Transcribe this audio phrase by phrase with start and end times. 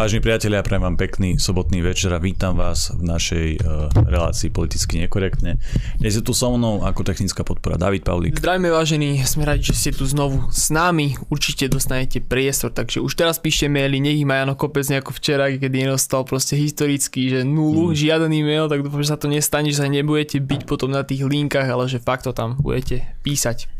[0.00, 4.96] Vážení priatelia, prajem vám pekný sobotný večer a vítam vás v našej uh, relácii politicky
[4.96, 5.60] nekorektne.
[6.00, 8.40] Dnes je tu so mnou ako technická podpora David Pavlík.
[8.40, 11.20] Zdravíme vážení, sme radi, že ste tu znovu s nami.
[11.28, 15.84] Určite dostanete priestor, takže už teraz píšte maily, nech má Jano Kopec nejako včera, kedy
[15.84, 18.00] nedostal proste historicky, že nulu, mm.
[18.00, 21.28] žiaden e-mail, tak dúfam, že sa to nestane, že sa nebudete byť potom na tých
[21.28, 23.79] linkách, ale že fakt to tam budete písať.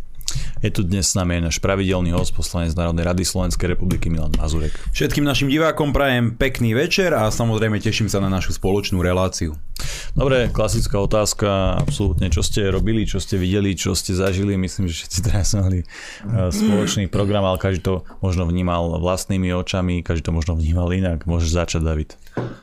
[0.60, 4.76] Je tu dnes s nami náš pravidelný host, poslanec Národnej rady Slovenskej republiky Milan Mazurek.
[4.92, 9.56] Všetkým našim divákom prajem pekný večer a samozrejme teším sa na našu spoločnú reláciu.
[10.14, 15.04] Dobre, klasická otázka, absolútne, čo ste robili, čo ste videli, čo ste zažili, myslím, že
[15.04, 20.36] všetci teraz mali eh, spoločný program, ale každý to možno vnímal vlastnými očami, každý to
[20.36, 21.24] možno vnímal inak.
[21.24, 22.10] Môžeš začať, David.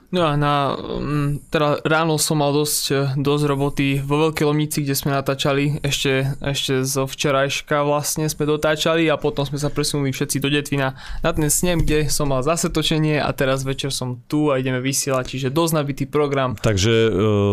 [0.08, 4.96] No a na, mm, teda ráno som mal dosť, dosť roboty vo Veľkej Lomnici, kde
[4.96, 10.40] sme natáčali, ešte, ešte zo včerajška vlastne sme dotáčali a potom sme sa presunuli všetci
[10.40, 14.48] do Detvina na ten snem, kde som mal zase točenie a teraz večer som tu
[14.48, 16.56] a ideme vysielať, čiže dosť nabitý program.
[16.56, 17.07] Takže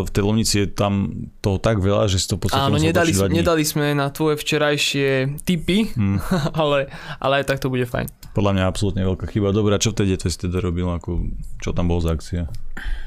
[0.05, 3.63] v tej Lomnici je tam toho tak veľa, že si to podstate Áno, nedali, nedali
[3.63, 6.17] sme na tvoje včerajšie tipy, hmm.
[6.61, 8.07] ale, ale aj tak to bude fajn.
[8.35, 9.55] Podľa mňa absolútne veľká chyba.
[9.55, 10.91] Dobre, a čo v tej detve si teda robil?
[10.91, 11.23] Ako,
[11.63, 12.51] čo tam bol za akcia?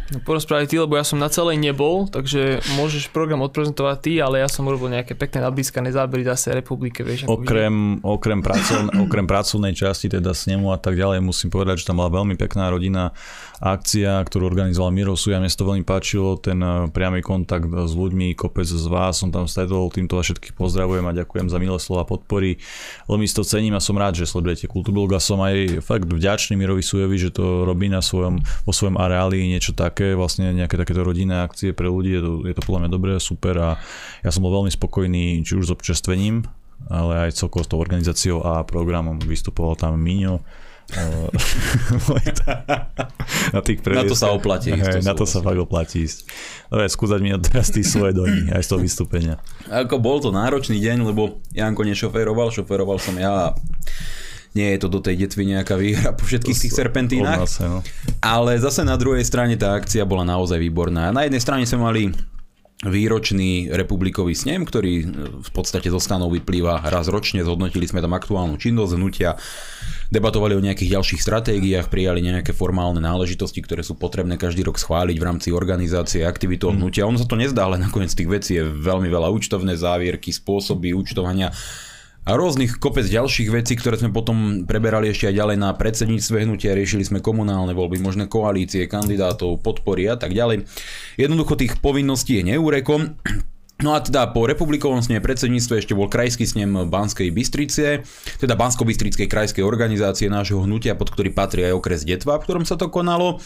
[0.09, 4.41] No porozprávať ty, lebo ja som na celej nebol, takže môžeš program odprezentovať ty, ale
[4.41, 7.29] ja som urobil nejaké pekné nadblískané zábery zase republike, vieš.
[7.29, 12.01] Okrem, okrem, pracovn, okrem pracovnej časti, teda snemu a tak ďalej, musím povedať, že tam
[12.01, 13.13] bola veľmi pekná rodina
[13.61, 15.43] akcia, ktorú organizoval Miro Suja.
[15.43, 19.45] Mne to veľmi páčilo, ten eh, priamy kontakt s ľuďmi, kopec z vás som tam
[19.45, 22.57] stretol, týmto vás všetkých pozdravujem a ďakujem za milé slova podpory.
[23.13, 26.57] Veľmi si to cením a som rád, že sledujete Kultúrblog a som aj fakt vďačný
[26.57, 31.03] Mirovi Sujovi, že to robí na svojom, vo svojom areáli niečo také, vlastne nejaké takéto
[31.03, 33.71] rodinné akcie pre ľudí, je to, je to podľa mňa dobré, super a
[34.23, 36.47] ja som bol veľmi spokojný či už s občerstvením,
[36.87, 39.19] ale aj celkovo s tou organizáciou a programom.
[39.19, 40.39] Vystupoval tam Miňo,
[43.53, 45.05] na, tých na to sa oplatí ísť.
[45.05, 46.25] na to sa fakt oplatí ísť.
[46.73, 49.37] Dobre, skúsať mi teraz tí svoje dojmy aj z toho vystúpenia.
[49.69, 53.61] Ako bol to náročný deň, lebo Janko nešoféroval, šoféroval som ja a
[54.59, 57.47] nie je to do tej detvy nejaká výhra po všetkých tých serpentínach.
[57.63, 57.87] No.
[58.19, 61.15] Ale zase na druhej strane tá akcia bola naozaj výborná.
[61.15, 62.03] Na jednej strane sme mali
[62.79, 65.03] výročný republikový snem, ktorý
[65.43, 69.35] v podstate zo stanov vyplýva raz ročne, zhodnotili sme tam aktuálnu činnosť hnutia,
[70.15, 75.17] debatovali o nejakých ďalších stratégiách, prijali nejaké formálne náležitosti, ktoré sú potrebné každý rok schváliť
[75.19, 76.79] v rámci organizácie aktivitov mm.
[76.79, 77.11] hnutia.
[77.11, 81.51] Ono sa to nezdá, ale nakoniec tých vecí je veľmi veľa účtovné závierky, spôsoby účtovania
[82.29, 86.77] a rôznych kopec ďalších vecí, ktoré sme potom preberali ešte aj ďalej na predsedníctve hnutia,
[86.77, 90.69] riešili sme komunálne voľby, možné koalície, kandidátov, podpory a tak ďalej.
[91.17, 93.17] Jednoducho tých povinností je neúrekom.
[93.79, 98.03] No a teda po republikovom sne predsedníctve ešte bol krajský snem Banskej Bystrice,
[98.43, 102.75] teda Bansko-Bystrickej krajskej organizácie nášho hnutia, pod ktorý patrí aj okres Detva, v ktorom sa
[102.75, 103.39] to konalo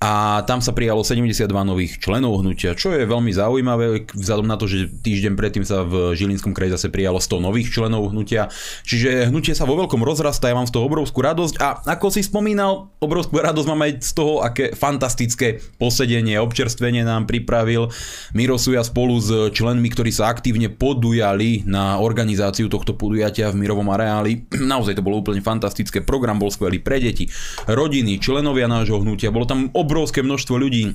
[0.00, 4.64] a tam sa prijalo 72 nových členov hnutia, čo je veľmi zaujímavé, vzhľadom na to,
[4.64, 8.48] že týždeň predtým sa v Žilinskom kraji zase prijalo 100 nových členov hnutia,
[8.88, 11.60] čiže hnutie sa vo veľkom rozrastá, ja mám z toho obrovskú radosť.
[11.60, 17.28] A ako si spomínal, obrovskú radosť mám aj z toho, aké fantastické posedenie, občerstvenie nám
[17.28, 17.92] pripravil
[18.32, 23.92] Miro Suja spolu s členmi, ktorí sa aktívne podujali na organizáciu tohto podujatia v Mirovom
[23.92, 24.48] areáli.
[24.72, 27.28] Naozaj to bolo úplne fantastické, program bol skvelý pre deti,
[27.68, 30.94] rodiny, členovia nášho hnutia, bolo tam ob obrovské množstvo ľudí.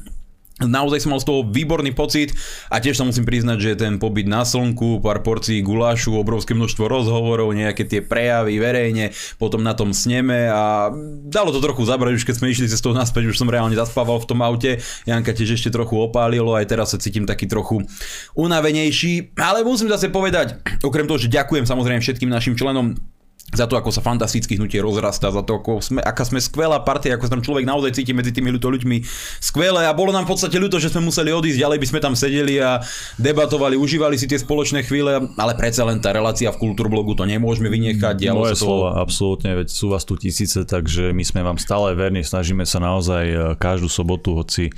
[0.55, 2.31] Naozaj som mal z toho výborný pocit
[2.71, 6.87] a tiež sa musím priznať, že ten pobyt na slnku, pár porcií gulášu, obrovské množstvo
[6.87, 10.95] rozhovorov, nejaké tie prejavy verejne, potom na tom sneme a
[11.27, 14.15] dalo to trochu zabrať, už keď sme išli cez toho naspäť, už som reálne zaspával
[14.23, 17.83] v tom aute, Janka tiež ešte trochu opálilo, aj teraz sa cítim taký trochu
[18.39, 20.55] unavenejší, ale musím zase povedať,
[20.87, 22.95] okrem toho, že ďakujem samozrejme všetkým našim členom
[23.55, 27.15] za to, ako sa fantasticky hnutie rozrastá, za to, ako sme, aká sme skvelá partia,
[27.15, 28.97] ako sa tam človek naozaj cíti medzi tými ľuto ľuďmi
[29.39, 32.13] skvelé a bolo nám v podstate ľúto, že sme museli odísť, ďalej by sme tam
[32.13, 32.83] sedeli a
[33.15, 37.71] debatovali, užívali si tie spoločné chvíle, ale predsa len tá relácia v Kultúrblogu to nemôžeme
[37.71, 38.35] vynechať.
[38.35, 38.67] Moje to...
[38.67, 42.83] slova, absolútne, veď sú vás tu tisíce, takže my sme vám stále verní, snažíme sa
[42.83, 44.73] naozaj e, každú sobotu, hoci e,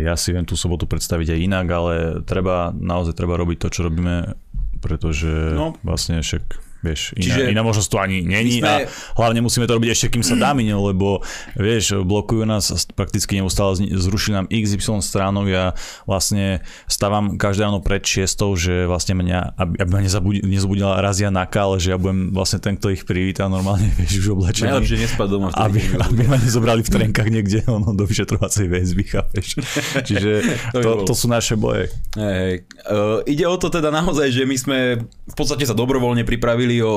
[0.00, 1.94] ja si viem tú sobotu predstaviť aj inak, ale
[2.24, 4.32] treba, naozaj treba robiť to, čo robíme,
[4.80, 5.76] pretože no.
[5.84, 8.70] vlastne však Vieš, iná, Čiže iná možnosť tu ani není sme...
[8.70, 8.74] a
[9.18, 11.26] hlavne musíme to robiť ešte, kým sa dá mine, lebo
[11.58, 15.64] vieš, blokujú nás prakticky neustále, zrušili nám XY stránok, ja
[16.06, 20.00] vlastne stávam každé ráno pred šiestou, že vlastne mňa, aby, aby ma
[20.46, 24.38] nezabudila razia na ale že ja budem vlastne ten, kto ich privíta normálne, vieš, už
[24.38, 24.70] oblečený.
[24.70, 29.58] Najlepšie nespať doma aby, aby ma nezobrali v trenkách niekde ono, do vyšetrovacej väzby, chápeš.
[30.08, 30.30] Čiže
[30.78, 31.90] to, to sú naše boje.
[32.14, 32.54] Hey, hey.
[32.86, 36.84] Uh, ide o to teda naozaj, že my sme v podstate sa dobrovoľne pripravili bavili
[36.84, 36.94] o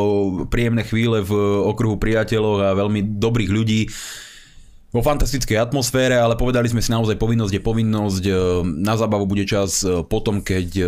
[0.52, 1.32] príjemné chvíle v
[1.72, 3.82] okruhu priateľov a veľmi dobrých ľudí.
[4.92, 8.24] vo fantastickej atmosfére, ale povedali sme si naozaj povinnosť je povinnosť.
[8.28, 8.32] E,
[8.84, 10.86] na zábavu bude čas e, potom, keď e,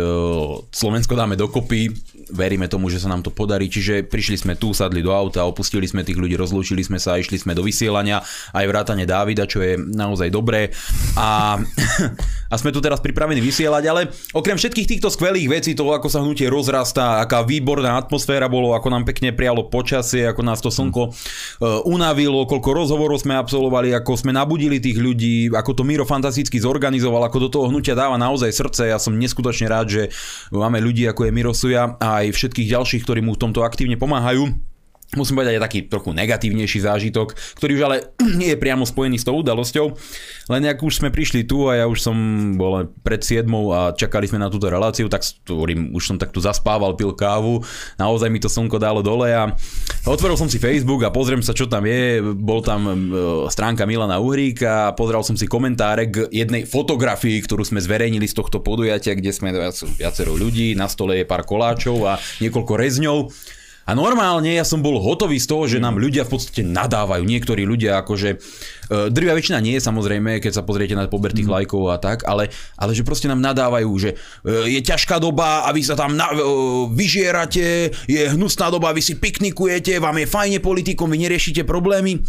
[0.68, 1.88] Slovensko dáme dokopy.
[2.30, 3.68] Veríme tomu, že sa nám to podarí.
[3.68, 7.40] Čiže prišli sme tu, sadli do auta, opustili sme tých ľudí, rozlúčili sme sa, išli
[7.40, 8.22] sme do vysielania,
[8.52, 10.70] aj vrátane Dávida, čo je naozaj dobré.
[11.18, 11.58] A,
[12.52, 16.22] a sme tu teraz pripravení vysielať, ale okrem všetkých týchto skvelých vecí, toho ako sa
[16.22, 21.10] hnutie rozrastá, aká výborná atmosféra bolo, ako nám pekne prijalo počasie, ako nás to slnko
[21.88, 27.24] unavilo, koľko rozhovorov sme absolvovali, ako sme nabudili tých ľudí, ako to Miro fantasticky zorganizoval,
[27.26, 28.92] ako do toho hnutia dáva naozaj srdce.
[28.92, 30.02] Ja som neskutočne rád, že
[30.52, 33.98] máme ľudí ako je Miro Suja a aj všetkých ďalších, ktorí mu v tomto aktívne
[33.98, 34.73] pomáhajú
[35.12, 37.96] musím povedať aj taký trochu negatívnejší zážitok, ktorý už ale
[38.40, 39.92] nie je priamo spojený s tou udalosťou.
[40.50, 42.16] Len ak už sme prišli tu a ja už som
[42.56, 46.42] bol pred 7 a čakali sme na túto reláciu, tak hovorím, už som tak tu
[46.42, 47.62] zaspával, pil kávu,
[47.96, 49.52] naozaj mi to slnko dalo dole a
[50.04, 52.20] otvoril som si Facebook a pozriem sa, čo tam je.
[52.20, 52.92] Bol tam e,
[53.48, 58.36] stránka Milana Uhríka a pozeral som si komentáre k jednej fotografii, ktorú sme zverejnili z
[58.36, 59.54] tohto podujatia, kde sme
[59.96, 63.18] viacero ľudí, na stole je pár koláčov a niekoľko rezňov.
[63.84, 67.20] A normálne ja som bol hotový z toho, že nám ľudia v podstate nadávajú.
[67.20, 68.36] Niektorí ľudia akože, e,
[69.12, 71.52] drvia väčšina nie je samozrejme, keď sa pozriete na pober tých mm.
[71.52, 72.48] lajkov a tak, ale,
[72.80, 76.32] ale že proste nám nadávajú, že e, je ťažká doba a vy sa tam na,
[76.32, 76.40] e,
[76.96, 82.24] vyžierate, je hnusná doba, vy si piknikujete, vám je fajne politikom, vy neriešite problémy.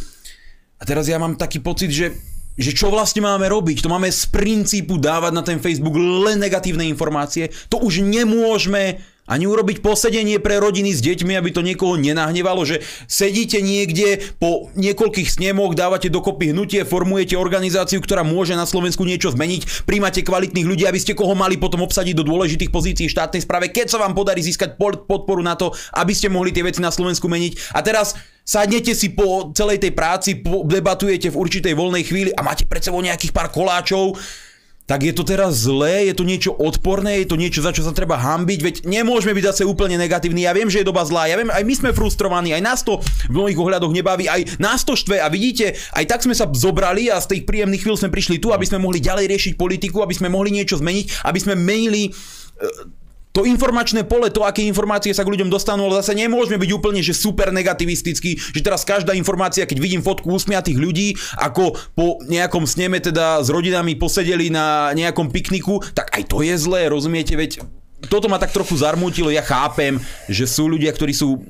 [0.76, 2.12] A teraz ja mám taký pocit, že
[2.56, 3.84] že čo vlastne máme robiť?
[3.84, 7.52] To máme z princípu dávať na ten Facebook len negatívne informácie.
[7.68, 12.86] To už nemôžeme ani urobiť posedenie pre rodiny s deťmi, aby to niekoho nenahnevalo, že
[13.10, 19.34] sedíte niekde po niekoľkých snemoch, dávate dokopy hnutie, formujete organizáciu, ktorá môže na Slovensku niečo
[19.34, 23.74] zmeniť, príjmate kvalitných ľudí, aby ste koho mali potom obsadiť do dôležitých pozícií štátnej správe,
[23.74, 27.26] keď sa vám podarí získať podporu na to, aby ste mohli tie veci na Slovensku
[27.26, 27.74] meniť.
[27.74, 28.14] A teraz
[28.46, 33.02] sadnete si po celej tej práci, debatujete v určitej voľnej chvíli a máte pred sebou
[33.02, 34.14] nejakých pár koláčov,
[34.86, 37.90] tak je to teraz zlé, je to niečo odporné, je to niečo, za čo sa
[37.90, 40.46] treba hambiť, veď nemôžeme byť zase úplne negatívni.
[40.46, 43.02] Ja viem, že je doba zlá, ja viem, aj my sme frustrovaní, aj nás to
[43.02, 47.10] v mnohých ohľadoch nebaví, aj nás to štve a vidíte, aj tak sme sa zobrali
[47.10, 50.14] a z tých príjemných chvíľ sme prišli tu, aby sme mohli ďalej riešiť politiku, aby
[50.14, 52.12] sme mohli niečo zmeniť, aby sme menili e,
[53.36, 57.04] to informačné pole, to, aké informácie sa k ľuďom dostanú, ale zase nemôžeme byť úplne,
[57.04, 62.64] že super negativistický, že teraz každá informácia, keď vidím fotku usmiatých ľudí, ako po nejakom
[62.64, 67.60] sneme teda s rodinami posedeli na nejakom pikniku, tak aj to je zlé, rozumiete, veď
[68.08, 70.00] toto ma tak trochu zarmútilo, ja chápem,
[70.32, 71.44] že sú ľudia, ktorí sú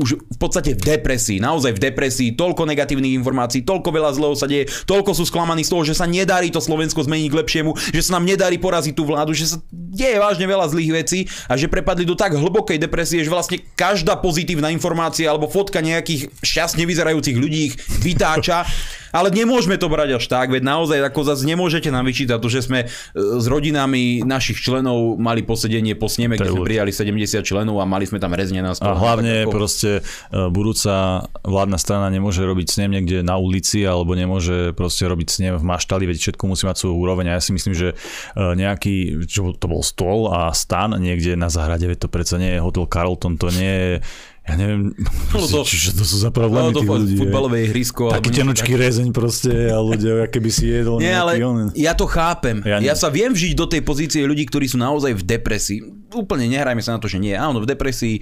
[0.00, 4.48] už v podstate v depresii, naozaj v depresii, toľko negatívnych informácií, toľko veľa zlého sa
[4.48, 8.00] deje, toľko sú sklamaní z toho, že sa nedarí to Slovensko zmeniť k lepšiemu, že
[8.00, 11.68] sa nám nedarí poraziť tú vládu, že sa deje vážne veľa zlých vecí a že
[11.68, 17.36] prepadli do tak hlbokej depresie, že vlastne každá pozitívna informácia alebo fotka nejakých šťastne vyzerajúcich
[17.36, 18.64] ľudí ich vytáča
[19.12, 22.64] ale nemôžeme to brať až tak, veď naozaj ako zase nemôžete nám vyčítať to, že
[22.64, 27.76] sme e, s rodinami našich členov mali posedenie po sneme, kde sme prijali 70 členov
[27.78, 28.88] a mali sme tam rezne stole.
[28.88, 29.52] A hlavne ako...
[29.82, 35.28] proste e, budúca vládna strana nemôže robiť snem niekde na ulici alebo nemôže proste robiť
[35.28, 37.94] snem v maštali, veď všetko musí mať svoju úroveň a ja si myslím, že e,
[38.38, 42.60] nejaký, čo to bol stôl a stan niekde na zahrade, veď to predsa nie je
[42.62, 43.94] hotel Carlton, to nie je
[44.42, 44.90] ja neviem,
[45.30, 47.14] no to, čiže to sú za problémy tých ľudí.
[47.14, 48.10] Futbalové ihrisko.
[48.10, 48.82] Taký tenučký tak...
[48.82, 50.98] rezeň proste a ľudia, aké by si jedol.
[50.98, 51.70] Nie, ale onen.
[51.78, 52.58] ja to chápem.
[52.66, 55.78] Ja, ja sa viem vžiť do tej pozície ľudí, ktorí sú naozaj v depresii.
[56.10, 57.38] Úplne nehrajme sa na to, že nie.
[57.38, 58.18] Áno, v depresii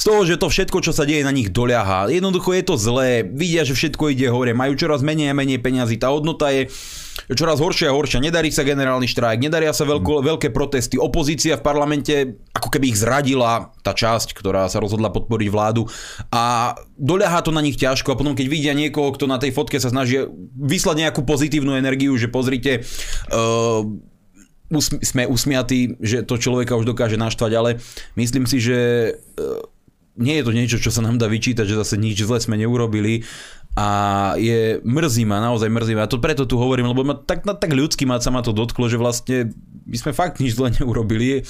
[0.00, 2.08] z toho, že to všetko, čo sa deje na nich doľahá.
[2.08, 6.00] Jednoducho je to zlé, vidia, že všetko ide hore, majú čoraz menej a menej peňazí,
[6.00, 6.72] tá hodnota je
[7.36, 8.24] čoraz horšia a horšia.
[8.24, 10.96] Nedarí sa generálny štrajk, nedaria sa veľko, veľké protesty.
[10.96, 15.84] Opozícia v parlamente ako keby ich zradila, tá časť, ktorá sa rozhodla podporiť vládu.
[16.32, 18.16] A doľahá to na nich ťažko.
[18.16, 20.16] A potom, keď vidia niekoho, kto na tej fotke sa snaží
[20.56, 22.88] vyslať nejakú pozitívnu energiu, že pozrite,
[23.30, 23.84] uh,
[24.80, 27.70] sme usmiatí, že to človeka už dokáže naštvať, ale
[28.14, 28.78] myslím si, že
[29.12, 29.60] uh,
[30.18, 33.22] nie je to niečo, čo sa nám dá vyčítať, že zase nič zle sme neurobili
[33.78, 33.88] a
[34.34, 36.04] je mrzí ma, naozaj mrzí ma.
[36.06, 38.90] A to preto tu hovorím, lebo ma tak, tak ľudský ma sa ma to dotklo,
[38.90, 39.54] že vlastne
[39.86, 41.46] my sme fakt nič zle neurobili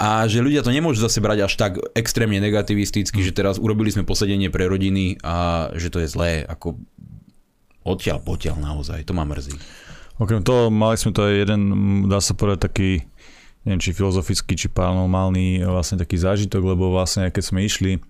[0.00, 4.02] a že ľudia to nemôžu zase brať až tak extrémne negativisticky, že teraz urobili sme
[4.02, 6.80] posedenie pre rodiny a že to je zlé, ako
[7.86, 9.54] odtiaľ potiaľ naozaj, to ma mrzí.
[10.20, 11.60] Okrem toho mali sme to aj jeden,
[12.10, 12.90] dá sa povedať, taký
[13.64, 18.00] neviem, či filozofický, či paranormálny vlastne taký zážitok, lebo vlastne keď sme išli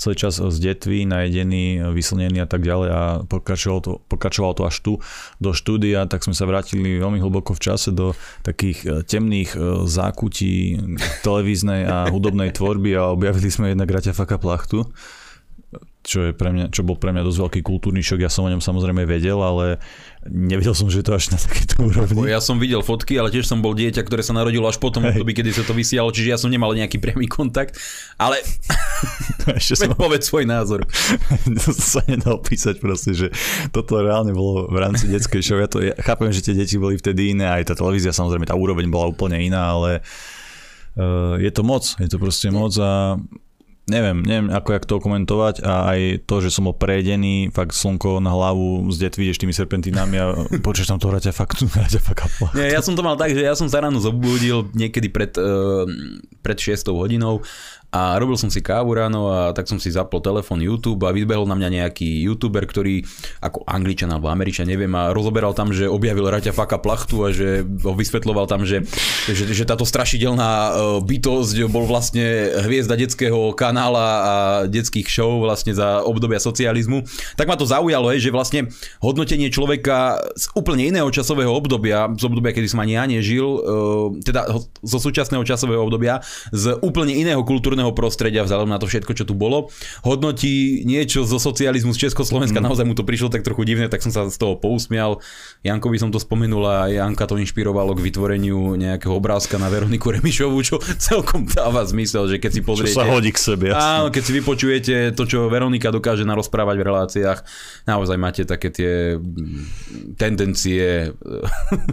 [0.00, 4.76] celý čas z detvy, najedený, vyslnený a tak ďalej a pokračovalo to, pokračovalo to až
[4.80, 4.92] tu
[5.36, 9.52] do štúdia, tak sme sa vrátili veľmi hlboko v čase do takých e, temných
[9.84, 10.80] zákutí
[11.26, 14.88] televíznej a hudobnej tvorby a objavili sme jednak Graťa Faka Plachtu
[16.00, 18.24] čo, je pre mňa, čo bol pre mňa dosť veľký kultúrny šok.
[18.24, 19.78] Ja som o ňom samozrejme vedel, ale
[20.28, 22.28] nevedel som, že to až na takéto úrovni.
[22.28, 25.16] Ja som videl fotky, ale tiež som bol dieťa, ktoré sa narodilo až potom, hey.
[25.16, 27.80] období, kedy sa to vysialo, čiže ja som nemal nejaký priamy kontakt.
[28.20, 28.36] Ale
[29.60, 29.96] ešte som...
[30.00, 30.84] povedz svoj názor.
[31.64, 33.26] to sa nedá opísať proste, že
[33.72, 35.56] toto reálne bolo v rámci detskej show.
[35.56, 38.52] Ja, to, ja chápem, že tie deti boli vtedy iné, aj tá televízia samozrejme, tá
[38.52, 40.04] úroveň bola úplne iná, ale
[41.00, 43.16] uh, je to moc, je to proste moc a
[43.90, 48.22] neviem, neviem ako jak to komentovať a aj to, že som bol prejedený, fakt slnko
[48.22, 50.26] na hlavu z det vidíš tými serpentínami a
[50.66, 53.58] počuješ tam to hraťa fakt, hraťa fakt Nie, ja som to mal tak, že ja
[53.58, 55.84] som sa ráno zobudil niekedy pred, uh,
[56.40, 57.42] pred 6 hodinou
[57.90, 61.46] a robil som si kávu ráno a tak som si zapol telefón YouTube a vybehol
[61.46, 63.02] na mňa nejaký youtuber, ktorý
[63.42, 67.66] ako angličan alebo američan, neviem, a rozoberal tam, že objavil Raťa Faka plachtu a že
[67.66, 68.86] ho vysvetloval tam, že,
[69.26, 74.34] že, že táto strašidelná e, bytosť bol vlastne hviezda detského kanála a
[74.70, 77.02] detských show vlastne za obdobia socializmu.
[77.34, 78.70] Tak ma to zaujalo, že vlastne
[79.02, 83.60] hodnotenie človeka z úplne iného časového obdobia, z obdobia, kedy som ani ja nežil, e,
[84.22, 84.46] teda
[84.78, 86.22] zo súčasného časového obdobia,
[86.54, 89.72] z úplne iného kultúrneho kultúrneho prostredia, vzhľadom na to všetko, čo tu bolo.
[90.04, 92.66] Hodnotí niečo zo socializmu z Československa, mm.
[92.68, 95.24] naozaj mu to prišlo tak trochu divné, tak som sa z toho pousmial.
[95.64, 100.60] Jankovi som to spomenul a Janka to inšpirovalo k vytvoreniu nejakého obrázka na Veroniku Remišovu,
[100.60, 102.92] čo celkom dáva zmysel, že keď si pozriete...
[102.92, 103.72] Čo sa hodí k sebe.
[103.72, 103.80] Jasne.
[103.80, 107.38] Áno, keď si vypočujete to, čo Veronika dokáže narozprávať v reláciách,
[107.88, 109.16] naozaj máte také tie
[110.20, 111.16] tendencie.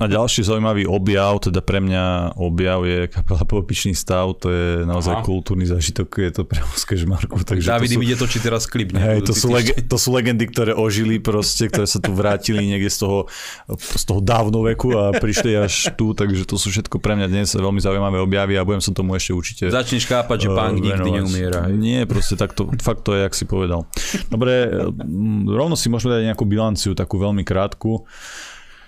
[0.02, 5.22] A ďalší zaujímavý objav, teda pre mňa objav je kapela Popičný stav, to je naozaj
[5.22, 5.24] Aha.
[5.24, 7.38] kultúrny zážitok, je to pre Oské žmarku.
[7.46, 8.92] Takže to sú, ide točiť teraz klip.
[8.98, 12.90] Hej, to, sú leg- to sú legendy, ktoré ožili proste, ktoré sa tu vrátili niekde
[12.90, 13.20] z toho,
[13.78, 17.78] z toho dávnoveku a prišli až tu, takže to sú všetko pre mňa dnes veľmi
[17.78, 21.70] zaujímavé objavy a budem som tomu ešte určite Začneš chápať, že punk uh, nikdy neumiera.
[21.70, 21.78] Hej.
[21.78, 23.86] Nie, proste takto, fakt to je, jak si povedal.
[24.34, 24.74] Dobre,
[25.46, 28.10] rovno si môžeme dať nejakú bilanciu, takú veľmi krátku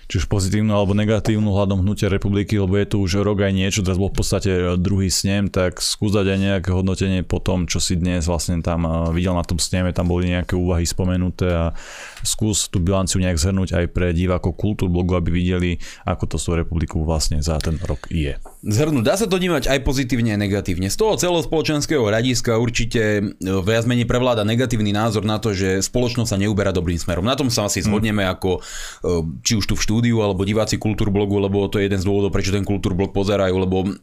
[0.10, 3.86] či už pozitívnu alebo negatívnu hľadom hnutia republiky, lebo je tu už rok aj niečo,
[3.86, 4.52] teraz bol v podstate
[4.82, 9.14] druhý snem, tak skúsať aj nejaké hodnotenie po tom, čo si dnes vlastne tam eh,
[9.14, 11.78] videl na tom sneme, tam boli nejaké úvahy spomenuté a
[12.26, 14.58] skús tú bilanciu nejak zhrnúť aj pre divákov
[14.90, 15.78] blogu, aby videli,
[16.10, 18.34] ako to s tou republikou vlastne za ten rok je.
[18.60, 20.92] Zhrnúť, dá sa to vnímať aj pozitívne, aj negatívne.
[20.92, 26.28] Z toho celospoločenského hľadiska určite eh, viac menej prevláda negatívny názor na to, že spoločnosť
[26.28, 27.24] sa neuberá dobrým smerom.
[27.24, 27.86] Na tom sa asi hm.
[27.88, 28.34] zhodneme hmm.
[28.36, 32.08] ako eh, či už tu v štúdiu alebo diváci Kultúrblogu, lebo to je jeden z
[32.08, 33.96] dôvodov, prečo ten Kultúrblog pozerajú, lebo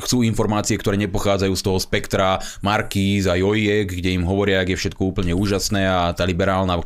[0.00, 4.80] chcú informácie, ktoré nepochádzajú z toho spektra Markíz a Jojiek, kde im hovoria, ak je
[4.80, 6.82] všetko úplne úžasné a tá liberálna e,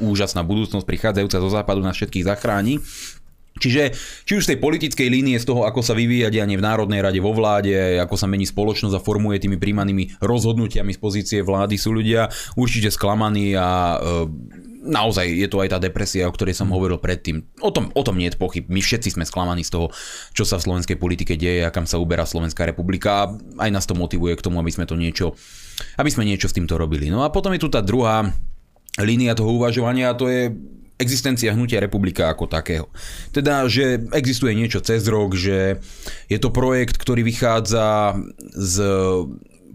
[0.00, 2.80] úžasná budúcnosť prichádzajúca zo západu nás všetkých zachráni.
[3.56, 3.96] Čiže
[4.28, 7.20] či už z tej politickej línie, z toho, ako sa vyvíja dianie v Národnej rade
[7.24, 11.96] vo vláde, ako sa mení spoločnosť a formuje tými príjmanými rozhodnutiami z pozície vlády, sú
[11.96, 12.28] ľudia
[12.60, 14.28] určite sklamaní a e,
[14.86, 17.42] naozaj je to aj tá depresia, o ktorej som hovoril predtým.
[17.64, 18.68] O tom, o tom nie je pochyb.
[18.68, 19.88] My všetci sme sklamaní z toho,
[20.36, 23.30] čo sa v slovenskej politike deje a kam sa uberá Slovenská republika a
[23.66, 25.34] aj nás to motivuje k tomu, aby sme to niečo,
[25.96, 27.08] aby sme niečo s týmto robili.
[27.08, 28.28] No a potom je tu tá druhá
[29.00, 30.52] línia toho uvažovania a to je
[30.96, 32.88] existencia hnutia republika ako takého.
[33.32, 35.80] Teda, že existuje niečo cez rok, že
[36.32, 38.16] je to projekt, ktorý vychádza
[38.56, 38.74] z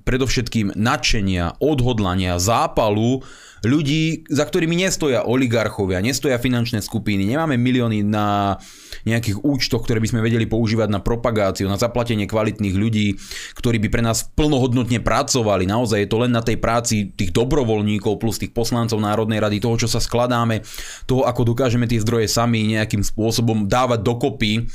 [0.01, 3.21] predovšetkým nadšenia, odhodlania, zápalu
[3.61, 8.57] ľudí, za ktorými nestoja oligarchovia, nestoja finančné skupiny, nemáme milióny na
[9.05, 13.17] nejakých účtoch, ktoré by sme vedeli používať na propagáciu, na zaplatenie kvalitných ľudí,
[13.57, 15.69] ktorí by pre nás plnohodnotne pracovali.
[15.69, 19.77] Naozaj je to len na tej práci tých dobrovoľníkov plus tých poslancov Národnej rady, toho,
[19.77, 20.65] čo sa skladáme,
[21.05, 24.65] toho, ako dokážeme tie zdroje sami nejakým spôsobom dávať dokopy.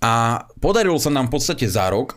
[0.00, 2.16] A podarilo sa nám v podstate za rok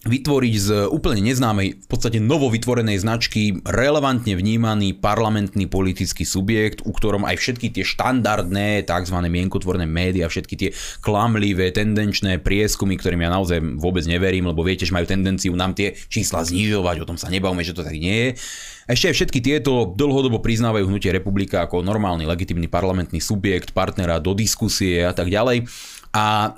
[0.00, 7.28] vytvoriť z úplne neznámej, v podstate novovytvorenej značky relevantne vnímaný parlamentný politický subjekt, u ktorom
[7.28, 9.16] aj všetky tie štandardné tzv.
[9.20, 10.70] mienkotvorné médiá, všetky tie
[11.04, 15.92] klamlivé, tendenčné prieskumy, ktorým ja naozaj vôbec neverím, lebo viete, že majú tendenciu nám tie
[16.08, 18.40] čísla znižovať, o tom sa nebavme, že to tak nie je.
[18.88, 24.32] Ešte aj všetky tieto dlhodobo priznávajú hnutie republika ako normálny legitimný parlamentný subjekt, partnera do
[24.32, 25.68] diskusie a tak ďalej.
[26.16, 26.56] A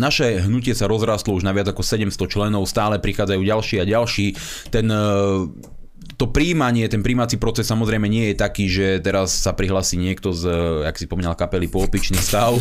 [0.00, 4.26] naše hnutie sa rozrastlo už na viac ako 700 členov, stále prichádzajú ďalší a ďalší.
[4.72, 4.88] Ten
[6.20, 10.52] to príjmanie, ten príjmací proces samozrejme nie je taký, že teraz sa prihlasí niekto z,
[10.84, 12.60] jak si spomínal, kapely Pôpičný stav.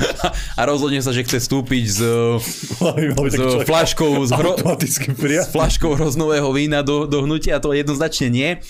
[0.60, 6.84] A rozhodne sa, že chce vstúpiť s, s flaškou s, hro, s flaškou hroznového vína
[6.84, 8.60] do, do hnutia, to jednoznačne nie.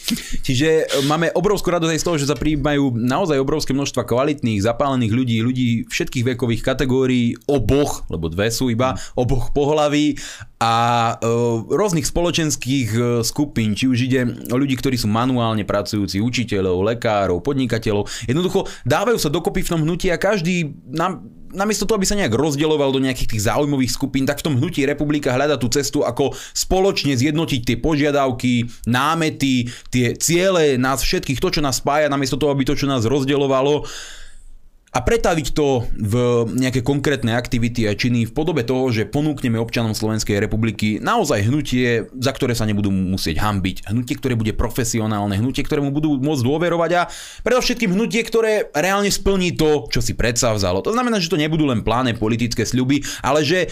[0.46, 5.12] Čiže máme obrovskú radosť aj z toho, že sa príjmajú naozaj obrovské množstva kvalitných, zapálených
[5.18, 10.14] ľudí, ľudí všetkých vekových kategórií, oboch, lebo dve sú iba, oboch pohlaví
[10.62, 10.74] a
[11.18, 11.26] e,
[11.74, 18.08] rôznych spoločenských skupín, či už ide ľudí, ktorí sú manuálne pracujúci, učiteľov, lekárov, podnikateľov.
[18.26, 22.36] Jednoducho dávajú sa dokopy v tom hnutí a každý nám namiesto toho, aby sa nejak
[22.36, 26.36] rozdieloval do nejakých tých záujmových skupín, tak v tom hnutí republika hľada tú cestu, ako
[26.52, 32.52] spoločne zjednotiť tie požiadavky, námety, tie ciele nás všetkých, to, čo nás spája, namiesto toho,
[32.52, 33.88] aby to, čo nás rozdielovalo,
[34.88, 36.14] a pretaviť to v
[36.56, 42.08] nejaké konkrétne aktivity a činy v podobe toho, že ponúkneme občanom Slovenskej republiky naozaj hnutie,
[42.16, 46.90] za ktoré sa nebudú musieť hambiť, hnutie, ktoré bude profesionálne, hnutie, ktorému budú môcť dôverovať
[46.96, 47.02] a
[47.44, 50.80] predovšetkým hnutie, ktoré reálne splní to, čo si predsa vzalo.
[50.80, 53.68] To znamená, že to nebudú len pláne politické sľuby, ale že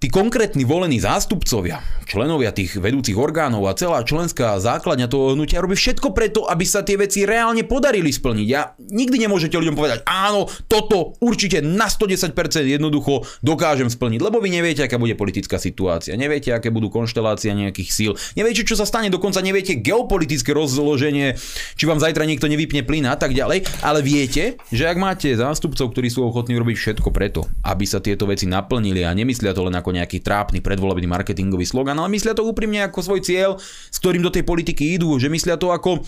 [0.00, 5.76] tí konkrétni volení zástupcovia, členovia tých vedúcich orgánov a celá členská základňa toho hnutia robí
[5.76, 8.48] všetko preto, aby sa tie veci reálne podarili splniť.
[8.56, 12.32] A nikdy nemôžete ľuďom povedať, áno, toto určite na 110%
[12.64, 17.90] jednoducho dokážem splniť, lebo vy neviete, aká bude politická situácia, neviete, aké budú konštelácia nejakých
[17.92, 21.36] síl, neviete, čo sa stane, dokonca neviete geopolitické rozloženie,
[21.76, 25.92] či vám zajtra niekto nevypne plyn a tak ďalej, ale viete, že ak máte zástupcov,
[25.92, 29.76] ktorí sú ochotní robiť všetko preto, aby sa tieto veci naplnili a nemyslia to len
[29.76, 33.98] ako ako nejaký trápny predvolebný marketingový slogan, ale myslia to úprimne ako svoj cieľ, s
[33.98, 36.06] ktorým do tej politiky idú, že myslia to ako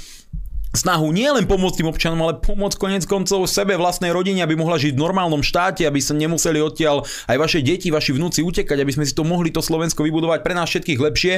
[0.73, 4.95] snahu nielen pomôcť tým občanom, ale pomôcť konec koncov sebe, vlastnej rodine, aby mohla žiť
[4.95, 9.05] v normálnom štáte, aby sa nemuseli odtiaľ aj vaše deti, vaši vnúci utekať, aby sme
[9.05, 11.35] si to mohli to Slovensko vybudovať pre nás všetkých lepšie.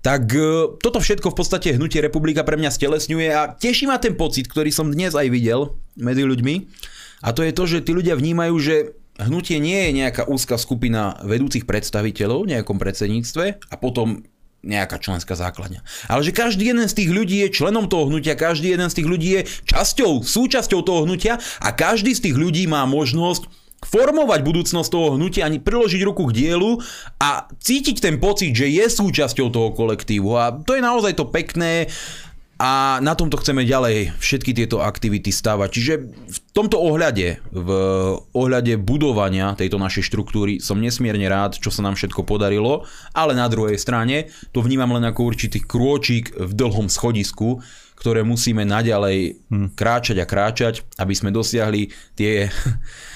[0.00, 4.12] Tak e, toto všetko v podstate hnutie republika pre mňa stelesňuje a teší ma ten
[4.16, 6.54] pocit, ktorý som dnes aj videl medzi ľuďmi.
[7.20, 11.18] A to je to, že tí ľudia vnímajú, že hnutie nie je nejaká úzka skupina
[11.26, 14.22] vedúcich predstaviteľov v nejakom predsedníctve a potom
[14.60, 15.80] nejaká členská základňa.
[16.12, 19.08] Ale že každý jeden z tých ľudí je členom toho hnutia, každý jeden z tých
[19.08, 23.48] ľudí je časťou, súčasťou toho hnutia a každý z tých ľudí má možnosť
[23.80, 26.76] formovať budúcnosť toho hnutia, ani priložiť ruku k dielu
[27.16, 30.36] a cítiť ten pocit, že je súčasťou toho kolektívu.
[30.36, 31.88] A to je naozaj to pekné,
[32.60, 35.68] a na tomto chceme ďalej všetky tieto aktivity stavať.
[35.72, 37.70] Čiže v tomto ohľade, v
[38.34, 43.46] ohľade budovania tejto našej štruktúry som nesmierne rád, čo sa nám všetko podarilo, ale na
[43.46, 47.62] druhej strane to vnímam len ako určitý krôčik v dlhom schodisku,
[48.00, 49.76] ktoré musíme naďalej hm.
[49.76, 52.48] kráčať a kráčať, aby sme dosiahli tie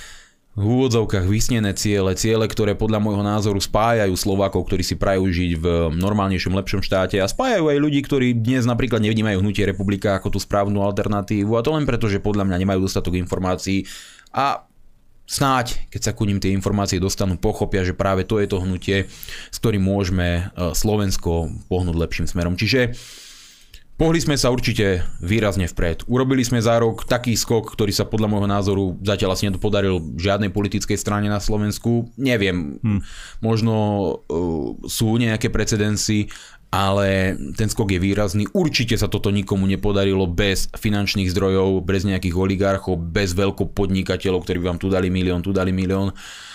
[0.55, 5.51] v úvodzovkách vysnené ciele, ciele, ktoré podľa môjho názoru spájajú Slovákov, ktorí si prajú žiť
[5.59, 5.65] v
[5.99, 10.39] normálnejšom, lepšom štáte a spájajú aj ľudí, ktorí dnes napríklad nevnímajú hnutie republika ako tú
[10.39, 13.83] správnu alternatívu a to len preto, že podľa mňa nemajú dostatok informácií
[14.31, 14.63] a
[15.27, 19.11] snáď, keď sa ku ním tie informácie dostanú, pochopia, že práve to je to hnutie,
[19.51, 22.55] s ktorým môžeme e, Slovensko pohnúť lepším smerom.
[22.55, 22.95] Čiže
[23.95, 26.11] Pohli sme sa určite výrazne vpred.
[26.11, 30.51] Urobili sme za rok taký skok, ktorý sa podľa môjho názoru zatiaľ asi nedopodaril žiadnej
[30.51, 32.11] politickej strane na Slovensku.
[32.19, 33.01] Neviem, hm.
[33.39, 33.75] možno
[34.27, 36.27] uh, sú nejaké precedensy,
[36.75, 38.51] ale ten skok je výrazný.
[38.51, 44.67] Určite sa toto nikomu nepodarilo bez finančných zdrojov, bez nejakých oligarchov, bez veľkopodnikateľov, ktorí by
[44.75, 46.11] vám tu dali milión, tu dali milión.
[46.11, 46.54] Uh,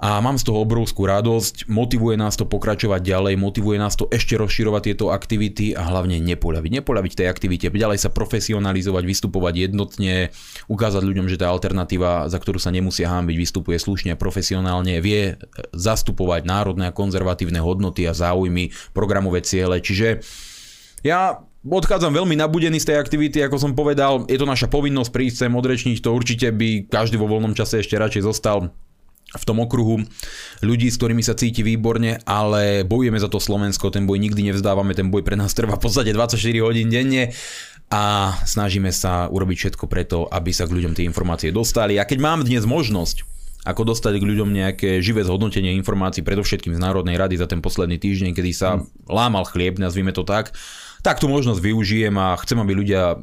[0.00, 4.32] a mám z toho obrovskú radosť, motivuje nás to pokračovať ďalej, motivuje nás to ešte
[4.40, 6.70] rozširovať tieto aktivity a hlavne nepoľaviť.
[6.80, 10.32] Nepoľaviť tej aktivite, ďalej sa profesionalizovať, vystupovať jednotne,
[10.72, 15.36] ukázať ľuďom, že tá alternatíva, za ktorú sa nemusia hámbiť, vystupuje slušne a profesionálne, vie
[15.76, 19.84] zastupovať národné a konzervatívne hodnoty a záujmy, programové ciele.
[19.84, 20.24] Čiže
[21.04, 25.44] ja Odchádzam veľmi nabudený z tej aktivity, ako som povedal, je to naša povinnosť prísť
[25.44, 28.72] sem, odrečniť to, určite by každý vo voľnom čase ešte radšej zostal
[29.30, 30.02] v tom okruhu
[30.64, 34.96] ľudí, s ktorými sa cíti výborne, ale bojujeme za to Slovensko, ten boj nikdy nevzdávame,
[34.98, 37.30] ten boj pre nás trvá v podstate 24 hodín denne
[37.90, 41.98] a snažíme sa urobiť všetko preto, aby sa k ľuďom tie informácie dostali.
[41.98, 43.26] A keď mám dnes možnosť
[43.60, 48.00] ako dostať k ľuďom nejaké živé zhodnotenie informácií, predovšetkým z Národnej rady za ten posledný
[48.00, 50.56] týždeň, kedy sa lámal chlieb, nazvime to tak,
[51.04, 53.20] tak tú možnosť využijem a chcem, aby ľudia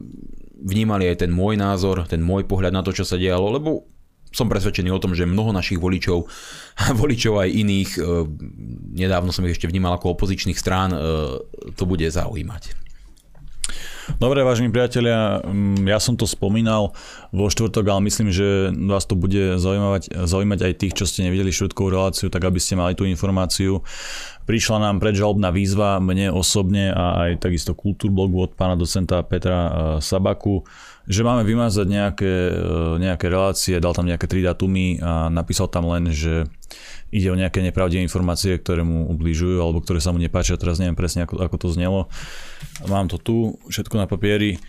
[0.62, 3.90] vnímali aj ten môj názor, ten môj pohľad na to, čo sa dialo, lebo
[4.32, 6.28] som presvedčený o tom, že mnoho našich voličov,
[7.02, 8.02] voličov aj iných, e,
[8.98, 10.98] nedávno som ich ešte vnímal ako opozičných strán, e,
[11.76, 12.88] to bude zaujímať.
[14.16, 16.96] Dobre, vážení priatelia, mm, ja som to spomínal
[17.36, 21.52] vo štvrtok, ale myslím, že vás to bude zaujímať, zaujímať aj tých, čo ste nevideli
[21.52, 23.84] štvrtkovú reláciu, tak aby ste mali tú informáciu.
[24.48, 29.72] Prišla nám predžalobná výzva mne osobne a aj takisto kultúrblogu od pána docenta Petra e,
[30.00, 30.64] Sabaku
[31.08, 35.88] že máme vymazať nejaké, e, nejaké relácie, dal tam nejaké tri datumy a napísal tam
[35.88, 36.44] len, že
[37.16, 40.60] ide o nejaké nepravdivé informácie, ktoré mu ubližujú alebo ktoré sa mu nepáčia.
[40.60, 42.12] Teraz neviem presne, ako, ako to znelo.
[42.92, 44.60] Mám to tu, všetko na papieri.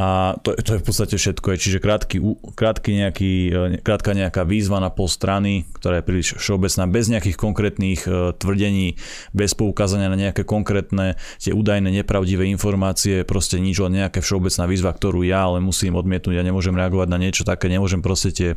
[0.00, 1.60] A to, to je v podstate všetko.
[1.60, 2.16] Čiže krátky,
[2.56, 7.36] krátky nejaký, e, krátka nejaká výzva na pol strany, ktorá je príliš všeobecná, bez nejakých
[7.36, 8.96] konkrétnych e, tvrdení,
[9.36, 14.96] bez poukázania na nejaké konkrétne tie údajné nepravdivé informácie, proste nič, len nejaká všeobecná výzva,
[14.96, 16.40] ktorú ja ale musím odmietnúť.
[16.40, 18.50] Ja nemôžem reagovať na niečo také, nemôžem proste tie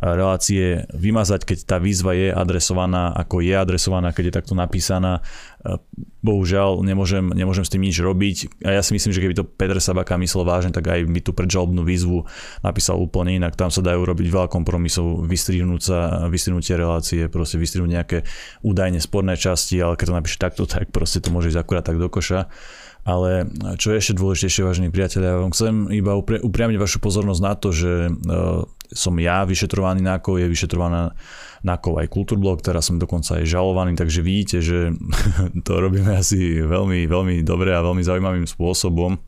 [0.00, 5.20] relácie vymazať, keď tá výzva je adresovaná, ako je adresovaná, keď je takto napísaná.
[5.60, 5.76] E,
[6.24, 8.64] bohužiaľ, nemôžem, nemôžem s tým nič robiť.
[8.64, 11.36] A ja si myslím, že keby to Petr Sabaka myslel vážne, tak aj by tú
[11.36, 12.24] predžalobnú výzvu
[12.64, 13.60] napísal úplne inak.
[13.60, 15.98] Tam sa dajú robiť veľa kompromisov, vystrihnúť sa,
[16.32, 18.18] vystrihnúť relácie, proste vystrihnúť nejaké
[18.64, 22.00] údajne sporné časti, ale keď to napíše takto, tak proste to môže ísť akurát tak
[22.00, 22.48] do koša.
[23.00, 23.48] Ale
[23.80, 27.68] čo je ešte dôležitejšie, vážení priatelia, ja vám chcem iba upriamiť vašu pozornosť na to,
[27.72, 28.10] že e,
[28.90, 31.14] som ja vyšetrovaný NAKO, je vyšetrovaná
[31.62, 34.90] NAKO aj Kultúrblok, teraz som dokonca aj žalovaný, takže vidíte, že
[35.66, 39.18] to robíme asi veľmi, veľmi dobre a veľmi zaujímavým spôsobom.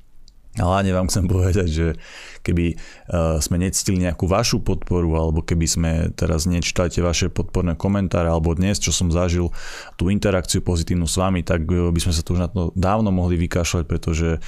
[0.52, 1.86] Ale hlavne vám chcem povedať, že
[2.44, 7.72] keby uh, sme necítili nejakú vašu podporu, alebo keby sme teraz nečítali tie vaše podporné
[7.72, 9.48] komentáre, alebo dnes, čo som zažil,
[9.96, 13.40] tú interakciu pozitívnu s vami, tak by sme sa tu už na to dávno mohli
[13.40, 14.44] vykašľať, pretože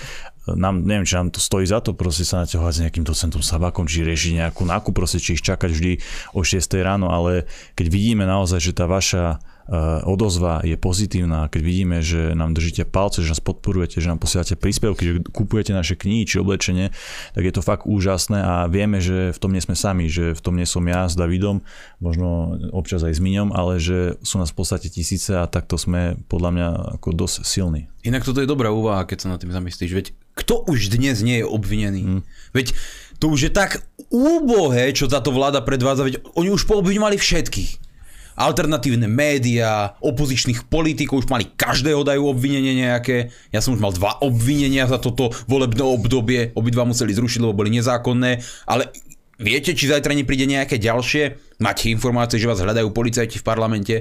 [0.52, 3.88] nám, neviem, či nám to stojí za to proste sa naťahovať s nejakým docentom Sabakom,
[3.88, 5.92] či riešiť nejakú nákup, proste, či ich čakať vždy
[6.36, 11.62] o 6 ráno, ale keď vidíme naozaj, že tá vaša Eh, odozva je pozitívna, keď
[11.64, 15.96] vidíme, že nám držíte palce, že nás podporujete, že nám posielate príspevky, že kupujete naše
[15.96, 16.92] knihy či oblečenie,
[17.32, 20.40] tak je to fakt úžasné a vieme, že v tom nie sme sami, že v
[20.44, 21.64] tom nie som ja s Davidom,
[21.96, 26.20] možno občas aj s Miňom, ale že sú nás v podstate tisíce a takto sme
[26.28, 26.68] podľa mňa
[27.00, 27.88] ako dosť silní.
[28.04, 31.42] Inak toto je dobrá úvaha, keď sa nad tým zamyslíš, veď kto už dnes nie
[31.42, 32.02] je obvinený?
[32.02, 32.22] Hmm.
[32.50, 32.74] Veď
[33.22, 37.70] to už je tak úbohé, čo táto vláda predvádza, veď oni už poobviňovali všetkých
[38.34, 43.30] alternatívne médiá, opozičných politikov, už mali každého dajú obvinenie nejaké.
[43.54, 47.70] Ja som už mal dva obvinenia za toto volebné obdobie, obidva museli zrušiť, lebo boli
[47.78, 48.90] nezákonné, ale
[49.38, 51.38] viete, či zajtra nepríde nejaké ďalšie?
[51.62, 53.94] Máte informácie, že vás hľadajú policajti v parlamente?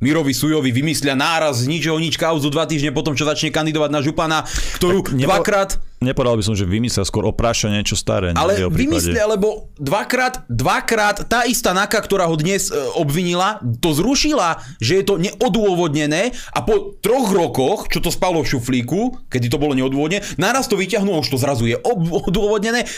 [0.00, 4.00] Mirovi Sujovi vymyslia náraz z ničoho nič kauzu dva týždne potom, čo začne kandidovať na
[4.00, 4.38] župana,
[4.80, 5.76] ktorú nepo, dvakrát...
[6.00, 8.32] Nepovedal by som, že vymyslia skôr opráša niečo staré.
[8.32, 14.64] Ale vymyslia, lebo dvakrát, dvakrát tá istá NAKA, ktorá ho dnes e, obvinila, to zrušila,
[14.80, 19.60] že je to neodôvodnené a po troch rokoch, čo to spalo v šuflíku, kedy to
[19.60, 21.76] bolo neodôvodnené, naraz to vyťahnú, už to zrazu je
[22.32, 22.88] odôvodnené,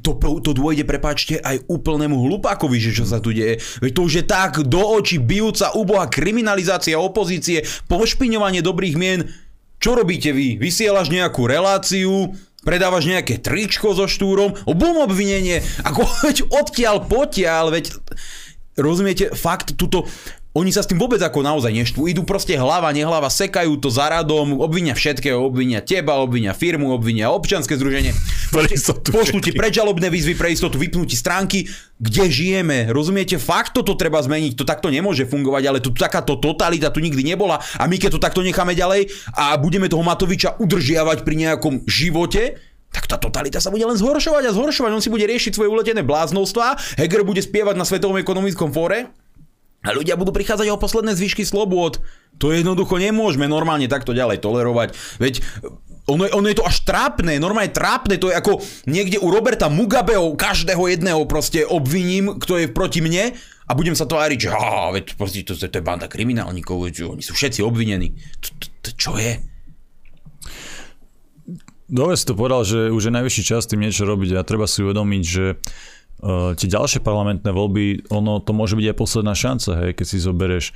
[0.00, 3.60] to, to dôjde, prepáčte, aj úplnému hlupákovi, že čo sa tu deje.
[3.84, 9.28] Veď to už je tak do očí bijúca úboha kriminalizácia opozície, pošpiňovanie dobrých mien.
[9.76, 10.56] Čo robíte vy?
[10.56, 12.32] Vysielaš nejakú reláciu,
[12.64, 17.84] predávaš nejaké tričko so štúrom, bum obvinenie, ako veď odtiaľ potiaľ, veď
[18.76, 20.08] rozumiete, fakt, tuto
[20.52, 22.12] oni sa s tým vôbec ako naozaj neštvú.
[22.12, 27.32] Idú proste hlava, nehlava, sekajú to za radom, obvinia všetkého, obvinia teba, obvinia firmu, obvinia
[27.32, 28.12] občianske združenie.
[28.52, 32.92] Pošlú ti predžalobné výzvy pre istotu, vypnúti stránky, kde žijeme.
[32.92, 33.40] Rozumiete?
[33.40, 34.52] Fakt toto treba zmeniť.
[34.60, 37.56] To takto nemôže fungovať, ale tu takáto totalita tu nikdy nebola.
[37.80, 42.60] A my keď to takto necháme ďalej a budeme toho Matoviča udržiavať pri nejakom živote,
[42.92, 44.90] tak tá totalita sa bude len zhoršovať a zhoršovať.
[44.92, 49.08] On si bude riešiť svoje uletené bláznostva, Heger bude spievať na Svetovom ekonomickom fóre
[49.82, 51.98] a ľudia budú prichádzať o posledné zvyšky slobôd.
[52.38, 54.94] To jednoducho nemôžeme normálne takto ďalej tolerovať.
[55.18, 55.42] Veď
[56.06, 60.34] ono, ono je to až trápne, normálne trápne, to je ako niekde u Roberta Mugabeho
[60.34, 63.34] každého jedného proste obviním, kto je proti mne
[63.66, 64.48] a budem sa tváriť, že
[64.90, 68.18] veď proste, to, to, to je banda kriminálnikov, veď, oni sú všetci obvinení.
[68.42, 69.38] To, to, to, čo je?
[71.92, 74.80] Dobre si to povedal, že už je najvyšší čas tým niečo robiť a treba si
[74.80, 75.60] uvedomiť, že
[76.54, 80.66] tie ďalšie parlamentné voľby, ono to môže byť aj posledná šanca, hej, keď si zoberieš,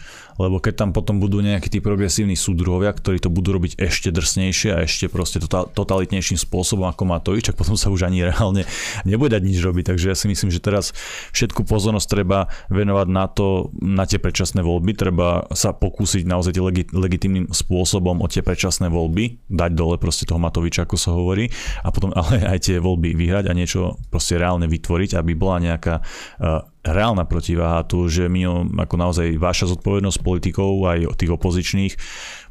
[0.43, 4.75] lebo keď tam potom budú nejakí tí progresívni súdruhovia, ktorí to budú robiť ešte drsnejšie
[4.75, 8.27] a ešte proste total, totalitnejším spôsobom, ako má to ísť, tak potom sa už ani
[8.27, 8.67] reálne
[9.09, 9.95] nebude dať nič robiť.
[9.95, 10.91] Takže ja si myslím, že teraz
[11.31, 16.91] všetku pozornosť treba venovať na to, na tie predčasné voľby, treba sa pokúsiť naozaj legi-
[16.91, 21.47] legitimným spôsobom o tie predčasné voľby, dať dole proste toho Matoviča, ako sa hovorí,
[21.87, 26.01] a potom ale aj tie voľby vyhrať a niečo proste reálne vytvoriť, aby bola nejaká
[26.03, 31.94] uh, reálna protiváha tu, že my ako naozaj vaša zodpovednosť politikov aj tých opozičných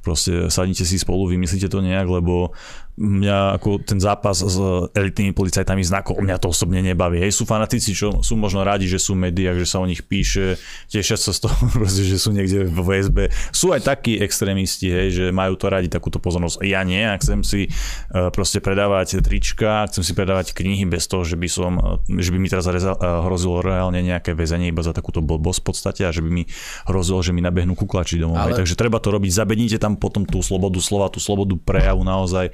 [0.06, 2.54] proste sadnite si spolu, vymyslíte to nejak, lebo
[3.00, 4.58] mňa ako ten zápas s
[4.92, 7.22] elitnými policajtami znakov, mňa to osobne nebaví.
[7.24, 10.04] Hej, sú fanatici, čo sú možno radi, že sú v médiách, že sa o nich
[10.04, 10.60] píše,
[10.92, 13.18] tešia sa z toho, proste, že sú niekde v VSB.
[13.56, 16.60] Sú aj takí extrémisti, hej, že majú to radi takúto pozornosť.
[16.68, 21.24] Ja nie, ak chcem si uh, proste predávať trička, chcem si predávať knihy bez toho,
[21.24, 25.22] že by som, že by mi teraz hrozilo reálne nejaké nejaké väzenie iba za takúto
[25.22, 26.44] blbosť v podstate a že by mi
[26.90, 28.42] hrozilo, že mi nabehnú kuklači domov.
[28.42, 28.58] Ale...
[28.58, 32.50] Takže treba to robiť, zabednite tam potom tú slobodu slova, tú slobodu prejavu naozaj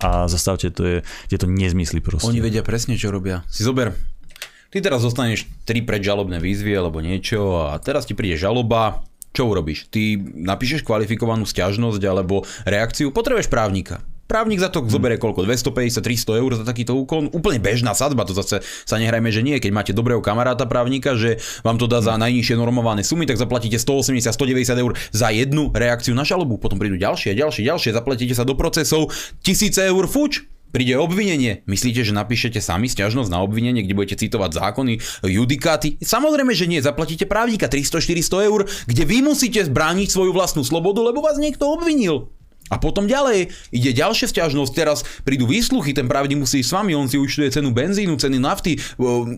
[0.00, 0.96] a zastavte to je,
[1.28, 2.28] tieto nezmysly proste.
[2.28, 3.46] Oni vedia presne, čo robia.
[3.48, 3.92] Si zober,
[4.72, 9.04] ty teraz zostaneš tri predžalobné výzvy alebo niečo a teraz ti príde žaloba,
[9.36, 9.92] čo urobíš?
[9.92, 14.00] Ty napíšeš kvalifikovanú stiažnosť alebo reakciu, potrebuješ právnika.
[14.26, 14.90] Právnik za to hmm.
[14.90, 15.46] zoberie koľko?
[15.46, 17.30] 250, 300 eur za takýto úkon?
[17.30, 19.62] Úplne bežná sadba, to zase sa nehrajme, že nie.
[19.62, 22.26] Keď máte dobrého kamaráta právnika, že vám to dá za hmm.
[22.26, 26.58] najnižšie normované sumy, tak zaplatíte 180, 190 eur za jednu reakciu na žalobu.
[26.58, 30.42] Potom prídu ďalšie, ďalšie, ďalšie, zaplatíte sa do procesov, tisíce eur fuč.
[30.74, 31.62] Príde obvinenie.
[31.64, 35.96] Myslíte, že napíšete sami stiažnosť na obvinenie, kde budete citovať zákony, judikáty?
[36.02, 36.82] Samozrejme, že nie.
[36.82, 42.34] Zaplatíte právnika 300-400 eur, kde vy musíte zbrániť svoju vlastnú slobodu, lebo vás niekto obvinil.
[42.66, 47.06] A potom ďalej ide ďalšia stiažnosť, teraz prídu výsluchy, ten právnik musí s vami, on
[47.06, 48.74] si účtuje cenu benzínu, ceny nafty,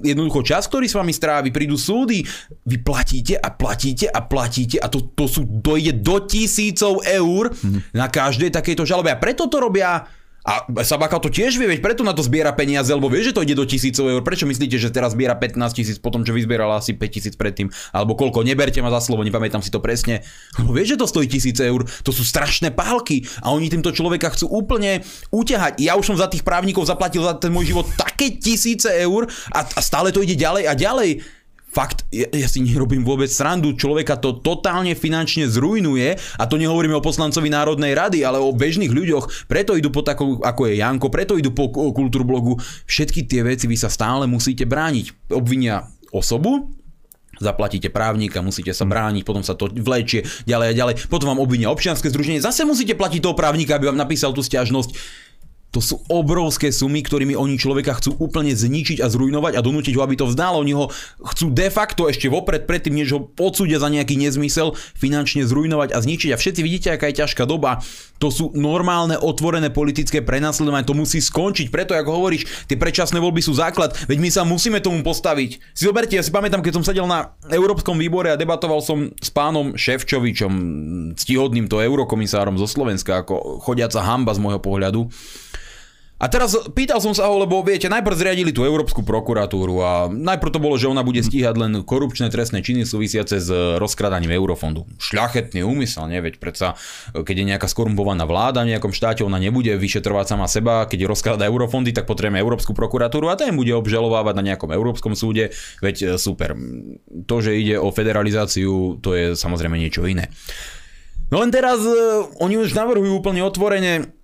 [0.04, 2.24] jednoducho čas, ktorý s vami strávi, prídu súdy,
[2.64, 7.92] vy platíte a platíte a platíte a to, to sú, dojde do tisícov eur mm.
[7.92, 9.12] na každej takejto žalobe.
[9.12, 10.08] A preto to robia
[10.48, 13.44] a Sabaka to tiež vie, veď preto na to zbiera peniaze, lebo vie, že to
[13.44, 14.24] ide do tisícov eur.
[14.24, 17.68] Prečo myslíte, že teraz zbiera 15 tisíc potom, čo vyzbierala asi 5 tisíc predtým?
[17.92, 18.40] Alebo koľko?
[18.40, 20.24] Neberte ma za slovo, nepamätám si to presne.
[20.56, 21.84] Lebo vie, že to stojí tisíce eur.
[21.84, 25.84] To sú strašné pálky a oni týmto človeka chcú úplne uťahať.
[25.84, 29.60] Ja už som za tých právnikov zaplatil za ten môj život také tisíce eur a,
[29.68, 31.37] a stále to ide ďalej a ďalej
[31.68, 36.16] fakt, ja, ja si nerobím vôbec srandu, človeka to totálne finančne zrujnuje.
[36.40, 40.40] A to nehovoríme o poslancovi Národnej rady, ale o bežných ľuďoch, preto idú po takom,
[40.40, 42.58] ako je Janko, preto idú po kultúrblogu.
[42.88, 45.30] Všetky tie veci vy sa stále musíte brániť.
[45.36, 46.72] Obvinia osobu,
[47.38, 51.70] zaplatíte právnika, musíte sa brániť, potom sa to vlečie ďalej a ďalej, potom vám obvinia
[51.70, 54.90] občianske združenie, zase musíte platiť toho právnika, aby vám napísal tú stiažnosť
[55.68, 60.02] to sú obrovské sumy, ktorými oni človeka chcú úplne zničiť a zrujnovať a donútiť ho,
[60.02, 60.56] aby to vzdal.
[60.56, 60.88] Oni ho
[61.20, 65.98] chcú de facto ešte vopred, predtým, než ho odsúdia za nejaký nezmysel, finančne zrujnovať a
[66.00, 66.32] zničiť.
[66.32, 67.84] A všetci vidíte, aká je ťažká doba.
[68.18, 70.88] To sú normálne, otvorené politické prenasledovanie.
[70.88, 71.68] To musí skončiť.
[71.68, 73.92] Preto, ako hovoríš, tie predčasné voľby sú základ.
[74.08, 75.60] Veď my sa musíme tomu postaviť.
[75.76, 79.28] Si zoberte, ja si pamätám, keď som sedel na Európskom výbore a debatoval som s
[79.28, 80.52] pánom Ševčovičom,
[81.14, 85.12] ctihodným to eurokomisárom zo Slovenska, ako chodiaca hamba z môjho pohľadu.
[86.18, 90.50] A teraz pýtal som sa ho, lebo viete, najprv zriadili tú Európsku prokuratúru a najprv
[90.50, 93.46] to bolo, že ona bude stíhať len korupčné trestné činy súvisiace s
[93.78, 94.82] rozkradaním eurofondu.
[94.98, 96.74] Šľachetný úmysel, neveď predsa,
[97.14, 101.46] keď je nejaká skorumpovaná vláda v nejakom štáte, ona nebude vyšetrovať sama seba, keď rozkrada
[101.46, 106.06] eurofondy, tak potrebujeme Európsku prokuratúru a ten bude obžalovávať na nejakom Európskom súde, veď e,
[106.18, 106.58] super.
[107.30, 110.34] To, že ide o federalizáciu, to je samozrejme niečo iné.
[111.30, 111.94] No len teraz e,
[112.42, 114.17] oni už navrhujú úplne otvorene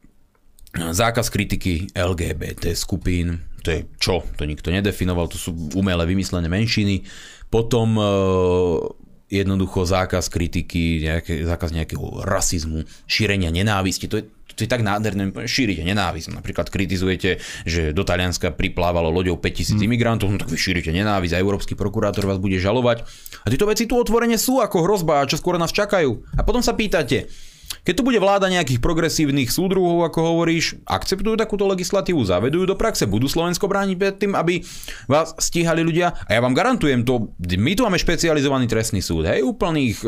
[0.74, 4.26] zákaz kritiky LGBT skupín, to je čo?
[4.36, 7.06] To nikto nedefinoval, to sú umelé vymyslené menšiny.
[7.48, 8.04] Potom e,
[9.30, 14.04] jednoducho zákaz kritiky, nejaké, zákaz nejakého rasizmu, šírenia nenávisti.
[14.10, 16.36] To je, to je tak nádherné, šírite nenávisť.
[16.36, 19.86] Napríklad kritizujete, že do Talianska priplávalo loďou 5000 hmm.
[19.86, 23.06] imigrantov, no tak vy šírite nenávisť a európsky prokurátor vás bude žalovať.
[23.42, 26.20] A tieto veci tu otvorene sú ako hrozba a čo skôr nás čakajú.
[26.36, 27.32] A potom sa pýtate,
[27.84, 33.04] keď tu bude vláda nejakých progresívnych súdruhov, ako hovoríš, akceptujú takúto legislatívu, zavedujú do praxe,
[33.04, 34.64] budú Slovensko brániť pred tým, aby
[35.04, 36.16] vás stíhali ľudia.
[36.24, 40.00] A ja vám garantujem to, my tu máme špecializovaný trestný súd, hej, úplných,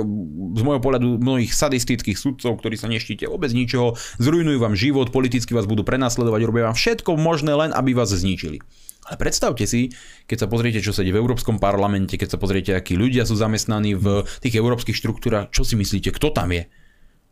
[0.56, 5.52] z môjho pohľadu, mnohých sadistických sudcov, ktorí sa neštíte vôbec ničoho, zrujnujú vám život, politicky
[5.52, 8.64] vás budú prenasledovať, robia vám všetko možné len, aby vás zničili.
[9.06, 9.94] Ale predstavte si,
[10.26, 13.38] keď sa pozriete, čo sa deje v Európskom parlamente, keď sa pozriete, akí ľudia sú
[13.38, 16.66] zamestnaní v tých európskych štruktúrach, čo si myslíte, kto tam je?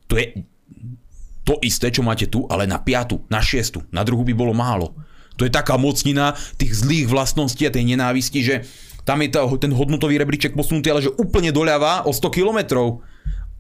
[0.09, 0.45] To je
[1.45, 3.85] to isté, čo máte tu, ale na piatu, na šiestu.
[3.93, 4.97] Na druhu by bolo málo.
[5.37, 8.65] To je taká mocnina tých zlých vlastností a tej nenávisti, že
[9.05, 13.05] tam je ten hodnotový rebríček posunutý, ale že úplne doľava o 100 kilometrov.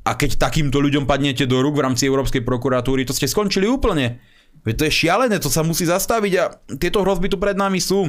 [0.04, 4.20] A keď takýmto ľuďom padnete do rúk v rámci Európskej prokuratúry, to ste skončili úplne.
[4.64, 6.44] Veď to je šialené, to sa musí zastaviť a
[6.80, 8.08] tieto hrozby tu pred nami sú.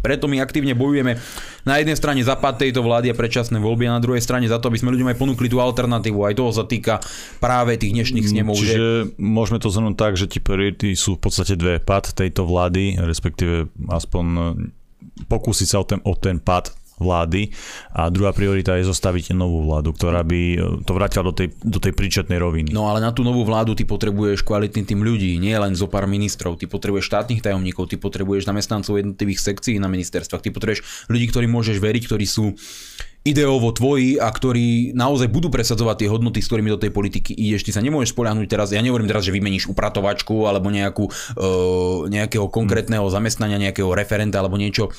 [0.00, 1.20] Preto my aktívne bojujeme
[1.68, 4.56] na jednej strane za pad tejto vlády a predčasné voľby a na druhej strane za
[4.56, 6.24] to, aby sme ľuďom aj ponúkli tú alternatívu.
[6.24, 6.98] Aj toho sa týka
[7.38, 8.56] práve tých dnešných snemov.
[8.56, 9.14] Čiže že...
[9.20, 11.76] môžeme to zhrnúť tak, že ti priority sú v podstate dve.
[11.76, 14.56] Pad tejto vlády, respektíve aspoň
[15.28, 16.72] pokúsiť sa o ten, o ten pad
[17.02, 17.50] vlády
[17.92, 21.82] a druhá priorita je zostaviť novú vládu, ktorá by e, to vrátila do tej, do
[21.82, 22.70] tej príčetnej roviny.
[22.70, 26.06] No ale na tú novú vládu ty potrebuješ kvalitný tým ľudí, nie len zo pár
[26.06, 31.26] ministrov, ty potrebuješ štátnych tajomníkov, ty potrebuješ zamestnancov jednotlivých sekcií na ministerstvách, ty potrebuješ ľudí,
[31.28, 32.54] ktorým môžeš veriť, ktorí sú
[33.22, 37.62] ideovo tvoji a ktorí naozaj budú presadzovať tie hodnoty, s ktorými do tej politiky ideš.
[37.62, 42.50] Ty sa nemôžeš spoľahnúť teraz, ja nehovorím teraz, že vymeníš upratovačku alebo nejakú, uh, nejakého
[42.50, 44.90] konkrétneho zamestnania, nejakého referenta alebo niečo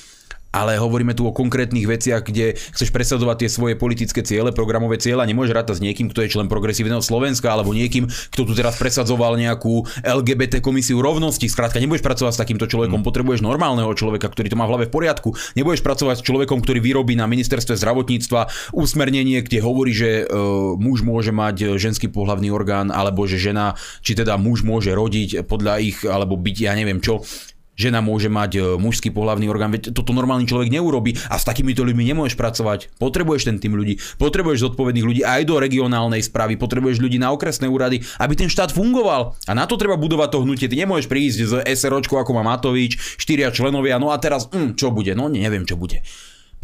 [0.54, 5.26] ale hovoríme tu o konkrétnych veciach, kde chceš presadzovať tie svoje politické ciele, programové ciele
[5.26, 8.78] a nemôžeš rátať s niekým, kto je člen progresívneho Slovenska alebo niekým, kto tu teraz
[8.78, 11.50] presadzoval nejakú LGBT komisiu rovnosti.
[11.50, 13.08] Skrátka, nebudeš pracovať s takýmto človekom, mm.
[13.10, 15.34] potrebuješ normálneho človeka, ktorý to má v hlave v poriadku.
[15.58, 21.02] Nebudeš pracovať s človekom, ktorý vyrobí na ministerstve zdravotníctva usmernenie, kde hovorí, že uh, muž
[21.02, 23.74] môže mať ženský pohlavný orgán alebo že žena,
[24.06, 27.26] či teda muž môže rodiť podľa ich, alebo byť, ja neviem čo
[27.74, 31.82] žena môže mať e, mužský pohľavný orgán, veď toto normálny človek neurobi a s takýmito
[31.82, 32.94] ľuďmi nemôžeš pracovať.
[33.02, 37.70] Potrebuješ ten tým ľudí, potrebuješ zodpovedných ľudí aj do regionálnej správy, potrebuješ ľudí na okresné
[37.70, 39.36] úrady, aby ten štát fungoval.
[39.50, 40.70] A na to treba budovať to hnutie.
[40.70, 44.94] Ty nemôžeš prísť z SROčku ako má Matovič, štyria členovia, no a teraz, hm, čo
[44.94, 45.18] bude?
[45.18, 46.06] No neviem, čo bude.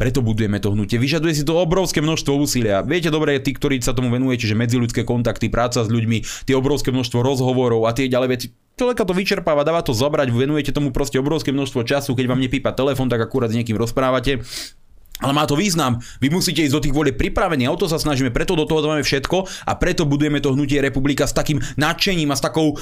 [0.00, 0.96] Preto budujeme to hnutie.
[0.96, 2.80] Vyžaduje si to obrovské množstvo úsilia.
[2.80, 6.88] Viete dobre, tí, ktorí sa tomu venujete, že medziludské kontakty, práca s ľuďmi, tie obrovské
[6.88, 8.46] množstvo rozhovorov a tie ďalej veci,
[8.80, 12.72] človeka to vyčerpáva, dáva to zobrať, venujete tomu proste obrovské množstvo času, keď vám nepípa
[12.72, 14.40] telefón, tak akurát s niekým rozprávate.
[15.20, 16.00] Ale má to význam.
[16.24, 17.68] Vy musíte ísť do tých volieb pripravení.
[17.68, 18.32] A o to sa snažíme.
[18.32, 22.40] Preto do toho dáme všetko a preto budujeme to hnutie republika s takým nadšením a
[22.40, 22.76] s takou e,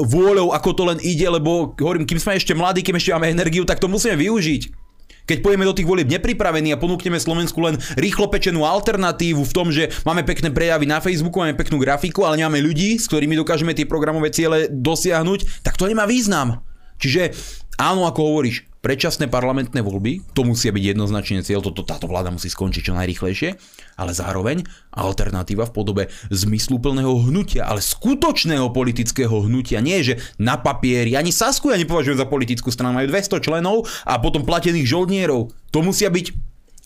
[0.00, 3.68] vôľou, ako to len ide, lebo hovorím, kým sme ešte mladí, kým ešte máme energiu,
[3.68, 4.81] tak to musíme využiť.
[5.22, 9.70] Keď pojeme do tých volieb nepripravení a ponúkneme Slovensku len rýchlo pečenú alternatívu v tom,
[9.70, 13.76] že máme pekné prejavy na Facebooku, máme peknú grafiku, ale nemáme ľudí, s ktorými dokážeme
[13.76, 16.66] tie programové ciele dosiahnuť, tak to nemá význam.
[16.98, 17.34] Čiže
[17.78, 22.50] áno, ako hovoríš, predčasné parlamentné voľby, to musia byť jednoznačne cieľ, toto táto vláda musí
[22.50, 23.54] skončiť čo najrychlejšie,
[23.94, 26.02] ale zároveň alternatíva v podobe
[26.34, 29.78] zmysluplného hnutia, ale skutočného politického hnutia.
[29.78, 34.18] Nie, že na papieri, ani Sasku ja nepovažujem za politickú stranu, majú 200 členov a
[34.18, 35.54] potom platených žoldnierov.
[35.70, 36.34] To musia byť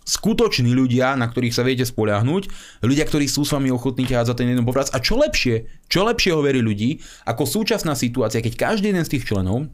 [0.07, 2.47] skutoční ľudia, na ktorých sa viete spoľahnúť,
[2.87, 4.95] ľudia, ktorí sú s vami ochotní ťahať za ten jeden povraz.
[4.95, 9.27] A čo lepšie, čo lepšie hovorí ľudí, ako súčasná situácia, keď každý jeden z tých
[9.27, 9.67] členov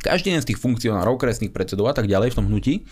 [0.00, 2.84] každý jeden z tých funkcionárov, kresných predsedov a tak ďalej v tom hnutí,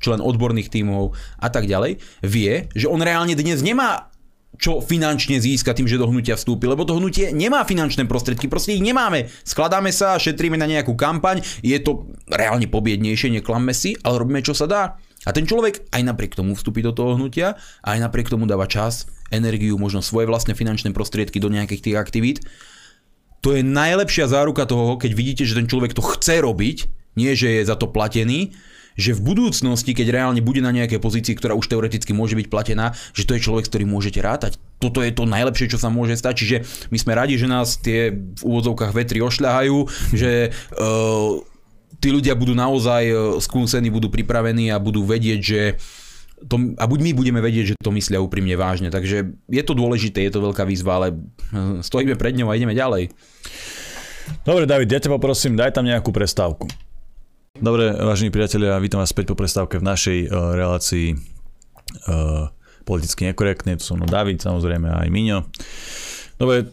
[0.00, 4.12] člen odborných tímov a tak ďalej, vie, že on reálne dnes nemá
[4.56, 8.72] čo finančne získa tým, že do hnutia vstúpi, lebo to hnutie nemá finančné prostriedky, proste
[8.72, 9.28] ich nemáme.
[9.44, 14.56] Skladáme sa, šetríme na nejakú kampaň, je to reálne pobiednejšie, neklamme si, ale robíme čo
[14.56, 14.82] sa dá.
[15.26, 19.10] A ten človek aj napriek tomu vstúpi do toho hnutia aj napriek tomu dáva čas,
[19.34, 22.38] energiu, možno svoje vlastné finančné prostriedky do nejakých tých aktivít
[23.46, 27.62] to je najlepšia záruka toho, keď vidíte, že ten človek to chce robiť, nie že
[27.62, 28.58] je za to platený,
[28.98, 32.96] že v budúcnosti, keď reálne bude na nejakej pozícii, ktorá už teoreticky môže byť platená,
[33.14, 34.58] že to je človek, s ktorým môžete rátať.
[34.82, 36.34] Toto je to najlepšie, čo sa môže stať.
[36.42, 36.56] Čiže
[36.90, 39.76] my sme radi, že nás tie v úvodzovkách vetri ošľahajú,
[40.16, 41.38] že uh,
[42.02, 45.60] tí ľudia budú naozaj uh, skúsení, budú pripravení a budú vedieť, že
[46.44, 48.92] to, a buď my budeme vedieť, že to myslia úprimne vážne.
[48.92, 51.16] Takže je to dôležité, je to veľká výzva, ale
[51.52, 53.08] hm, stojíme pred ňou a ideme ďalej.
[54.44, 56.68] Dobre, David, ja ťa poprosím, daj tam nejakú prestávku.
[57.56, 62.52] Dobre, vážení priatelia, vítam vás späť po prestávke v našej uh, relácii uh,
[62.84, 63.80] politicky nekorektne.
[63.80, 65.48] Tu som no David, samozrejme aj Miňo.
[66.36, 66.68] Dobre,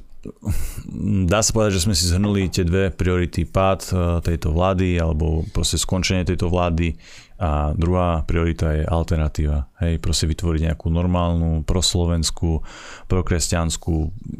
[1.24, 5.48] dá sa povedať, že sme si zhrnuli tie dve priority pád uh, tejto vlády alebo
[5.56, 7.00] proste skončenie tejto vlády
[7.44, 9.68] a druhá priorita je alternatíva.
[9.84, 12.64] Hej, proste vytvoriť nejakú normálnu, proslovenskú,
[13.12, 13.96] prokresťanskú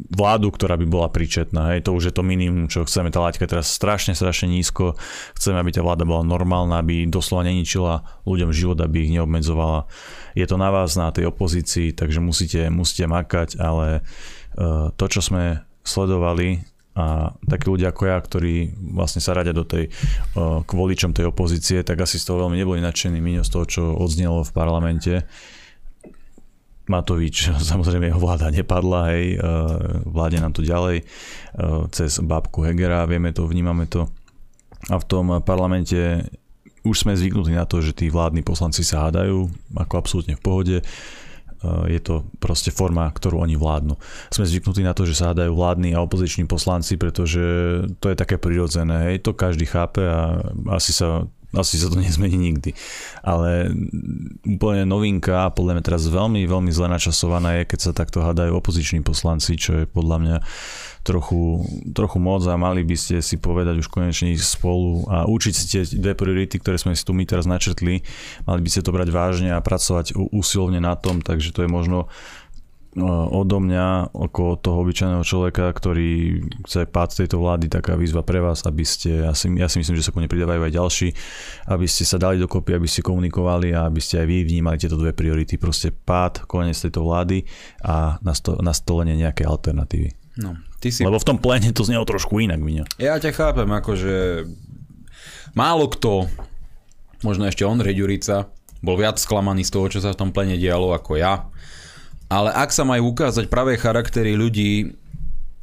[0.08, 1.76] vládu, ktorá by bola príčetná.
[1.76, 3.12] Hej, to už je to minimum, čo chceme.
[3.12, 4.96] Tá laťka teraz strašne, strašne nízko.
[5.36, 9.84] Chceme, aby tá vláda bola normálna, aby doslova neničila ľuďom život, aby ich neobmedzovala.
[10.32, 14.00] Je to na vás, na tej opozícii, takže musíte, musíte makať, ale
[14.56, 16.64] uh, to, čo sme sledovali
[16.94, 21.82] a takí ľudia ako ja, ktorí vlastne sa radia do tej uh, kvôličom tej opozície,
[21.82, 25.26] tak asi z toho veľmi neboli nadšení Miňo z toho, čo odznelo v parlamente.
[26.86, 33.10] Matovič, samozrejme jeho vláda nepadla, hej, uh, vláde nám to ďalej uh, cez babku Hegera,
[33.10, 34.06] vieme to, vnímame to.
[34.92, 36.22] A v tom parlamente
[36.84, 40.76] už sme zvyknutí na to, že tí vládni poslanci sa hádajú, ako absolútne v pohode
[41.88, 43.96] je to proste forma, ktorú oni vládnu.
[44.30, 47.42] Sme zvyknutí na to, že sa hádajú vládni a opoziční poslanci, pretože
[47.98, 50.40] to je také prirodzené, hej, to každý chápe a
[50.72, 51.24] asi sa
[51.58, 52.76] asi sa to nezmení nikdy.
[53.24, 53.72] Ale
[54.44, 59.00] úplne novinka podľa mňa teraz veľmi, veľmi zle načasovaná je, keď sa takto hádajú opoziční
[59.00, 60.36] poslanci, čo je podľa mňa
[61.04, 61.60] trochu,
[61.92, 65.82] trochu moc a mali by ste si povedať už konečne spolu a učiť si tie
[66.00, 68.00] dve priority, ktoré sme si tu my teraz načrtli.
[68.48, 71.94] Mali by ste to brať vážne a pracovať úsilovne na tom, takže to je možno
[71.94, 72.10] no,
[73.02, 78.62] odo mňa, ako toho obyčajného človeka, ktorý chce pád tejto vlády, taká výzva pre vás,
[78.62, 81.08] aby ste, ja si, ja si myslím, že sa ku pridávajú aj ďalší,
[81.74, 84.94] aby ste sa dali dokopy, aby ste komunikovali a aby ste aj vy vnímali tieto
[84.94, 85.58] dve priority.
[85.58, 87.42] Proste pád, koniec tejto vlády
[87.82, 88.22] a
[88.62, 90.14] nastolenie nejakej alternatívy.
[90.38, 91.02] No, ty si...
[91.02, 92.98] Lebo v tom pléne to znelo trošku inak, Miňa.
[92.98, 94.46] Ja ťa chápem, akože
[95.54, 96.30] málo kto,
[97.22, 98.50] možno ešte on, Ďurica,
[98.84, 101.48] bol viac sklamaný z toho, čo sa v tom plene dialo ako ja.
[102.28, 104.96] Ale ak sa majú ukázať pravé charaktery ľudí,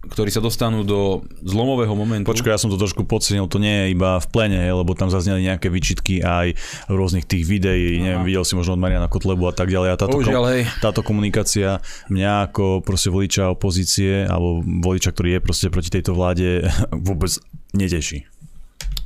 [0.02, 2.26] ktorí sa dostanú do zlomového momentu.
[2.26, 5.46] Počkaj, ja som to trošku podcenil, to nie je iba v plene, lebo tam zazneli
[5.46, 6.58] nejaké vyčitky aj
[6.90, 8.04] rôznych tých videí, Aha.
[8.10, 9.90] neviem, videl si možno od Mariana Kotlebu a tak ďalej.
[9.94, 10.34] A táto, kom,
[10.82, 16.66] táto komunikácia mňa ako proste voliča opozície, alebo voliča, ktorý je proste proti tejto vláde,
[17.08, 17.38] vôbec
[17.78, 18.26] neteší.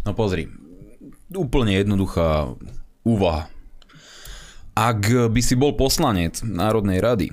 [0.07, 0.47] No pozri,
[1.35, 2.55] úplne jednoduchá
[3.03, 3.51] úvaha.
[4.75, 7.31] Ak by si bol poslanec Národnej rady,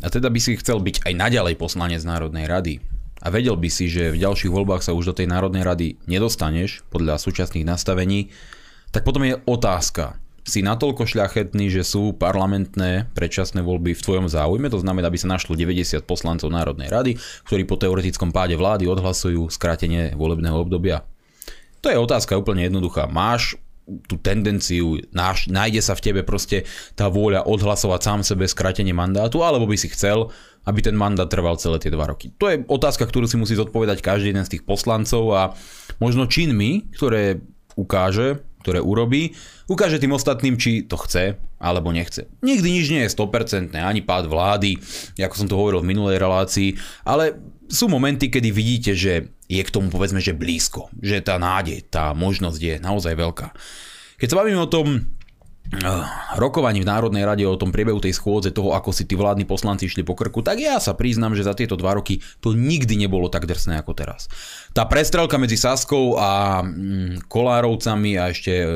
[0.00, 2.78] a teda by si chcel byť aj naďalej poslanec Národnej rady,
[3.18, 6.86] a vedel by si, že v ďalších voľbách sa už do tej Národnej rady nedostaneš
[6.86, 8.30] podľa súčasných nastavení,
[8.94, 10.14] tak potom je otázka.
[10.46, 15.26] Si natoľko šľachetný, že sú parlamentné predčasné voľby v tvojom záujme, to znamená, aby sa
[15.26, 17.18] našlo 90 poslancov Národnej rady,
[17.50, 21.02] ktorí po teoretickom páde vlády odhlasujú skrátenie volebného obdobia.
[21.82, 23.10] To je otázka úplne jednoduchá.
[23.10, 23.58] Máš
[24.10, 26.66] tú tendenciu, náš, nájde sa v tebe proste
[26.98, 30.34] tá vôľa odhlasovať sám sebe skrátenie mandátu, alebo by si chcel,
[30.66, 32.34] aby ten mandát trval celé tie dva roky.
[32.42, 35.42] To je otázka, ktorú si musí zodpovedať každý jeden z tých poslancov a
[36.02, 37.38] možno činmi, ktoré
[37.78, 39.38] ukáže, ktoré urobí,
[39.70, 42.26] ukáže tým ostatným, či to chce alebo nechce.
[42.42, 44.82] Nikdy nič nie je 100%, ani pád vlády,
[45.14, 46.74] ako som to hovoril v minulej relácii,
[47.06, 47.38] ale
[47.70, 52.10] sú momenty, kedy vidíte, že je k tomu povedzme, že blízko, že tá nádej, tá
[52.12, 53.48] možnosť je naozaj veľká.
[54.16, 55.04] Keď sa bavíme o tom eh,
[56.34, 59.86] rokovaní v Národnej rade o tom priebehu tej schôdze, toho, ako si tí vládni poslanci
[59.86, 63.30] išli po krku, tak ja sa priznám, že za tieto dva roky to nikdy nebolo
[63.30, 64.26] tak drsné ako teraz.
[64.74, 68.70] Tá prestrelka medzi Saskou a mm, Kolárovcami a ešte eh,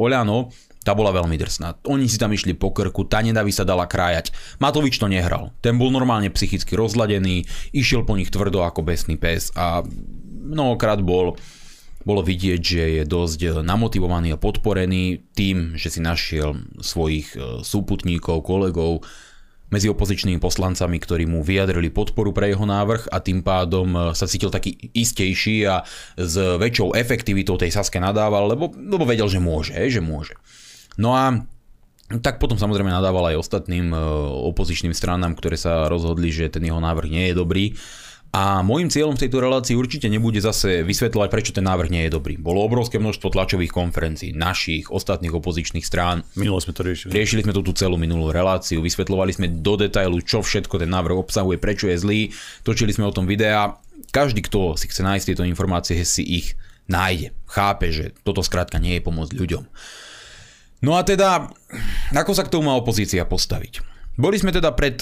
[0.00, 0.50] Oľano
[0.86, 1.82] tá bola veľmi drsná.
[1.90, 4.30] Oni si tam išli po krku, tá nedavy sa dala krájať.
[4.62, 5.50] Matovič to nehral.
[5.58, 7.42] Ten bol normálne psychicky rozladený,
[7.74, 9.82] išiel po nich tvrdo ako besný pes a
[10.46, 11.34] mnohokrát bol
[12.06, 18.46] bolo vidieť, že je dosť namotivovaný a podporený tým, že si našiel svojich e, súputníkov,
[18.46, 19.02] kolegov
[19.74, 24.30] medzi opozičnými poslancami, ktorí mu vyjadrili podporu pre jeho návrh a tým pádom e, sa
[24.30, 25.82] cítil taký istejší a
[26.14, 30.38] s väčšou efektivitou tej Saske nadával, lebo, lebo vedel, že môže, že môže.
[30.94, 31.42] No a
[32.22, 33.90] tak potom samozrejme nadával aj ostatným
[34.46, 37.74] opozičným stranám, ktoré sa rozhodli, že ten jeho návrh nie je dobrý.
[38.36, 42.20] A môjim cieľom v tejto relácii určite nebude zase vysvetľovať, prečo ten návrh nie je
[42.20, 42.36] dobrý.
[42.36, 46.20] Bolo obrovské množstvo tlačových konferencií našich, ostatných opozičných strán.
[46.36, 47.16] Minulo sme to riešili.
[47.16, 51.16] Riešili sme to tú celú minulú reláciu, vysvetľovali sme do detailu, čo všetko ten návrh
[51.16, 52.20] obsahuje, prečo je zlý,
[52.60, 53.72] točili sme o tom videa.
[54.12, 56.60] Každý, kto si chce nájsť tieto informácie, si ich
[56.92, 57.32] nájde.
[57.48, 59.64] Chápe, že toto skrátka nie je pomôcť ľuďom.
[60.84, 61.48] No a teda,
[62.12, 63.80] ako sa k tomu má opozícia postaviť?
[64.20, 65.00] Boli sme teda pred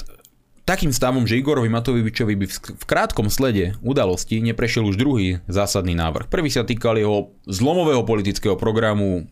[0.65, 6.27] takým stavom, že Igorovi Matovičovi by v krátkom slede udalosti neprešiel už druhý zásadný návrh.
[6.27, 9.29] Prvý sa týkal jeho zlomového politického programu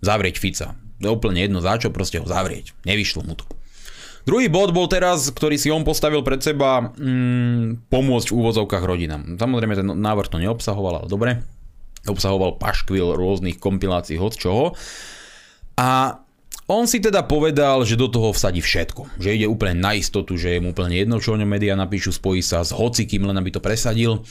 [0.00, 0.68] zavrieť Fica.
[1.00, 2.72] Je úplne jedno za čo, proste ho zavrieť.
[2.88, 3.44] Nevyšlo mu to.
[4.28, 9.40] Druhý bod bol teraz, ktorý si on postavil pred seba, mm, pomôcť v úvozovkách rodinám.
[9.40, 11.40] Samozrejme ten návrh to neobsahoval, ale dobre.
[12.04, 14.64] Obsahoval paškvil rôznych kompilácií od čoho.
[15.80, 16.20] A
[16.70, 19.18] on si teda povedal, že do toho vsadí všetko.
[19.18, 22.14] Že ide úplne na istotu, že je mu úplne jedno, čo o ňom médiá napíšu,
[22.14, 24.22] spojí sa s hocikým, len aby to presadil.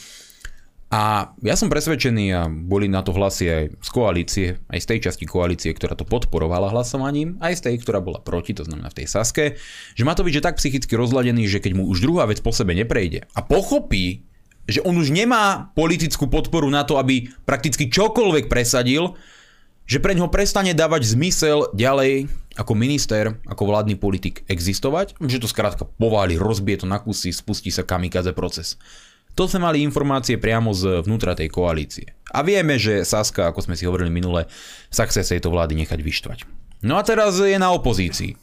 [0.90, 5.00] A ja som presvedčený, a boli na to hlasy aj z koalície, aj z tej
[5.06, 9.04] časti koalície, ktorá to podporovala hlasovaním, aj z tej, ktorá bola proti, to znamená v
[9.04, 9.46] tej Saske,
[9.94, 13.30] že Matovič je tak psychicky rozladený, že keď mu už druhá vec po sebe neprejde
[13.38, 14.26] a pochopí,
[14.66, 19.14] že on už nemá politickú podporu na to, aby prakticky čokoľvek presadil,
[19.90, 25.50] že pre ňo prestane dávať zmysel ďalej ako minister, ako vládny politik existovať, že to
[25.50, 28.78] skrátka pováli, rozbije to na kusy, spustí sa kamikaze proces.
[29.34, 32.14] To sme mali informácie priamo z vnútra tej koalície.
[32.30, 34.46] A vieme, že Saska, ako sme si hovorili minule,
[34.94, 36.40] sa chce tejto vlády nechať vyštvať.
[36.86, 38.38] No a teraz je na opozícii.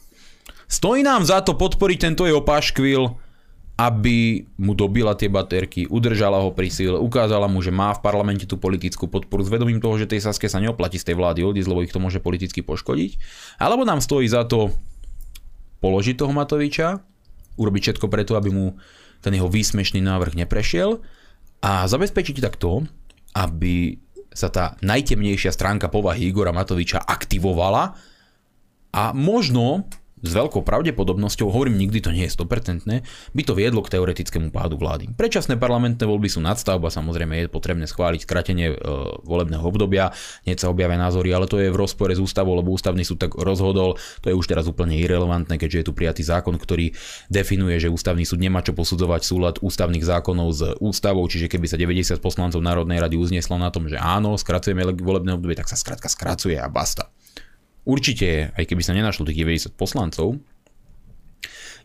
[0.67, 3.15] Stojí nám za to podporiť tento jeho paškvil,
[3.77, 8.49] aby mu dobila tie baterky, udržala ho pri síle, ukázala mu, že má v parlamente
[8.49, 11.69] tú politickú podporu s vedomím toho, že tej Saske sa neoplatí z tej vlády odísť,
[11.69, 13.21] lebo ich to môže politicky poškodiť.
[13.61, 14.73] Alebo nám stojí za to
[15.77, 17.05] položiť toho Matoviča,
[17.61, 18.81] urobiť všetko preto, aby mu
[19.21, 20.97] ten jeho výsmešný návrh neprešiel
[21.61, 22.81] a zabezpečiť tak to,
[23.37, 24.01] aby
[24.33, 27.93] sa tá najtemnejšia stránka povahy Igora Matoviča aktivovala
[28.93, 29.85] a možno
[30.17, 32.89] s veľkou pravdepodobnosťou, hovorím, nikdy to nie je 100%,
[33.37, 35.13] by to viedlo k teoretickému pádu vlády.
[35.13, 38.75] Predčasné parlamentné voľby sú nadstavba, samozrejme je potrebné schváliť skratenie e,
[39.21, 40.09] volebného obdobia,
[40.49, 43.37] hneď sa objavia názory, ale to je v rozpore s ústavou, lebo ústavný súd tak
[43.37, 46.97] rozhodol, to je už teraz úplne irrelevantné, keďže je tu prijatý zákon, ktorý
[47.29, 51.77] definuje, že ústavný súd nemá čo posudzovať súlad ústavných zákonov s ústavou, čiže keby sa
[51.77, 56.09] 90 poslancov Národnej rady uzneslo na tom, že áno, skracujeme volebné obdobie, tak sa skrátka
[56.09, 57.13] skracuje a basta.
[57.87, 60.35] Určite aj keby sa nenašlo tých 90 poslancov.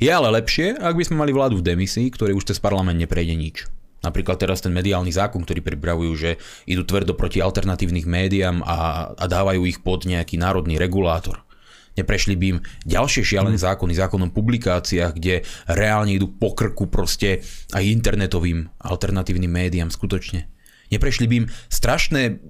[0.03, 3.38] Je ale lepšie, ak by sme mali vládu v demisii, ktorej už cez parlament neprejde
[3.38, 3.70] nič.
[4.03, 6.30] Napríklad teraz ten mediálny zákon, ktorý pripravujú, že
[6.66, 11.46] idú tvrdo proti alternatívnych médiám a, a dávajú ich pod nejaký národný regulátor.
[11.94, 13.66] Neprešli by im ďalšie šialené mm.
[13.68, 20.50] zákony, zákonom publikáciách, kde reálne idú po krku proste aj internetovým alternatívnym médiám skutočne.
[20.90, 22.42] Neprešli by im strašné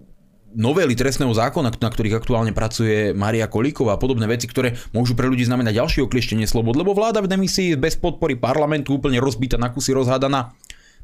[0.55, 5.29] novely trestného zákona, na ktorých aktuálne pracuje Maria Kolíková a podobné veci, ktoré môžu pre
[5.29, 9.73] ľudí znamenať ďalšie oklieštenie slobod, lebo vláda v demisii bez podpory parlamentu úplne rozbita na
[9.73, 10.53] kusy rozhádaná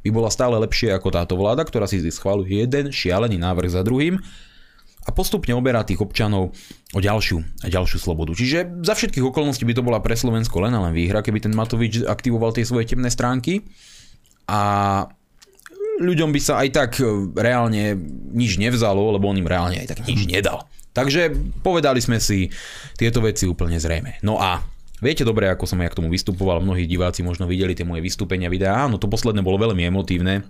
[0.05, 4.23] by bola stále lepšie ako táto vláda, ktorá si schváluje jeden šialený návrh za druhým
[5.09, 6.53] a postupne oberá tých občanov
[6.93, 8.37] o ďalšiu a ďalšiu slobodu.
[8.37, 11.57] Čiže za všetkých okolností by to bola pre Slovensko len a len výhra, keby ten
[11.57, 13.65] Matovič aktivoval tie svoje temné stránky
[14.45, 14.61] a
[15.99, 17.99] ľuďom by sa aj tak e, reálne
[18.33, 20.65] nič nevzalo, lebo on im reálne aj tak nič nedal.
[20.95, 21.31] Takže
[21.63, 22.51] povedali sme si
[22.99, 24.19] tieto veci úplne zrejme.
[24.23, 24.63] No a
[24.99, 28.51] viete dobre, ako som ja k tomu vystupoval, mnohí diváci možno videli tie moje vystúpenia,
[28.51, 30.47] videá, áno, to posledné bolo veľmi emotívne.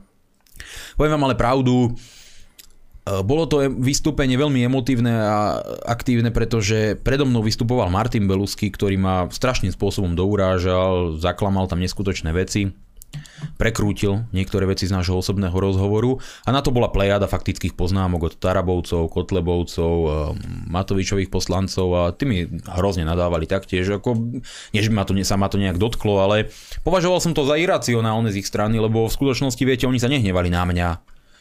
[0.96, 1.90] Poviem vám ale pravdu, e,
[3.24, 9.28] bolo to vystúpenie veľmi emotívne a aktívne, pretože predo mnou vystupoval Martin Belusky, ktorý ma
[9.28, 12.72] strašným spôsobom dourážal, zaklamal tam neskutočné veci
[13.58, 18.34] prekrútil niektoré veci z nášho osobného rozhovoru a na to bola plejada faktických poznámok od
[18.38, 20.10] Tarabovcov, Kotlebovcov, eh,
[20.70, 22.38] Matovičových poslancov a tí mi
[22.78, 24.40] hrozne nadávali taktiež, ako,
[24.74, 26.52] nie že ma to, sa ma to nejak dotklo, ale
[26.86, 30.48] považoval som to za iracionálne z ich strany, lebo v skutočnosti, viete, oni sa nehnevali
[30.52, 30.88] na mňa.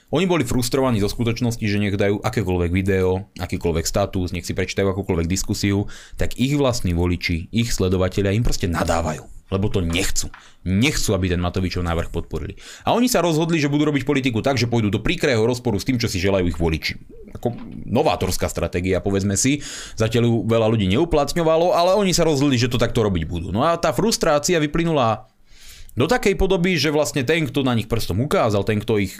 [0.08, 4.88] Oni boli frustrovaní zo skutočnosti, že nech dajú akékoľvek video, akýkoľvek status, nech si prečítajú
[4.88, 10.28] akúkoľvek diskusiu, tak ich vlastní voliči, ich sledovateľia im proste nadávajú lebo to nechcú.
[10.68, 12.60] Nechcú, aby ten Matovičov návrh podporili.
[12.84, 15.88] A oni sa rozhodli, že budú robiť politiku tak, že pôjdu do príkrého rozporu s
[15.88, 17.00] tým, čo si želajú ich voliči.
[17.40, 17.56] Ako
[17.88, 19.64] novátorská stratégia, povedzme si.
[19.96, 23.56] Zatiaľ ju veľa ľudí neuplatňovalo, ale oni sa rozhodli, že to takto robiť budú.
[23.56, 25.32] No a tá frustrácia vyplynula
[25.98, 29.18] do takej podoby, že vlastne ten, kto na nich prstom ukázal, ten, kto ich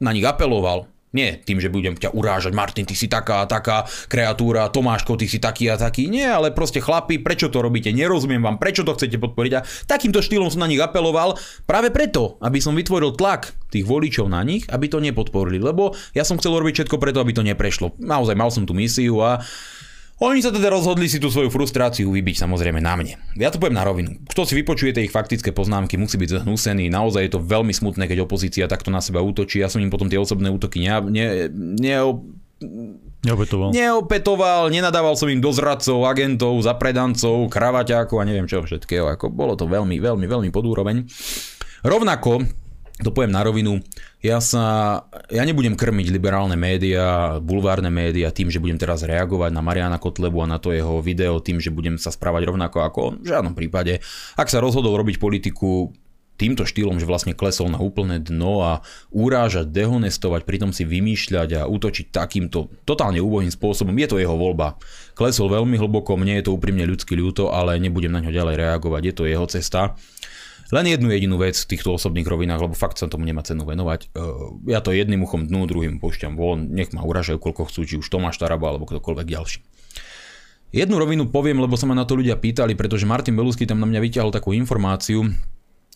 [0.00, 3.88] na nich apeloval, nie tým, že budem ťa urážať, Martin, ty si taká a taká
[4.12, 6.12] kreatúra, Tomáško, ty si taký a taký.
[6.12, 7.88] Nie, ale proste chlapi, prečo to robíte?
[7.96, 9.52] Nerozumiem vám, prečo to chcete podporiť.
[9.56, 14.28] A takýmto štýlom som na nich apeloval práve preto, aby som vytvoril tlak tých voličov
[14.28, 15.58] na nich, aby to nepodporili.
[15.58, 17.96] Lebo ja som chcel robiť všetko preto, aby to neprešlo.
[17.96, 19.40] Naozaj mal som tú misiu a
[20.16, 23.20] oni sa teda rozhodli si tú svoju frustráciu vybiť samozrejme na mne.
[23.36, 24.16] Ja to poviem na rovinu.
[24.32, 26.88] Kto si vypočuje ich faktické poznámky, musí byť zhnusený.
[26.88, 29.60] Naozaj je to veľmi smutné, keď opozícia takto na seba útočí.
[29.60, 31.96] Ja som im potom tie osobné útoky ne, ne, ne,
[33.26, 33.74] Neopetoval.
[33.74, 39.12] Neopetoval, nenadával som im do zradcov, agentov, zapredancov, kravaťákov a neviem čo všetkého.
[39.12, 41.04] Ako bolo to veľmi, veľmi, veľmi podúroveň.
[41.84, 42.46] Rovnako
[42.96, 43.84] to poviem na rovinu,
[44.24, 49.60] ja sa, ja nebudem krmiť liberálne médiá, bulvárne médiá tým, že budem teraz reagovať na
[49.60, 53.14] Mariana Kotlebu a na to jeho video tým, že budem sa správať rovnako ako on.
[53.20, 54.00] V žiadnom prípade.
[54.40, 55.92] Ak sa rozhodol robiť politiku
[56.36, 58.72] týmto štýlom, že vlastne klesol na úplné dno a
[59.08, 64.76] urážať, dehonestovať, pritom si vymýšľať a útočiť takýmto totálne úbohým spôsobom, je to jeho voľba.
[65.16, 69.02] Klesol veľmi hlboko, mne je to úprimne ľudský ľúto, ale nebudem na ňo ďalej reagovať,
[69.04, 69.96] je to jeho cesta.
[70.74, 74.10] Len jednu jedinú vec v týchto osobných rovinách, lebo fakt sa tomu nemá cenu venovať.
[74.66, 78.10] Ja to jedným uchom dnu, druhým pošťam von, nech ma uražajú koľko chcú, či už
[78.10, 79.62] Tomáš Taraba alebo ktokoľvek ďalší.
[80.74, 83.86] Jednu rovinu poviem, lebo sa ma na to ľudia pýtali, pretože Martin Belusky tam na
[83.86, 85.30] mňa vyťahol takú informáciu,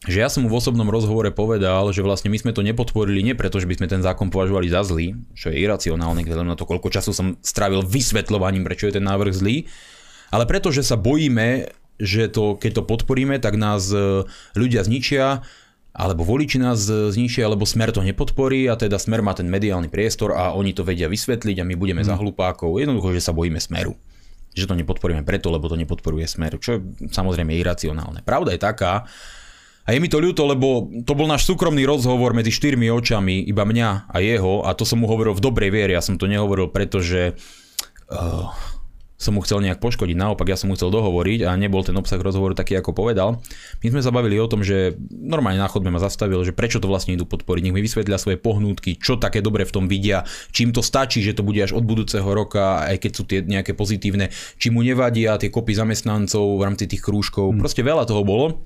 [0.07, 3.37] že ja som mu v osobnom rozhovore povedal, že vlastne my sme to nepodporili nie
[3.37, 6.64] preto, že by sme ten zákon považovali za zlý, čo je iracionálne, keď na to,
[6.64, 9.68] koľko času som strávil vysvetľovaním, prečo je ten návrh zlý,
[10.31, 11.68] ale preto, že sa bojíme
[12.01, 14.24] že to, keď to podporíme, tak nás e,
[14.57, 15.44] ľudia zničia,
[15.92, 19.92] alebo voliči nás e, zničia, alebo Smer to nepodporí a teda Smer má ten mediálny
[19.92, 22.11] priestor a oni to vedia vysvetliť a my budeme hmm.
[22.11, 22.80] za hlupákov.
[22.80, 23.94] Jednoducho, že sa bojíme Smeru.
[24.57, 26.80] Že to nepodporíme preto, lebo to nepodporuje Smer, čo je
[27.12, 28.24] samozrejme iracionálne.
[28.24, 29.07] Pravda je taká,
[29.90, 33.66] a je mi to ľúto, lebo to bol náš súkromný rozhovor medzi štyrmi očami, iba
[33.66, 36.70] mňa a jeho, a to som mu hovoril v dobrej viere, ja som to nehovoril,
[36.70, 37.34] pretože
[38.12, 38.46] uh,
[39.21, 42.16] som mu chcel nejak poškodiť, naopak ja som mu chcel dohovoriť a nebol ten obsah
[42.16, 43.45] rozhovoru taký, ako povedal.
[43.85, 46.89] My sme sa bavili o tom, že normálne na chodbe ma zastavil, že prečo to
[46.89, 47.68] vlastne idú podporiť.
[47.68, 50.25] Nech mi vysvetlia svoje pohnútky, čo také dobre v tom vidia,
[50.57, 53.77] čím to stačí, že to bude až od budúceho roka, aj keď sú tie nejaké
[53.77, 57.53] pozitívne, či mu nevadia tie kopy zamestnancov v rámci tých krúžkov.
[57.53, 57.61] Hmm.
[57.61, 58.64] Proste veľa toho bolo.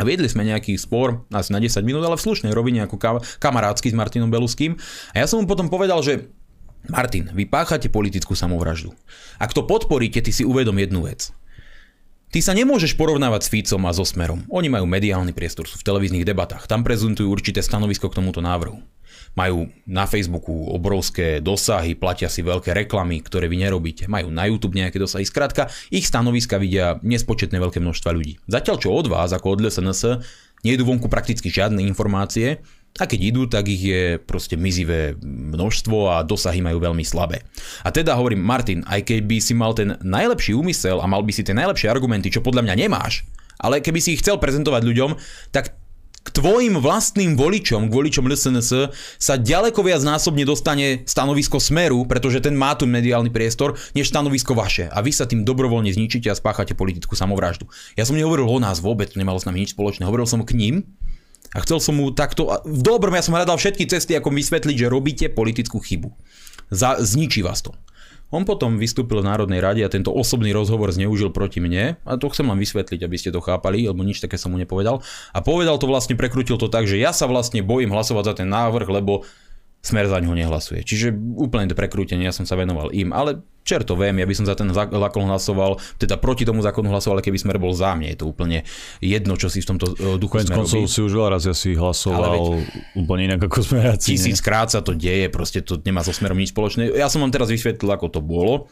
[0.00, 2.96] A viedli sme nejaký spor, asi na 10 minút, ale v slušnej rovine ako
[3.36, 4.72] kamarádsky s Martinom Beluským.
[5.12, 6.32] A ja som mu potom povedal, že
[6.88, 8.96] Martin, vy páchate politickú samovraždu.
[9.36, 11.34] Ak to podporíte, ty si uvedom jednu vec.
[12.30, 14.46] Ty sa nemôžeš porovnávať s Ficom a so Smerom.
[14.54, 18.78] Oni majú mediálny priestor, sú v televíznych debatách, tam prezentujú určité stanovisko k tomuto návrhu.
[19.38, 24.78] majú na Facebooku obrovské dosahy, platia si veľké reklamy, ktoré vy nerobíte, majú na YouTube
[24.78, 25.22] nejaké dosahy.
[25.26, 28.42] Skrátka, ich stanoviska vidia nespočetné veľké množstva ľudí.
[28.50, 30.02] Zatiaľ čo od vás, ako od LSNS,
[30.66, 32.62] nejdu vonku prakticky žiadne informácie,
[32.98, 37.46] a keď idú, tak ich je proste mizivé množstvo a dosahy majú veľmi slabé.
[37.86, 41.46] A teda hovorím, Martin, aj keby si mal ten najlepší úmysel a mal by si
[41.46, 43.24] tie najlepšie argumenty, čo podľa mňa nemáš,
[43.62, 45.10] ale keby si ich chcel prezentovať ľuďom,
[45.54, 45.80] tak
[46.20, 52.44] k tvojim vlastným voličom, k voličom LSNS sa ďaleko viac násobne dostane stanovisko Smeru, pretože
[52.44, 54.92] ten má tu mediálny priestor, než stanovisko vaše.
[54.92, 57.64] A vy sa tým dobrovoľne zničíte a spáchate politickú samovraždu.
[57.96, 60.04] Ja som nehovoril o nás vôbec, to nemalo s nami nič spoločné.
[60.04, 60.92] Hovoril som k ním
[61.50, 64.86] a chcel som mu takto, v dobrom ja som hľadal všetky cesty, ako vysvetliť, že
[64.86, 66.14] robíte politickú chybu.
[66.70, 67.74] Za, zničí vás to.
[68.30, 71.98] On potom vystúpil v Národnej rade a tento osobný rozhovor zneužil proti mne.
[72.06, 75.02] A to chcem vám vysvetliť, aby ste to chápali, lebo nič také som mu nepovedal.
[75.34, 78.48] A povedal to vlastne, prekrutil to tak, že ja sa vlastne bojím hlasovať za ten
[78.48, 79.26] návrh, lebo
[79.80, 80.84] Smer za ňo nehlasuje.
[80.84, 84.34] Čiže úplne to prekrútenie, ja som sa venoval im, ale čer to viem, ja by
[84.36, 87.96] som za ten zákon hlasoval, teda proti tomu zákonu hlasoval, ale keby Smer bol za
[87.96, 88.64] mne, je to úplne
[89.00, 91.72] jedno, čo si v tomto e, duchu Konec koncov si už veľa raz ja si
[91.76, 92.46] hlasoval veď,
[92.98, 94.16] úplne inak ako Smeráci.
[94.16, 96.92] Tisíckrát sa to deje, proste to nemá so Smerom nič spoločné.
[96.92, 98.68] Ja som vám teraz vysvetlil, ako to bolo.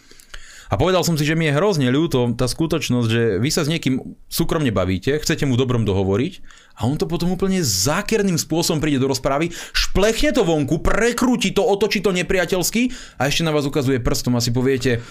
[0.68, 3.72] A povedal som si, že mi je hrozne ľúto tá skutočnosť, že vy sa s
[3.72, 6.32] niekým súkromne bavíte, chcete mu dobrom dohovoriť
[6.78, 11.66] a on to potom úplne zákerným spôsobom príde do rozprávy, šplechne to vonku, prekrúti to,
[11.66, 15.02] otočí to nepriateľsky a ešte na vás ukazuje prstom a si poviete,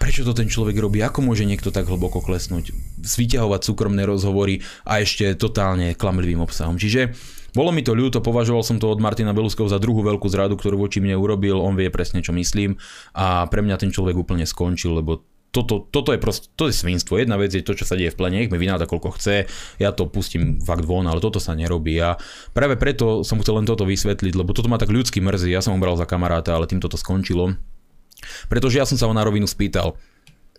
[0.00, 2.72] prečo to ten človek robí, ako môže niekto tak hlboko klesnúť,
[3.04, 6.80] vyťahovať súkromné rozhovory a ešte totálne klamlivým obsahom.
[6.80, 7.12] Čiže
[7.52, 10.78] bolo mi to ľúto, považoval som to od Martina Beluského za druhú veľkú zradu, ktorú
[10.78, 12.78] voči mne urobil, on vie presne, čo myslím.
[13.16, 17.16] A pre mňa ten človek úplne skončil, lebo toto, toto je proste, to je svinstvo.
[17.16, 19.48] Jedna vec je to, čo sa deje v plene, nech mi vynáda koľko chce,
[19.80, 21.96] ja to pustím fakt von, ale toto sa nerobí.
[22.04, 22.20] A
[22.52, 25.72] práve preto som chcel len toto vysvetliť, lebo toto ma tak ľudsky mrzí, ja som
[25.72, 27.56] ho bral za kamaráta, ale týmto to skončilo.
[28.52, 29.96] Pretože ja som sa ho na rovinu spýtal,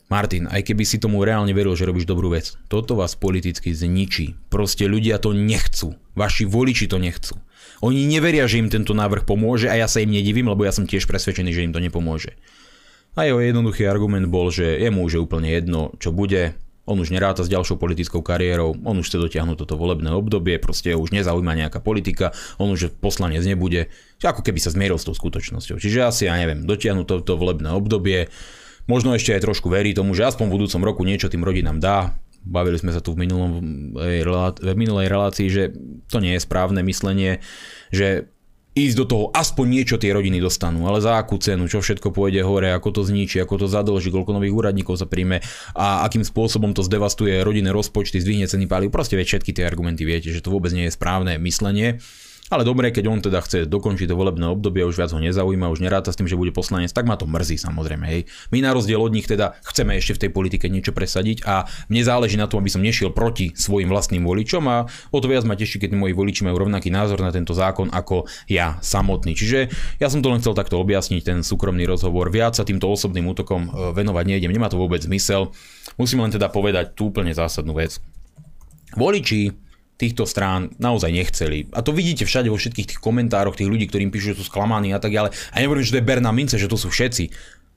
[0.10, 4.50] Martin, aj keby si tomu reálne veril, že robíš dobrú vec, toto vás politicky zničí.
[4.50, 5.94] Proste ľudia to nechcú.
[6.18, 7.38] Vaši voliči to nechcú.
[7.86, 10.90] Oni neveria, že im tento návrh pomôže a ja sa im nedivím, lebo ja som
[10.90, 12.34] tiež presvedčený, že im to nepomôže.
[13.20, 16.56] A jeho jednoduchý argument bol, že jemu už je úplne jedno, čo bude,
[16.88, 20.96] on už neráta s ďalšou politickou kariérou, on už chce dotiahnuť toto volebné obdobie, proste
[20.96, 23.92] už nezaujíma nejaká politika, on už poslanec nebude,
[24.24, 25.84] ako keby sa zmieril s tou skutočnosťou.
[25.84, 28.32] Čiže asi, ja neviem, dotiahnuť toto volebné obdobie,
[28.90, 32.18] Možno ešte aj trošku verí tomu, že aspoň v budúcom roku niečo tým rodinám dá.
[32.42, 33.62] Bavili sme sa tu v, minulom,
[33.94, 35.78] v minulej relácii, že
[36.10, 37.38] to nie je správne myslenie,
[37.94, 38.34] že
[38.88, 42.40] ísť do toho, aspoň niečo tie rodiny dostanú, ale za akú cenu, čo všetko pôjde
[42.48, 45.44] hore, ako to zničí, ako to zadlží, koľko nových úradníkov sa príjme
[45.76, 48.96] a akým spôsobom to zdevastuje rodinné rozpočty, zdvihne ceny palív.
[48.96, 52.00] Proste veď všetky tie argumenty viete, že to vôbec nie je správne myslenie.
[52.50, 55.86] Ale dobre, keď on teda chce dokončiť to volebné obdobie, už viac ho nezaujíma, už
[55.86, 58.06] neráta s tým, že bude poslanec, tak ma to mrzí samozrejme.
[58.10, 58.22] Hej.
[58.50, 62.02] My na rozdiel od nich teda chceme ešte v tej politike niečo presadiť a mne
[62.02, 65.54] záleží na tom, aby som nešiel proti svojim vlastným voličom a o to viac ma
[65.54, 69.38] teší, keď moji voliči majú rovnaký názor na tento zákon ako ja samotný.
[69.38, 69.70] Čiže
[70.02, 72.34] ja som to len chcel takto objasniť, ten súkromný rozhovor.
[72.34, 75.54] Viac sa týmto osobným útokom e, venovať nejdem, nemá to vôbec zmysel.
[76.02, 78.02] Musím len teda povedať tú úplne zásadnú vec.
[78.98, 79.69] Voliči
[80.00, 81.68] týchto strán naozaj nechceli.
[81.76, 84.96] A to vidíte všade vo všetkých tých komentároch tých ľudí, ktorým píšu, že sú sklamaní
[84.96, 85.36] a tak ďalej.
[85.52, 87.28] A nehovorím, že to je Berna Mince, že to sú všetci.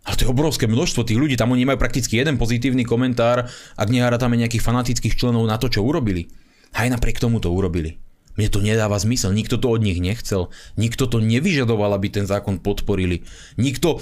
[0.07, 3.47] Ale to je obrovské množstvo tých ľudí, tam oni majú prakticky jeden pozitívny komentár,
[3.79, 6.27] ak tam nejakých fanatických členov na to, čo urobili.
[6.75, 8.03] Aj napriek tomu to urobili.
[8.35, 10.49] Mne to nedáva zmysel, nikto to od nich nechcel,
[10.81, 13.29] nikto to nevyžadoval, aby ten zákon podporili.
[13.61, 14.01] Nikto,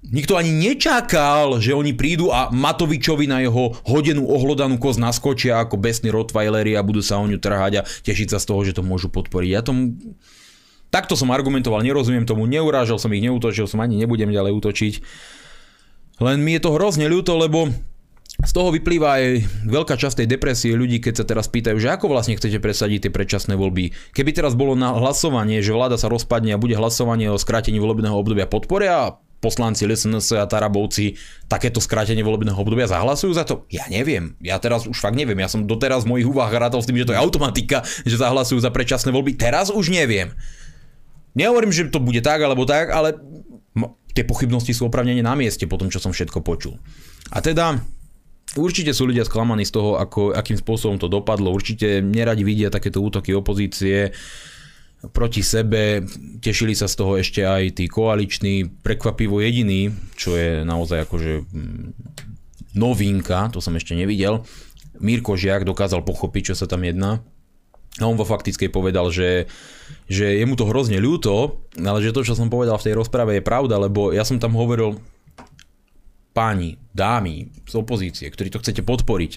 [0.00, 5.76] Nikto ani nečakal, že oni prídu a Matovičovi na jeho hodenú ohlodanú koz naskočia ako
[5.76, 8.80] besní Rottweileri a budú sa o ňu trhať a tešiť sa z toho, že to
[8.80, 9.50] môžu podporiť.
[9.52, 10.00] Ja tomu...
[10.88, 14.94] Takto som argumentoval, nerozumiem tomu, neurážal som ich, neútočil som, ani nebudem ďalej útočiť.
[16.18, 17.68] Len mi je to hrozne ľúto, lebo
[18.40, 19.24] z toho vyplýva aj
[19.68, 23.12] veľká časť tej depresie ľudí, keď sa teraz pýtajú, že ako vlastne chcete presadiť tie
[23.12, 23.92] predčasné voľby.
[24.16, 28.16] Keby teraz bolo na hlasovanie, že vláda sa rozpadne a bude hlasovanie o skrátení volebného
[28.16, 31.16] obdobia podporia poslanci LSNS a Tarabovci
[31.48, 33.64] takéto skrátenie volebného obdobia zahlasujú za to?
[33.72, 34.36] Ja neviem.
[34.44, 35.40] Ja teraz už fakt neviem.
[35.40, 38.60] Ja som doteraz v mojich úvah rátol s tým, že to je automatika, že zahlasujú
[38.60, 39.40] za predčasné voľby.
[39.40, 40.36] Teraz už neviem.
[41.32, 43.16] Nehovorím, že to bude tak alebo tak, ale
[44.12, 46.76] tie pochybnosti sú opravnene na mieste po tom, čo som všetko počul.
[47.32, 47.80] A teda
[48.58, 51.54] Určite sú ľudia sklamaní z toho, ako, akým spôsobom to dopadlo.
[51.54, 54.10] Určite neradi vidia takéto útoky opozície
[55.08, 56.04] proti sebe.
[56.44, 61.86] Tešili sa z toho ešte aj tí koaliční, prekvapivo jediný, čo je naozaj akože mm,
[62.76, 64.44] novinka, to som ešte nevidel.
[65.00, 67.24] Mirko Žiak dokázal pochopiť, čo sa tam jedná.
[67.98, 69.50] A on vo faktickej povedal, že,
[70.06, 73.40] že je mu to hrozne ľúto, ale že to, čo som povedal v tej rozprave
[73.40, 75.00] je pravda, lebo ja som tam hovoril
[76.30, 79.32] páni, dámy z opozície, ktorí to chcete podporiť,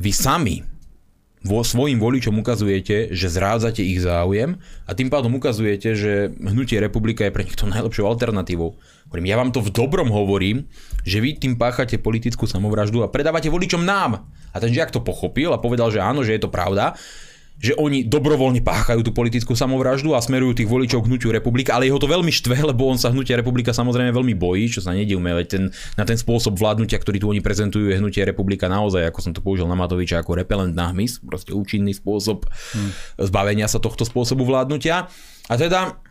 [0.00, 0.64] vy sami
[1.42, 7.26] vo svojim voličom ukazujete, že zrádzate ich záujem a tým pádom ukazujete, že hnutie republika
[7.26, 8.78] je pre nich to najlepšou alternatívou.
[9.10, 10.70] Hovorím, ja vám to v dobrom hovorím,
[11.02, 14.30] že vy tým páchate politickú samovraždu a predávate voličom nám.
[14.54, 16.94] A ten žiak to pochopil a povedal, že áno, že je to pravda
[17.62, 21.86] že oni dobrovoľne páchajú tú politickú samovraždu a smerujú tých voličov k hnutiu republika, ale
[21.86, 25.30] jeho to veľmi štve, lebo on sa hnutia republika samozrejme veľmi bojí, čo sa nedivme,
[25.30, 29.20] veď ten, na ten spôsob vládnutia, ktorý tu oni prezentujú, je hnutie republika naozaj, ako
[29.22, 33.22] som to použil na Matoviča, ako repelent na hmyz, proste účinný spôsob hmm.
[33.30, 35.06] zbavenia sa tohto spôsobu vládnutia.
[35.46, 36.02] A teda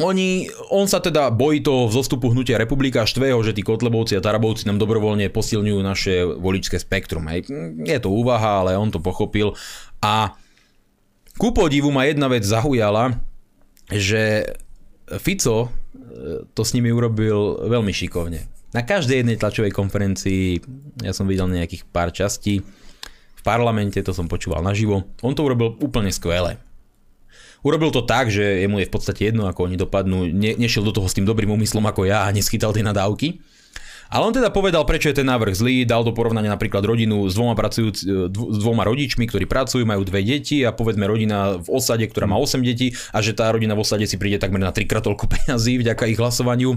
[0.00, 4.64] oni, on sa teda bojí toho zostupu hnutia republika štvého, že tí Kotlebovci a Tarabovci
[4.64, 7.28] nám dobrovoľne posilňujú naše voličské spektrum.
[7.28, 7.52] Hej.
[7.84, 9.52] Je to úvaha, ale on to pochopil
[10.00, 10.32] a
[11.36, 13.16] ku podivu ma jedna vec zaujala,
[13.88, 14.52] že
[15.20, 15.68] Fico e,
[16.52, 18.48] to s nimi urobil veľmi šikovne.
[18.72, 20.64] Na každej jednej tlačovej konferencii,
[21.04, 22.64] ja som videl nejakých pár častí,
[23.42, 26.56] v parlamente, to som počúval naživo, on to urobil úplne skvele.
[27.62, 30.94] Urobil to tak, že jemu je v podstate jedno, ako oni dopadnú, ne, nešiel do
[30.94, 33.38] toho s tým dobrým úmyslom ako ja a neschytal tie nadávky.
[34.12, 37.32] Ale on teda povedal, prečo je ten návrh zlý, dal do porovnania napríklad rodinu s
[37.32, 41.68] dvoma, pracujúc, e, s dvoma rodičmi, ktorí pracujú, majú dve deti a povedzme rodina v
[41.72, 44.68] osade, ktorá má 8 detí a že tá rodina v osade si príde takmer na
[44.68, 46.76] trikrát toľko peňazí vďaka ich hlasovaniu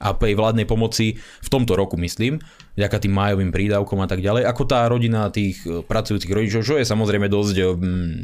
[0.00, 2.42] a tej vládnej pomoci v tomto roku, myslím,
[2.74, 6.74] vďaka tým májovým prídavkom a tak ďalej, ako tá rodina tých e, pracujúcich rodičov, čo
[6.78, 8.18] je samozrejme dosť mm,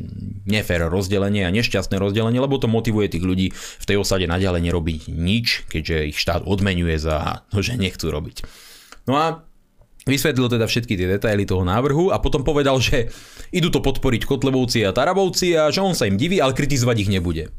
[0.50, 5.00] nefér rozdelenie a nešťastné rozdelenie, lebo to motivuje tých ľudí v tej osade naďalej nerobiť
[5.10, 8.42] nič, keďže ich štát odmenuje za to, že nechcú robiť.
[9.06, 9.26] No a
[10.08, 13.12] Vysvetlil teda všetky tie detaily toho návrhu a potom povedal, že
[13.52, 17.12] idú to podporiť Kotlebovci a Tarabovci a že on sa im diví, ale kritizovať ich
[17.12, 17.52] nebude.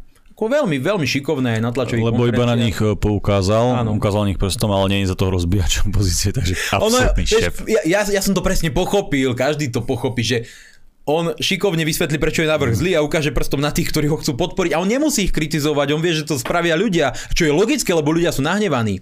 [0.50, 3.94] Veľmi, veľmi šikovné na tlačových Lebo iba na nich e, poukázal, Áno.
[3.94, 7.62] ukázal nich prstom, ale nie je za toho rozbíjačom pozície, takže absolútny šéf.
[7.70, 10.38] Ja, ja, ja som to presne pochopil, každý to pochopí, že
[11.06, 14.38] on šikovne vysvetlí, prečo je návrh zlý a ukáže prstom na tých, ktorí ho chcú
[14.38, 17.90] podporiť a on nemusí ich kritizovať, on vie, že to spravia ľudia, čo je logické,
[17.94, 19.02] lebo ľudia sú nahnevaní.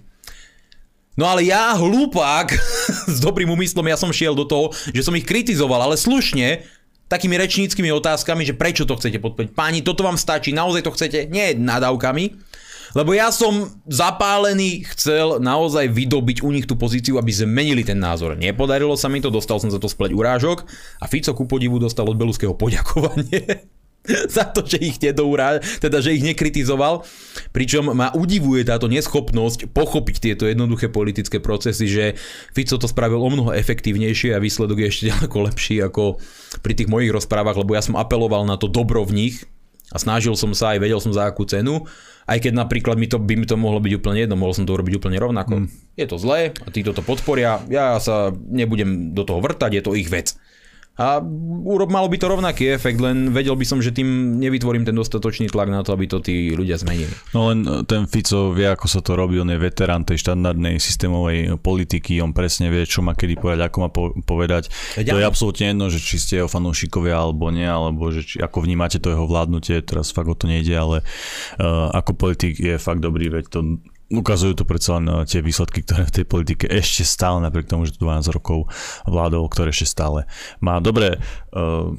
[1.20, 2.56] No ale ja, hlupák,
[3.16, 6.64] s dobrým úmyslom, ja som šiel do toho, že som ich kritizoval, ale slušne,
[7.10, 9.50] takými rečníckými otázkami, že prečo to chcete podporiť.
[9.50, 11.26] Páni, toto vám stačí, naozaj to chcete?
[11.26, 12.48] Nie nadávkami.
[12.90, 18.34] Lebo ja som zapálený, chcel naozaj vydobiť u nich tú pozíciu, aby zmenili ten názor.
[18.34, 20.66] Nepodarilo sa mi to, dostal som za to spleť urážok
[20.98, 23.70] a Fico ku podivu dostal od Beluského poďakovanie.
[24.36, 27.04] za to, že ich nedourá, teda že ich nekritizoval.
[27.52, 32.04] Pričom ma udivuje táto neschopnosť pochopiť tieto jednoduché politické procesy, že
[32.56, 36.18] Fico to spravil o mnoho efektívnejšie a výsledok je ešte ďaleko lepší ako
[36.64, 39.36] pri tých mojich rozprávach, lebo ja som apeloval na to dobro v nich
[39.90, 41.82] a snažil som sa aj vedel som za akú cenu,
[42.30, 44.70] aj keď napríklad mi to, by mi to mohlo byť úplne jedno, mohol som to
[44.70, 45.66] urobiť úplne rovnako.
[45.66, 45.68] Mm.
[45.98, 49.98] Je to zlé a títo to podporia, ja sa nebudem do toho vrtať, je to
[49.98, 50.38] ich vec.
[51.00, 51.16] A
[51.88, 55.72] malo by to rovnaký efekt, len vedel by som, že tým nevytvorím ten dostatočný tlak
[55.72, 57.08] na to, aby to tí ľudia zmenili.
[57.32, 60.76] No len e, ten Fico vie, ako sa to robí, on je veterán tej štandardnej
[60.76, 63.88] systémovej politiky, on presne vie, čo má kedy povedať, ako má
[64.20, 64.68] povedať.
[65.00, 68.36] Ja, to je absolútne jedno, že či ste jeho fanúšikovia alebo nie, alebo že či,
[68.44, 72.76] ako vnímate to jeho vládnutie, teraz fakt o to nejde, ale uh, ako politik je
[72.76, 73.80] fakt dobrý, veď to
[74.10, 77.86] ukazujú to predsa len eh, tie výsledky, ktoré v tej politike ešte stále, napriek tomu,
[77.86, 78.66] že to 12 rokov
[79.06, 80.26] vládol, ktoré ešte stále
[80.58, 80.82] má.
[80.82, 81.22] Dobre,
[81.54, 81.94] uh,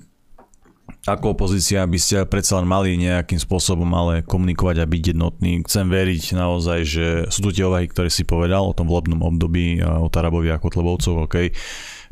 [1.07, 5.64] ako opozícia by ste predsa len mali nejakým spôsobom ale komunikovať a byť jednotný.
[5.66, 9.82] Chcem veriť naozaj, že sú tu tie ovahy, ktoré si povedal o tom volebnom období,
[9.82, 11.36] o Tarabovi a Kotlebovcov, OK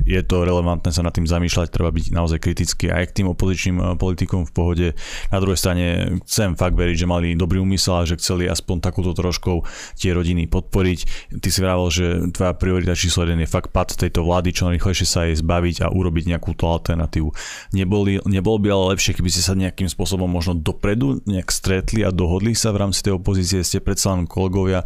[0.06, 3.78] je to relevantné sa nad tým zamýšľať, treba byť naozaj kritický aj k tým opozičným
[3.78, 4.88] eh, politikom v pohode.
[5.30, 5.86] Na druhej strane
[6.24, 9.64] chcem fakt veriť, že mali dobrý úmysel a že chceli aspoň takúto troškou
[10.00, 11.00] tie rodiny podporiť.
[11.44, 15.08] Ty si vravel, že tvoja priorita číslo 1 je fakt pad tejto vlády, čo najrychlejšie
[15.08, 17.30] sa jej zbaviť a urobiť nejakú tú alternatívu.
[17.76, 22.14] Neboli, nebolo by ale lepšie, keby ste sa nejakým spôsobom možno dopredu nejak stretli a
[22.14, 24.86] dohodli sa v rámci tej opozície, ste predsa len kolegovia,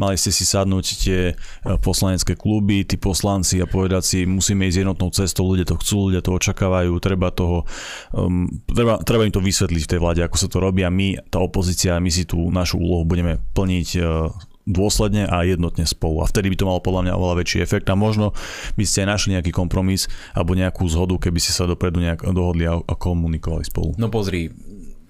[0.00, 4.70] mali ste si sadnúť tie eh, poslanecké kluby, tí poslanci a povedať si, musí musíme
[4.70, 7.66] ísť jednotnou cestou, ľudia to chcú, ľudia to očakávajú, treba toho,
[8.14, 11.18] um, treba, treba im to vysvetliť v tej vláde, ako sa to robí a my,
[11.26, 14.30] tá opozícia, my si tú našu úlohu budeme plniť uh,
[14.64, 16.22] dôsledne a jednotne spolu.
[16.22, 18.30] A vtedy by to malo podľa mňa oveľa väčší efekt a možno
[18.78, 22.70] by ste aj našli nejaký kompromis alebo nejakú zhodu, keby ste sa dopredu nejak dohodli
[22.70, 23.98] a, a komunikovali spolu.
[23.98, 24.54] No pozri,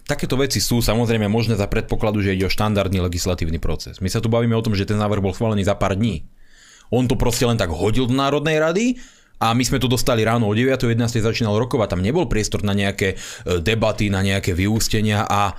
[0.08, 4.00] takéto veci sú samozrejme možné za predpokladu, že ide o štandardný legislatívny proces.
[4.00, 6.26] My sa tu bavíme o tom, že ten návrh bol schválený za pár dní.
[6.90, 8.98] On to proste len tak hodil do Národnej rady
[9.44, 10.72] a my sme to dostali ráno o 9.
[10.72, 11.20] 11.
[11.20, 15.52] začínal rokovať, tam nebol priestor na nejaké e, debaty, na nejaké vyústenia a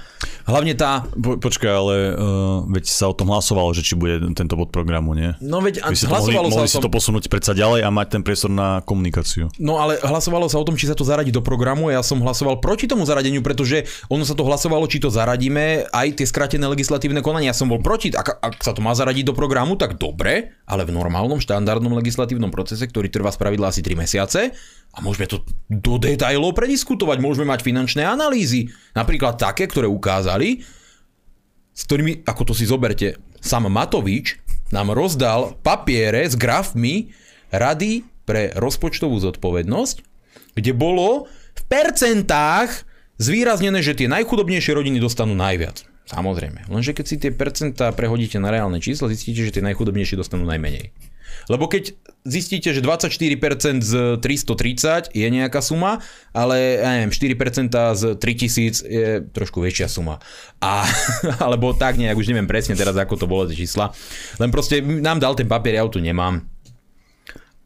[0.50, 1.06] hlavne tá...
[1.14, 5.18] Po, počkaj, ale uh, veď sa o tom hlasovalo, že či bude tento bod programu,
[5.18, 5.34] nie?
[5.42, 6.82] No veď hlasovalo mohli, sa mohli o tom...
[6.82, 9.50] si to posunúť predsa ďalej a mať ten priestor na komunikáciu.
[9.58, 12.60] No ale hlasovalo sa o tom, či sa to zaradí do programu ja som hlasoval
[12.60, 17.24] proti tomu zaradeniu, pretože ono sa to hlasovalo, či to zaradíme, aj tie skratené legislatívne
[17.24, 17.54] konania.
[17.54, 20.84] Ja som bol proti, ak, ak sa to má zaradiť do programu, tak dobre, ale
[20.84, 24.56] v normálnom štandardnom legislatívnom procese, ktorý trvá spravidla asi 3 mesiace
[24.96, 30.64] a môžeme to do detajlov prediskutovať, môžeme mať finančné analýzy, napríklad také, ktoré ukázali,
[31.76, 34.40] s ktorými, ako to si zoberte, sám Matovič
[34.72, 37.12] nám rozdal papiere s grafmi
[37.52, 39.98] Rady pre rozpočtovú zodpovednosť,
[40.56, 42.88] kde bolo v percentách
[43.20, 45.84] zvýraznené, že tie najchudobnejšie rodiny dostanú najviac.
[46.06, 46.70] Samozrejme.
[46.70, 50.94] Lenže keď si tie percentá prehodíte na reálne číslo, zistíte, že tie najchudobnejšie dostanú najmenej.
[51.46, 51.94] Lebo keď
[52.26, 56.02] zistíte, že 24% z 330 je nejaká suma,
[56.34, 60.18] ale ja neviem, 4% z 3000 je trošku väčšia suma.
[60.58, 60.86] A,
[61.46, 63.94] alebo tak nejak, už neviem presne teraz, ako to bolo tie čísla.
[64.42, 66.42] Len proste nám dal ten papier, ja ho tu nemám.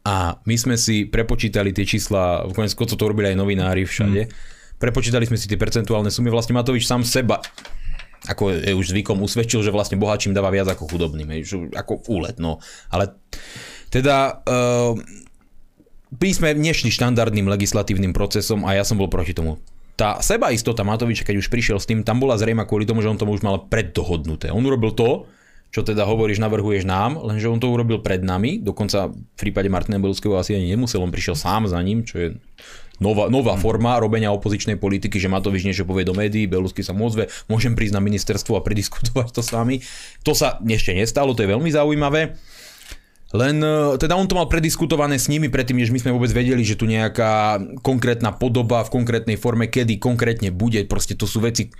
[0.04, 4.28] A my sme si prepočítali tie čísla, v konec to robili aj novinári všade.
[4.28, 4.32] Mm.
[4.80, 6.32] Prepočítali sme si tie percentuálne sumy.
[6.32, 7.44] Vlastne Matovič sám seba
[8.28, 11.30] ako je už zvykom usvedčil, že vlastne bohatším dáva viac ako chudobným,
[11.72, 12.60] ako úlet, no.
[12.92, 13.16] Ale
[13.88, 14.92] teda uh,
[16.12, 19.56] sme nešli štandardným legislatívnym procesom a ja som bol proti tomu.
[19.96, 23.20] Tá sebaistota Matoviča, keď už prišiel s tým, tam bola zrejma kvôli tomu, že on
[23.20, 24.48] to už mal preddohodnuté.
[24.48, 25.28] On urobil to,
[25.70, 30.02] čo teda hovoríš, navrhuješ nám, lenže on to urobil pred nami, dokonca v prípade Martina
[30.02, 32.28] Beluského asi ani nemusel, on prišiel sám za ním, čo je
[33.00, 37.32] nová, nová forma robenia opozičnej politiky, že Matovič niečo povie do médií, Belusky sa môzve,
[37.48, 39.80] môžem prísť na ministerstvo a prediskutovať to s vami.
[40.22, 42.36] To sa ešte nestalo, to je veľmi zaujímavé.
[43.30, 46.66] Len e, teda on to mal prediskutované s nimi predtým, než my sme vôbec vedeli,
[46.66, 51.70] že tu nejaká konkrétna podoba v konkrétnej forme, kedy konkrétne bude, proste to sú veci,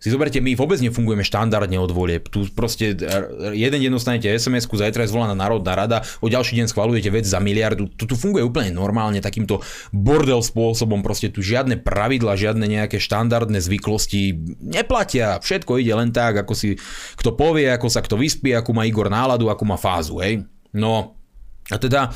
[0.00, 2.30] si zoberte, my vôbec nefungujeme štandardne od volieb.
[2.30, 3.18] Tu proste e,
[3.58, 7.42] jeden deň dostanete SMS-ku, zajtra je zvolaná Národná rada, o ďalší deň schvalujete vec za
[7.42, 7.90] miliardu.
[7.98, 11.02] Tu, tu funguje úplne normálne takýmto bordel spôsobom.
[11.02, 15.42] Proste tu žiadne pravidla, žiadne nejaké štandardné zvyklosti neplatia.
[15.42, 16.78] Všetko ide len tak, ako si
[17.18, 20.16] kto povie, ako sa kto vyspí, akú má Igor náladu, akú má fázu.
[20.22, 20.48] Hej?
[20.74, 21.18] No
[21.70, 22.10] a teda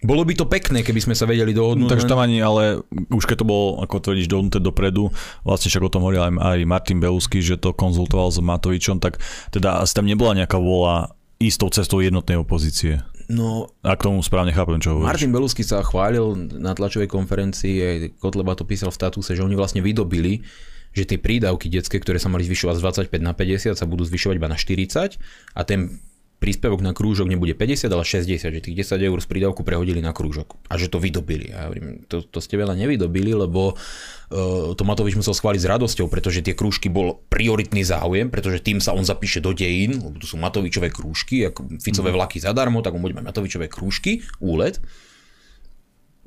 [0.00, 1.92] bolo by to pekné, keby sme sa vedeli dohodnúť.
[1.92, 2.80] Takže tam ani, ale
[3.12, 5.12] už keď to bolo, ako tvrdíš, dohodnuté dopredu,
[5.44, 9.20] vlastne však o tom hovoril aj, aj Martin Belusky, že to konzultoval s Matovičom, tak
[9.52, 13.04] teda asi tam nebola nejaká vôľa istou cestou jednotnej opozície.
[13.30, 15.20] No, a k tomu správne chápem, čo hovoríš.
[15.20, 19.54] Martin Belusky sa chválil na tlačovej konferencii, aj Kotleba to písal v statuse, že oni
[19.54, 20.42] vlastne vydobili
[20.90, 24.34] že tie prídavky detské, ktoré sa mali zvyšovať z 25 na 50, sa budú zvyšovať
[24.42, 25.22] iba na 40
[25.54, 26.02] a ten
[26.40, 30.16] príspevok na krúžok nebude 50, ale 60, že tých 10 eur z prídavku prehodili na
[30.16, 31.52] krúžok a že to vydobili.
[31.52, 36.08] Ja hovorím, to, to ste veľa nevydobili, lebo uh, to Matovič musel schváliť s radosťou,
[36.08, 40.24] pretože tie krúžky bol prioritný záujem, pretože tým sa on zapíše do dejín, lebo tu
[40.24, 42.16] sú Matovičové krúžky, ako Ficové mhm.
[42.16, 44.80] vlaky zadarmo, tak on bude mať Matovičové krúžky, úlet.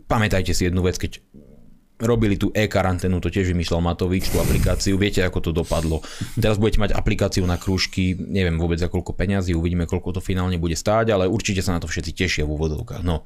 [0.05, 1.26] Pamätajte si jednu vec, keď
[2.01, 6.01] robili tú e-karanténu, to tiež vymýšľal Matovič, tú aplikáciu, viete, ako to dopadlo.
[6.35, 10.57] Teraz budete mať aplikáciu na krúžky, neviem vôbec za koľko peňazí, uvidíme, koľko to finálne
[10.57, 13.05] bude stáť, ale určite sa na to všetci tešia v úvodovkách.
[13.05, 13.23] No.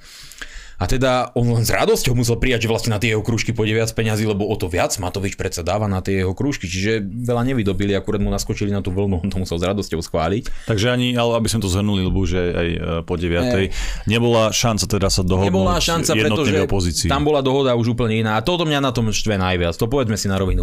[0.77, 3.81] A teda on len s radosťou musel prijať, že vlastne na tie jeho krúžky pôjde
[3.81, 6.69] viac peňazí, lebo o to viac Matovič predsa dáva na tie jeho krúžky.
[6.69, 10.69] Čiže veľa nevydobili, akurát mu naskočili na tú vlnu, on to musel s radosťou schváliť.
[10.69, 13.73] Takže ani, ale aby sme to zhrnuli, lebo už aj e, po 9.
[14.05, 17.09] nebola šanca teda sa dohodnúť Nebola šanca, pretože opozícii.
[17.09, 18.37] tam bola dohoda už úplne iná.
[18.37, 19.73] A toto mňa na tom štve najviac.
[19.81, 20.61] To povedzme si na rovinu.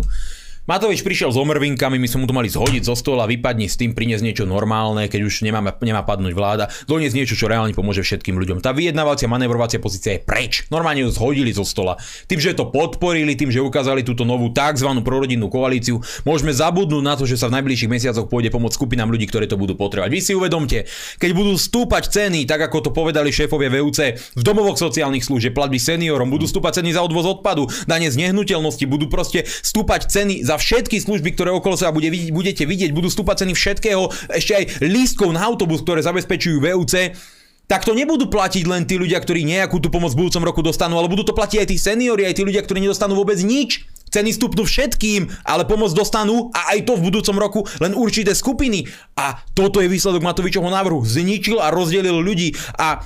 [0.65, 3.93] Matovič prišiel s omrvinkami, my sme mu to mali zhodiť zo stola, vypadni s tým,
[3.93, 8.33] priniesť niečo normálne, keď už nemá, nemá padnúť vláda, doniesť niečo, čo reálne pomôže všetkým
[8.33, 8.65] ľuďom.
[8.65, 10.65] Tá vyjednávacia, manevrovacia pozícia je preč.
[10.73, 12.01] Normálne ju zhodili zo stola.
[12.25, 14.89] Tým, že to podporili, tým, že ukázali túto novú tzv.
[15.05, 19.29] prorodinnú koalíciu, môžeme zabudnúť na to, že sa v najbližších mesiacoch pôjde pomôcť skupinám ľudí,
[19.29, 20.09] ktorí to budú potrebovať.
[20.17, 20.89] Vy si uvedomte,
[21.21, 25.77] keď budú stúpať ceny, tak ako to povedali šéfovia VUC, v domovoch sociálnych služieb, platby
[25.77, 30.54] seniorom, budú stúpať ceny za odvoz odpadu, dane z nehnuteľnosti, budú proste stúpať ceny za
[30.55, 34.65] za všetky služby, ktoré okolo seba bude, budete vidieť, budú stúpať ceny všetkého, ešte aj
[34.87, 37.11] lístkov na autobus, ktoré zabezpečujú VUC,
[37.67, 41.01] tak to nebudú platiť len tí ľudia, ktorí nejakú tú pomoc v budúcom roku dostanú,
[41.01, 43.89] ale budú to platiť aj tí seniori, aj tí ľudia, ktorí nedostanú vôbec nič.
[44.13, 48.87] Ceny stupnú všetkým, ale pomoc dostanú a aj to v budúcom roku len určité skupiny.
[49.19, 51.03] A toto je výsledok Matovičovho návrhu.
[51.03, 52.55] Zničil a rozdelil ľudí.
[52.79, 53.03] A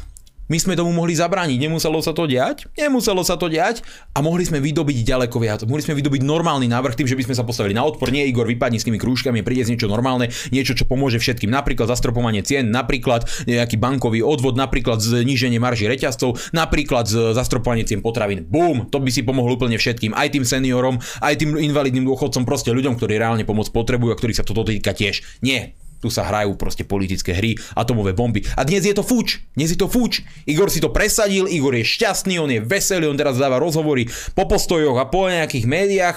[0.48, 3.84] My sme tomu mohli zabrániť, nemuselo sa to diať, nemuselo sa to diať
[4.16, 5.60] a mohli sme vydobiť ďaleko viac.
[5.68, 8.08] Mohli sme vydobiť normálny návrh tým, že by sme sa postavili na odpor.
[8.08, 11.52] Nie, Igor, vypadni s tými krúžkami, príde niečo normálne, niečo, čo pomôže všetkým.
[11.52, 17.04] Napríklad zastropovanie cien, napríklad nejaký bankový odvod, napríklad zníženie marží reťazcov, napríklad
[17.36, 18.48] zastropovanie cien potravín.
[18.48, 22.72] Bum, to by si pomohlo úplne všetkým, aj tým seniorom, aj tým invalidným dôchodcom, proste
[22.72, 25.44] ľuďom, ktorí reálne pomoc potrebujú a ktorých sa toto týka tiež.
[25.44, 28.46] Nie, tu sa hrajú proste politické hry, atomové bomby.
[28.54, 30.22] A dnes je to fuč, dnes je to fuč.
[30.46, 34.46] Igor si to presadil, Igor je šťastný, on je veselý, on teraz dáva rozhovory po
[34.46, 36.16] postojoch a po nejakých médiách.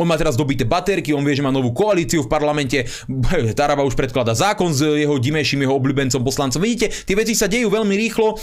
[0.00, 2.88] On má teraz dobité baterky, on vie, že má novú koalíciu v parlamente.
[3.58, 6.64] Taraba už predklada zákon s jeho dimejším, jeho obľúbencom poslancom.
[6.64, 8.40] Vidíte, tie veci sa dejú veľmi rýchlo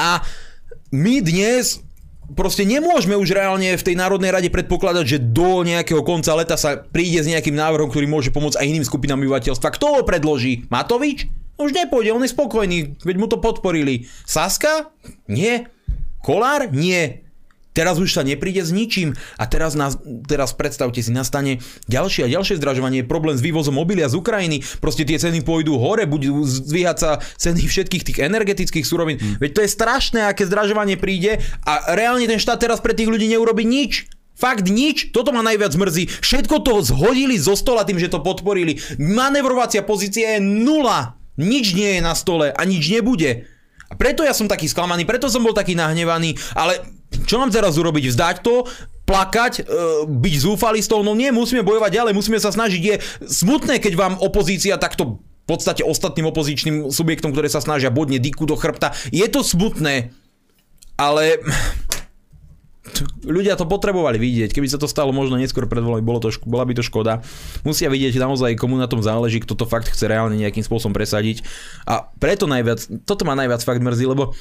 [0.00, 0.24] a
[0.94, 1.83] my dnes
[2.32, 6.80] proste nemôžeme už reálne v tej Národnej rade predpokladať, že do nejakého konca leta sa
[6.80, 9.74] príde s nejakým návrhom, ktorý môže pomôcť aj iným skupinám obyvateľstva.
[9.74, 10.68] Kto ho predloží?
[10.68, 11.28] Matovič?
[11.54, 14.10] Už nepôjde, on je spokojný, veď mu to podporili.
[14.26, 14.90] Saska?
[15.30, 15.70] Nie.
[16.20, 16.68] Kolár?
[16.74, 17.23] Nie.
[17.74, 19.98] Teraz už sa nepríde s ničím a teraz, nás,
[20.30, 21.58] teraz predstavte si, nastane
[21.90, 26.06] ďalšie a ďalšie zdražovanie, problém s vývozom obilia z Ukrajiny, proste tie ceny pôjdu hore,
[26.06, 29.18] budú zdvíhať sa ceny všetkých tých energetických surovín.
[29.18, 29.42] Hmm.
[29.42, 33.26] Veď to je strašné, aké zdražovanie príde a reálne ten štát teraz pre tých ľudí
[33.26, 34.06] neurobi nič.
[34.34, 36.10] Fakt nič, toto ma najviac mrzí.
[36.22, 38.78] Všetko to zhodili zo stola tým, že to podporili.
[38.98, 41.18] Manevrovacia pozícia je nula.
[41.38, 43.46] Nič nie je na stole a nič nebude.
[43.90, 46.82] A preto ja som taký sklamaný, preto som bol taký nahnevaný, ale
[47.22, 48.10] čo mám teraz urobiť?
[48.10, 48.66] Vzdať to?
[49.04, 49.62] plakať, e,
[50.08, 52.80] byť zúfalistou, no nie, musíme bojovať ďalej, musíme sa snažiť.
[52.80, 52.96] Je
[53.28, 58.48] smutné, keď vám opozícia takto v podstate ostatným opozičným subjektom, ktoré sa snažia bodne diku
[58.48, 58.96] do chrbta.
[59.12, 60.08] Je to smutné,
[60.96, 61.36] ale
[63.28, 64.56] ľudia to potrebovali vidieť.
[64.56, 67.20] Keby sa to stalo možno neskôr pred voľbami, bolo to, bola by to škoda.
[67.60, 71.44] Musia vidieť naozaj, komu na tom záleží, kto to fakt chce reálne nejakým spôsobom presadiť.
[71.84, 74.32] A preto najviac, toto ma najviac fakt mrzí, lebo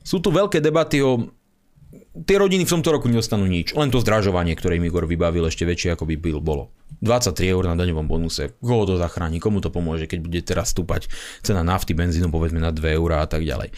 [0.00, 1.28] sú tu veľké debaty o
[2.24, 3.72] tie rodiny v tomto roku nedostanú nič.
[3.72, 6.74] Len to zdražovanie, ktoré im Igor vybavil ešte väčšie, ako by byl, bolo.
[7.00, 8.58] 23 eur na daňovom bonuse.
[8.58, 9.40] Koho to zachráni?
[9.40, 11.08] Komu to pomôže, keď bude teraz stúpať
[11.40, 13.72] cena nafty, benzínu povedzme na 2 eur a tak ďalej.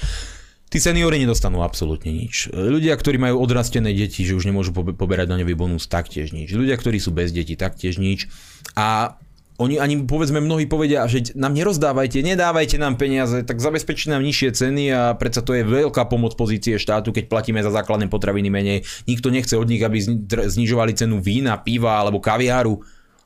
[0.71, 2.47] Tí seniori nedostanú absolútne nič.
[2.55, 6.55] Ľudia, ktorí majú odrastené deti, že už nemôžu poberať daňový bonus, taktiež nič.
[6.55, 8.31] Ľudia, ktorí sú bez detí, taktiež nič.
[8.79, 9.19] A
[9.61, 14.57] oni ani povedzme mnohí povedia, že nám nerozdávajte, nedávajte nám peniaze, tak zabezpečte nám nižšie
[14.57, 18.89] ceny a predsa to je veľká pomoc pozície štátu, keď platíme za základné potraviny menej.
[19.05, 22.81] Nikto nechce od nich, aby znižovali cenu vína, piva alebo kaviáru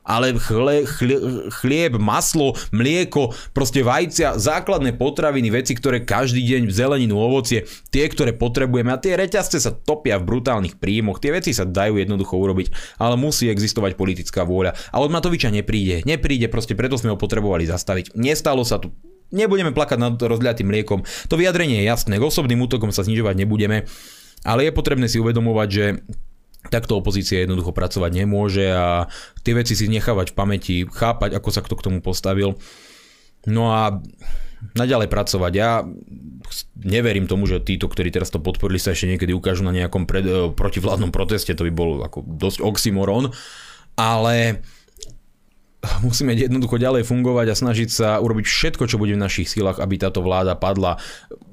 [0.05, 1.17] ale chle, chle,
[1.49, 8.05] chlieb, maslo, mlieko, proste vajcia, základné potraviny, veci, ktoré každý deň v zeleninu, ovocie, tie,
[8.05, 12.37] ktoré potrebujeme a tie reťazce sa topia v brutálnych príjmoch, tie veci sa dajú jednoducho
[12.37, 14.77] urobiť, ale musí existovať politická vôľa.
[14.93, 18.13] A od Matoviča nepríde, nepríde, proste preto sme ho potrebovali zastaviť.
[18.13, 18.93] Nestalo sa tu,
[19.33, 21.01] nebudeme plakať nad rozliatým mliekom.
[21.33, 23.89] To vyjadrenie je jasné, k osobným útokom sa znižovať nebudeme,
[24.45, 25.85] ale je potrebné si uvedomovať, že
[26.69, 29.11] takto opozícia jednoducho pracovať nemôže a
[29.45, 32.57] tie veci si nechávať v pamäti, chápať, ako sa kto k tomu postavil.
[33.45, 34.01] No a
[34.73, 35.51] naďalej pracovať.
[35.53, 35.85] Ja
[36.81, 40.25] neverím tomu, že títo, ktorí teraz to podporili, sa ešte niekedy ukážu na nejakom pred,
[40.25, 43.29] eh, protivládnom proteste, to by bol ako dosť oxymoron,
[43.99, 44.65] ale
[46.05, 49.99] musíme jednoducho ďalej fungovať a snažiť sa urobiť všetko, čo bude v našich silách, aby
[49.99, 50.99] táto vláda padla.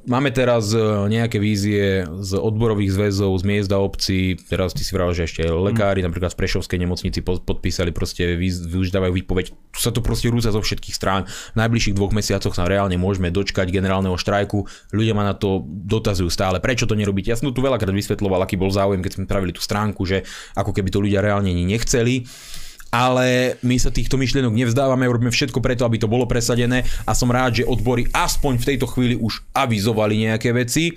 [0.02, 4.90] Máme teraz e, nejaké vízie z odborových zväzov, z miest a obcí, teraz ty si
[4.98, 6.10] vral, že ešte lekári, mm.
[6.10, 9.54] napríklad v Prešovskej nemocnici podpísali, proste už dávajú výpoveď.
[9.54, 11.30] Tu sa to proste rúca zo všetkých strán.
[11.54, 14.66] V najbližších dvoch mesiacoch sa reálne môžeme dočkať generálneho štrajku.
[14.90, 16.58] Ľudia ma na to dotazujú stále.
[16.58, 17.30] Prečo to nerobiť?
[17.30, 20.26] Ja som tu veľakrát vysvetloval, aký bol záujem, keď sme pravili tú stránku, že
[20.58, 22.26] ako keby to ľudia reálne nechceli
[22.92, 27.32] ale my sa týchto myšlienok nevzdávame, robíme všetko preto, aby to bolo presadené a som
[27.32, 30.92] rád, že odbory aspoň v tejto chvíli už avizovali nejaké veci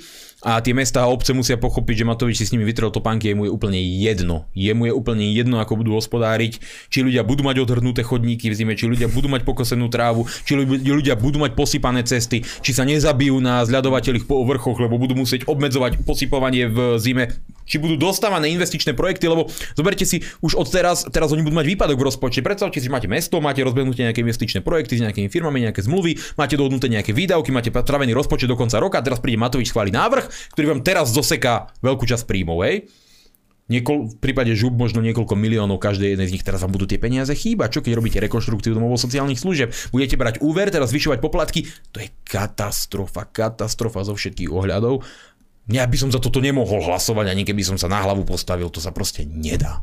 [0.45, 3.49] a tie mesta a obce musia pochopiť, že Matovič si s nimi vytrel topánky, jemu
[3.49, 4.45] je úplne jedno.
[4.53, 6.61] Jemu je úplne jedno, ako budú hospodáriť,
[6.93, 10.53] či ľudia budú mať odhrnuté chodníky v zime, či ľudia budú mať pokosenú trávu, či
[10.85, 16.05] ľudia budú mať posypané cesty, či sa nezabijú na zľadovateľých vrchoch, lebo budú musieť obmedzovať
[16.05, 17.33] posypovanie v zime,
[17.65, 21.65] či budú dostávané investičné projekty, lebo zoberte si už od teraz, teraz oni budú mať
[21.73, 22.45] výpadok v rozpočte.
[22.45, 26.53] Predstavte si, máte mesto, máte rozbehnuté nejaké investičné projekty s nejakými firmami, nejaké zmluvy, máte
[26.53, 30.75] dohodnuté nejaké výdavky, máte travený rozpočet do konca roka, teraz príde Matovič schváli návrh, ktorý
[30.75, 32.87] vám teraz zoseká veľkú časť príjmov, hej?
[33.65, 37.01] Niekol, v prípade žub možno niekoľko miliónov každej jednej z nich, teraz vám budú tie
[37.01, 37.73] peniaze chýbať.
[37.73, 39.73] Čo keď robíte rekonštrukciu domov sociálnych služieb?
[39.89, 41.65] Budete brať úver, teraz zvyšovať poplatky?
[41.89, 45.01] To je katastrofa, katastrofa zo všetkých ohľadov.
[45.65, 48.77] Ja by som za toto nemohol hlasovať, ani keby som sa na hlavu postavil, to
[48.77, 49.81] sa proste nedá.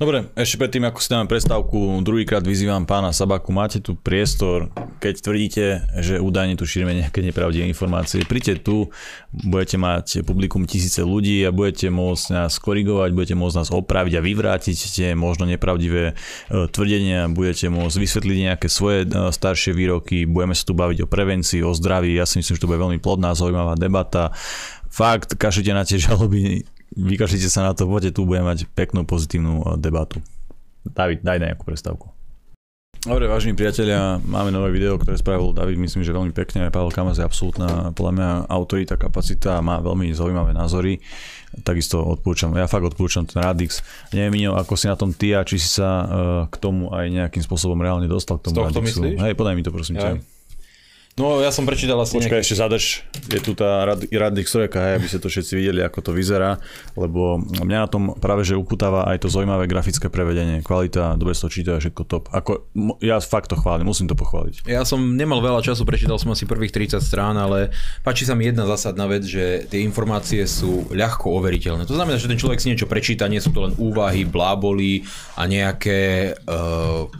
[0.00, 5.14] Dobre, ešte predtým, ako si dáme prestávku, druhýkrát vyzývam pána Sabaku, máte tu priestor, keď
[5.20, 5.64] tvrdíte,
[6.00, 8.24] že údajne tu šírime nejaké nepravdivé informácie.
[8.24, 8.88] Príďte tu,
[9.28, 14.24] budete mať publikum tisíce ľudí a budete môcť nás korigovať, budete môcť nás opraviť a
[14.24, 20.56] vyvrátiť tie možno nepravdivé e, tvrdenia, budete môcť vysvetliť nejaké svoje e, staršie výroky, budeme
[20.56, 22.16] sa tu baviť o prevencii, o zdraví.
[22.16, 24.32] Ja si myslím, že to bude veľmi plodná, zaujímavá debata.
[24.88, 29.52] Fakt, kašite na tie žaloby, vykašlite sa na to, poďte tu, budeme mať peknú pozitívnu
[29.62, 30.18] eh, debatu.
[30.86, 32.08] David, daj nejakú prestávku.
[33.00, 36.68] Dobre, vážení priatelia, máme nové video, ktoré spravil David, myslím, že veľmi pekne.
[36.68, 41.00] Pavel Kamaz je absolútna, podľa mňa, autorita, kapacita, má veľmi zaujímavé názory.
[41.64, 43.80] Takisto odporúčam, ja fakt odporúčam ten Radix.
[44.12, 46.08] Neviem, Mino, ako si na tom ty a či si sa uh,
[46.52, 49.00] k tomu aj nejakým spôsobom reálne dostal k tomu Radixu.
[49.00, 50.20] Hej, podaj mi to prosím ja.
[50.20, 50.39] ťa.
[51.18, 52.46] No ja som prečítal asi Počkaj, nejaký...
[52.46, 52.84] ešte zadrž.
[53.34, 56.62] Je tu tá rad, radných strojka, hej, aby ste to všetci videli, ako to vyzerá,
[56.94, 60.62] lebo mňa na tom práve, že uputáva aj to zaujímavé grafické prevedenie.
[60.62, 62.24] Kvalita, dobre sa to číta, všetko top.
[62.30, 62.70] Ako,
[63.02, 64.70] ja fakt to chválim, musím to pochváliť.
[64.70, 67.74] Ja som nemal veľa času, prečítal som asi prvých 30 strán, ale
[68.06, 71.90] páči sa mi jedna zásadná vec, že tie informácie sú ľahko overiteľné.
[71.90, 75.02] To znamená, že ten človek si niečo prečíta, nie sú to len úvahy, bláboli
[75.34, 77.10] a nejaké uh,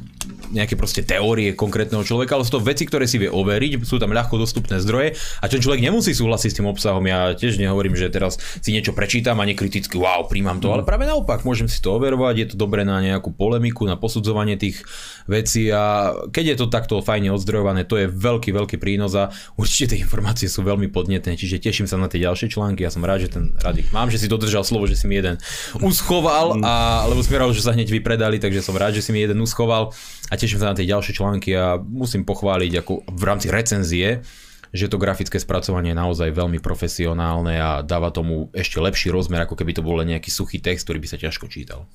[0.51, 4.11] nejaké proste teórie konkrétneho človeka, ale sú to veci, ktoré si vie overiť, sú tam
[4.14, 7.03] ľahko dostupné zdroje a ten človek nemusí súhlasiť s tým obsahom.
[7.07, 11.07] Ja tiež nehovorím, že teraz si niečo prečítam a nekriticky, wow, príjmam to, ale práve
[11.07, 14.83] naopak, môžem si to overovať, je to dobré na nejakú polemiku, na posudzovanie tých
[15.31, 19.95] vecí a keď je to takto fajne odzdrojované, to je veľký, veľký prínos a určite
[19.95, 23.31] tie informácie sú veľmi podnetné, čiže teším sa na tie ďalšie články, ja som rád,
[23.31, 25.39] že ten Radik mám, že si dodržal slovo, že si mi jeden
[25.78, 26.66] uschoval, mm.
[26.66, 29.39] a, lebo sme rád, že sa hneď vypredali, takže som rád, že si mi jeden
[29.39, 29.95] uschoval
[30.28, 34.26] a teším sa na tie ďalšie články a musím pochváliť ako v rámci recenzie,
[34.70, 39.59] že to grafické spracovanie je naozaj veľmi profesionálne a dáva tomu ešte lepší rozmer, ako
[39.59, 41.91] keby to bol len nejaký suchý text, ktorý by sa ťažko čítal.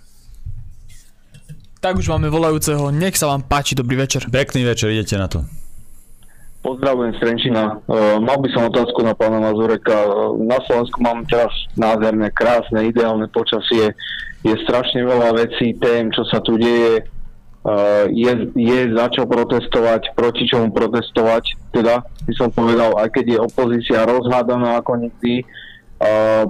[1.85, 4.25] Tak už máme volajúceho, nech sa vám páči, dobrý večer.
[4.25, 5.45] Pekný večer, idete na to.
[6.65, 7.77] Pozdravujem Strenčina.
[7.85, 9.93] Uh, mal by som otázku na pána Mazureka.
[9.93, 13.93] Uh, na Slovensku mám teraz nádherné, krásne, ideálne počasie.
[14.41, 17.05] Je strašne veľa vecí, tém, čo sa tu deje
[17.65, 23.25] Uh, je, je za čo protestovať, proti čomu protestovať, teda by som povedal, aj keď
[23.25, 25.64] je opozícia rozhádaná ako nikdy, uh,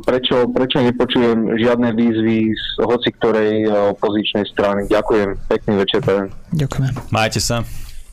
[0.02, 4.90] prečo, prečo nepočujem žiadne výzvy z hoci ktorej uh, opozičnej strany.
[4.90, 6.02] Ďakujem, pekný večer.
[6.54, 6.94] Ďakujem.
[7.14, 7.62] Majte sa.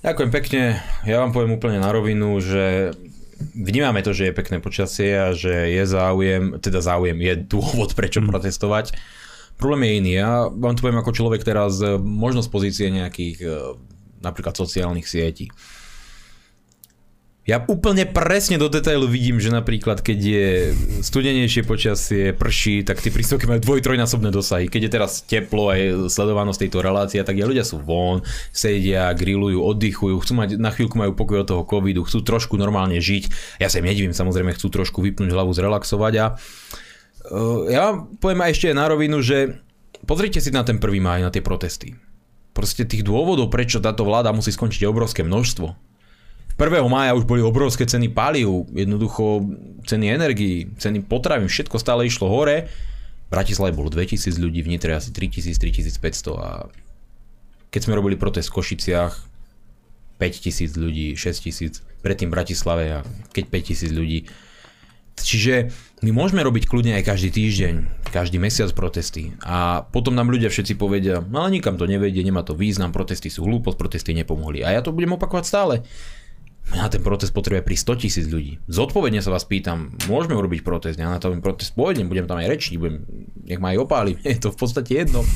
[0.03, 0.63] Ďakujem pekne.
[1.07, 2.93] Ja vám poviem úplne na rovinu, že
[3.55, 8.21] vnímame to, že je pekné počasie a že je záujem, teda záujem, je dôvod prečo
[8.21, 8.29] mm.
[8.29, 8.93] protestovať
[9.63, 10.13] Problém je iný.
[10.19, 13.49] Ja vám to poviem ako človek teraz možno z pozície nejakých e,
[14.19, 15.55] napríklad sociálnych sietí.
[17.43, 20.47] Ja úplne presne do detailu vidím, že napríklad keď je
[21.03, 24.71] studenejšie počasie, prší, tak tie príspevky majú dvoj, trojnásobné dosahy.
[24.71, 28.23] Keď je teraz teplo aj sledovanosť tejto relácie, tak ja ľudia sú von,
[28.55, 33.03] sedia, grillujú, oddychujú, chcú mať, na chvíľku majú pokoj od toho covidu, chcú trošku normálne
[33.03, 33.59] žiť.
[33.59, 36.27] Ja sa im nedivím, samozrejme chcú trošku vypnúť hlavu, zrelaxovať a
[37.67, 37.85] ja
[38.23, 39.59] poviem aj ešte na rovinu, že
[40.07, 40.87] pozrite si na ten 1.
[41.03, 41.99] máj, na tie protesty.
[42.55, 45.92] Proste tých dôvodov, prečo táto vláda musí skončiť obrovské množstvo.
[46.59, 46.85] 1.
[46.87, 49.45] mája už boli obrovské ceny palív, jednoducho
[49.89, 52.69] ceny energií, ceny potravín, všetko stále išlo hore.
[53.29, 56.69] V Bratislave bolo 2000 ľudí, v asi 3000, 3500 a
[57.73, 59.13] keď sme robili protest v Košiciach,
[60.21, 62.99] 5000 ľudí, 6000, predtým v Bratislave a
[63.33, 64.29] keď 5000 ľudí.
[65.17, 65.73] Čiže
[66.05, 67.75] my môžeme robiť kľudne aj každý týždeň,
[68.13, 72.45] každý mesiac protesty a potom nám ľudia všetci povedia, no ale nikam to nevedie, nemá
[72.45, 74.65] to význam, protesty sú hlúposť, protesty nepomohli.
[74.65, 75.75] A ja to budem opakovať stále.
[76.71, 78.63] Na ten protest potrebuje pri 100 tisíc ľudí.
[78.71, 82.49] Zodpovedne sa vás pýtam, môžeme urobiť protest, ja na to protest pôjdem, budem tam aj
[82.49, 83.03] rečiť, budem,
[83.45, 85.27] nech ma aj opáli, je to v podstate jedno.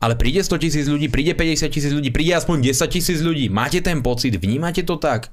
[0.00, 3.52] Ale príde 100 tisíc ľudí, príde 50 tisíc ľudí, príde aspoň 10 tisíc ľudí.
[3.52, 5.28] Máte ten pocit, vnímate to tak?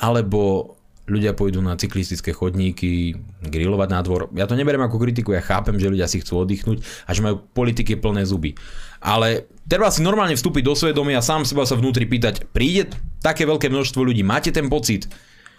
[0.00, 0.74] Alebo
[1.04, 3.12] ľudia pôjdu na cyklistické chodníky,
[3.44, 4.32] grilovať na dvor.
[4.32, 7.44] Ja to neberiem ako kritiku, ja chápem, že ľudia si chcú oddychnúť a že majú
[7.52, 8.56] politiky plné zuby.
[9.04, 12.88] Ale treba si normálne vstúpiť do svedomia a sám seba sa vnútri pýtať, príde
[13.20, 15.12] také veľké množstvo ľudí, máte ten pocit?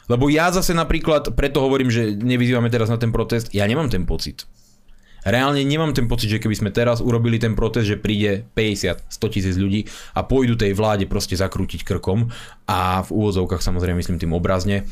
[0.10, 4.06] Lebo ja zase napríklad, preto hovorím, že nevyzývame teraz na ten protest, ja nemám ten
[4.06, 4.50] pocit.
[5.26, 9.34] Reálne nemám ten pocit, že keby sme teraz urobili ten protest, že príde 50, 100
[9.34, 12.30] tisíc ľudí a pôjdu tej vláde proste zakrútiť krkom
[12.70, 14.86] a v úvozovkách samozrejme myslím tým obrazne,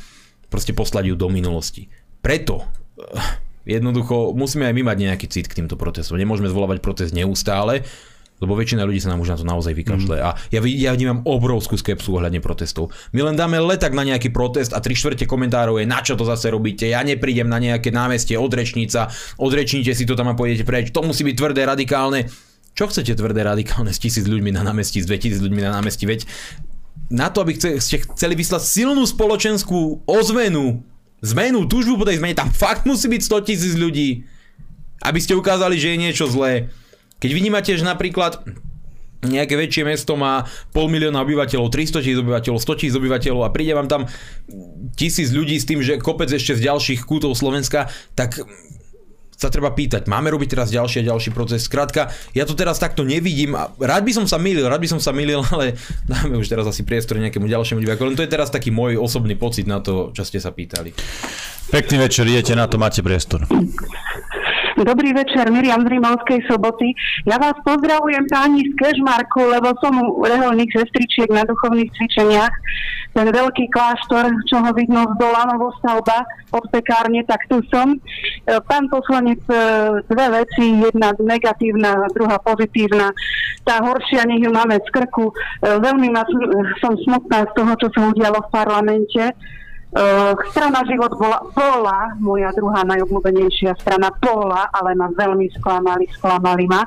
[0.53, 1.89] proste poslať ju do minulosti.
[2.21, 6.21] Preto eh, jednoducho musíme aj my mať nejaký cit k týmto protestom.
[6.21, 7.81] Nemôžeme zvolávať protest neustále,
[8.38, 10.19] lebo väčšina ľudí sa nám už na to naozaj vykašle.
[10.19, 10.25] Mm.
[10.27, 12.91] A ja, ja vnímam obrovskú skepsu ohľadne protestov.
[13.15, 16.27] My len dáme letak na nejaký protest a tri štvrte komentárov je, na čo to
[16.27, 19.07] zase robíte, ja neprídem na nejaké námestie, odrečnica,
[19.39, 22.27] odrečnite si to tam a pôjdete preč, to musí byť tvrdé, radikálne.
[22.27, 26.09] Čo Čo chcete tvrdé radikálne s tisíc ľuďmi na námestí, s 2000 ľuďmi na námestí?
[26.09, 26.25] Veď
[27.11, 30.84] na to, aby ste chceli vyslať silnú spoločenskú ozvenu,
[31.23, 34.27] zmenu, túžbu po tej zmene, tam fakt musí byť 100 tisíc ľudí,
[35.03, 36.71] aby ste ukázali, že je niečo zlé.
[37.23, 38.43] Keď vnímate, že napríklad
[39.23, 40.43] nejaké väčšie mesto má
[40.75, 44.03] pol milióna obyvateľov, 300 tisíc obyvateľov, 100 tisíc obyvateľov a príde vám tam
[44.99, 47.88] tisíc ľudí s tým, že kopec ešte z ďalších kútov Slovenska,
[48.19, 48.43] tak
[49.38, 51.65] sa treba pýtať, máme robiť teraz ďalší a ďalší proces.
[51.65, 55.01] Skrátka, ja to teraz takto nevidím a rád by som sa milil, rád by som
[55.01, 58.05] sa milil, ale dáme už teraz asi priestor nejakému ďalšiemu diváku.
[58.07, 60.93] Len to je teraz taký môj osobný pocit na to, čo ste sa pýtali.
[61.73, 63.49] Pekný večer, idete na to, máte priestor.
[64.74, 66.98] Dobrý večer, Miriam z Rimavskej soboty.
[67.30, 72.50] Ja vás pozdravujem páni z Kežmarku, lebo som u reholných sestričiek na duchovných cvičeniach.
[73.14, 75.45] Ten veľký kláštor, čo ho vidno z dola,
[75.78, 77.94] stavba od pekárne, tak tu som.
[77.94, 77.98] E,
[78.66, 79.62] pán poslanec, e,
[80.10, 83.14] dve veci, jedna negatívna, druhá pozitívna.
[83.62, 85.30] Tá horšia, nech ju máme z krku.
[85.30, 85.34] E,
[85.70, 86.26] veľmi ma,
[86.82, 89.22] som smutná z toho, čo sa udialo v parlamente
[90.49, 96.82] strana Život bola, bola moja druhá najobľúbenejšia strana, bola, ale ma veľmi sklamali, sklamali ma.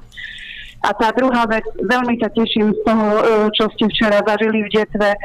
[0.86, 3.22] A tá druhá vec, veľmi sa teším z toho, e,
[3.58, 5.10] čo ste včera zažili v detve.
[5.10, 5.18] E,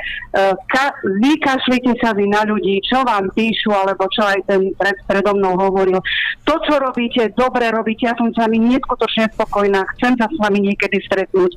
[0.65, 5.37] ka- vykašlite sa vy na ľudí, čo vám píšu, alebo čo aj ten pred, predo
[5.37, 6.01] mnou hovoril.
[6.49, 10.65] To, čo robíte, dobre robíte, ja som s vami neskutočne spokojná, chcem sa s vami
[10.65, 11.51] niekedy stretnúť.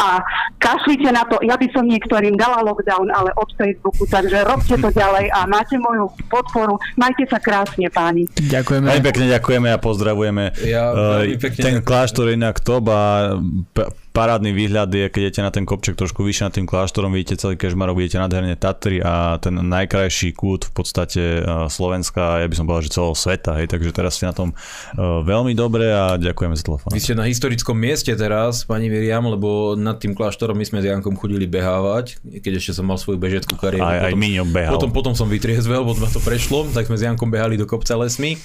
[0.00, 0.24] A
[0.56, 4.88] kašlite na to, ja by som niektorým dala lockdown, ale od Facebooku, takže robte to
[4.88, 6.80] ďalej a máte moju podporu.
[6.96, 8.24] Majte sa krásne, páni.
[8.32, 8.88] Ďakujeme.
[8.88, 10.44] Aj pekne ďakujeme a pozdravujeme.
[10.64, 15.40] Ja, uh, pekne ten kláštor inak top a Um, but parádny výhľad je, keď idete
[15.42, 19.36] na ten kopček trošku vyššie nad tým kláštorom, vidíte celý Kežmarok, vidíte nádherne Tatry a
[19.42, 23.66] ten najkrajší kút v podstate e, Slovenska, ja by som povedal, že celého sveta, hej,
[23.68, 24.54] takže teraz ste na tom e,
[25.02, 26.88] veľmi dobre a ďakujeme za telefón.
[26.94, 30.86] Vy ste na historickom mieste teraz, pani Miriam, lebo nad tým kláštorom my sme s
[30.86, 33.84] Jankom chodili behávať, keď ešte som mal svoju bežeckú kariéru.
[33.84, 34.72] Aj, potom, aj behal.
[34.76, 38.36] Potom, potom som vytriezvel, potom to prešlo, tak sme s Jankom behali do kopca lesmi.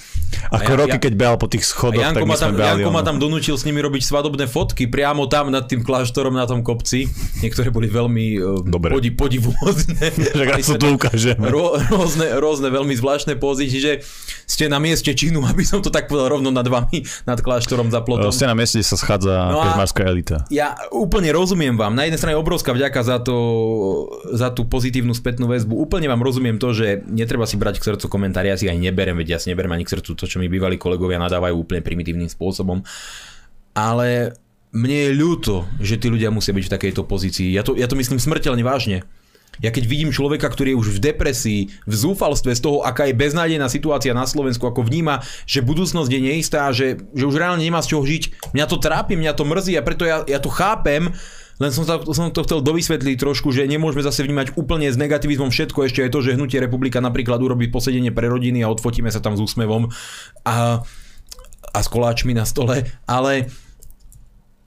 [0.48, 3.02] Ako ja, roky, ja, keď behal po tých schodoch, Janko tak ma tam, Janko ma
[3.04, 7.10] tam donúčil s nimi robiť svadobné fotky priamo tam nad tým kláštorom na tom kopci.
[7.42, 8.94] Niektoré boli veľmi e, Dobre.
[8.94, 10.14] Podi, podivúhodné.
[10.70, 11.50] to tu ukážeme.
[11.50, 14.06] Rô, rôzne, rôzne veľmi zvláštne pózy, čiže
[14.46, 18.00] ste na mieste činu, aby som to tak povedal rovno nad vami, nad kláštorom za
[18.06, 18.30] plotom.
[18.30, 20.36] Ste na mieste, kde sa schádza no kežmarská elita.
[20.48, 21.98] Ja úplne rozumiem vám.
[21.98, 23.36] Na jednej strane obrovská vďaka za, to,
[24.30, 25.74] za tú pozitívnu spätnú väzbu.
[25.74, 29.18] Úplne vám rozumiem to, že netreba si brať k srdcu komentári, ja si aj neberem,
[29.18, 32.30] veď ja si neberem ani k srdcu to, čo mi bývali kolegovia nadávajú úplne primitívnym
[32.30, 32.84] spôsobom.
[33.76, 34.34] Ale
[34.72, 37.48] mne je ľúto, že tí ľudia musia byť v takejto pozícii.
[37.52, 39.04] Ja to, ja to myslím smrteľne vážne.
[39.58, 43.18] Ja keď vidím človeka, ktorý je už v depresii, v zúfalstve z toho, aká je
[43.18, 47.82] beznádejná situácia na Slovensku, ako vníma, že budúcnosť je neistá, že, že už reálne nemá
[47.82, 51.10] z čoho žiť, mňa to trápi, mňa to mrzí a preto ja, ja to chápem,
[51.58, 55.50] len som, to, som to chcel dovysvetliť trošku, že nemôžeme zase vnímať úplne s negativizmom
[55.50, 59.18] všetko, ešte aj to, že Hnutie republika napríklad urobí posedenie pre rodiny a odfotíme sa
[59.18, 59.90] tam s úsmevom
[60.46, 60.86] a,
[61.74, 63.50] a s koláčmi na stole, ale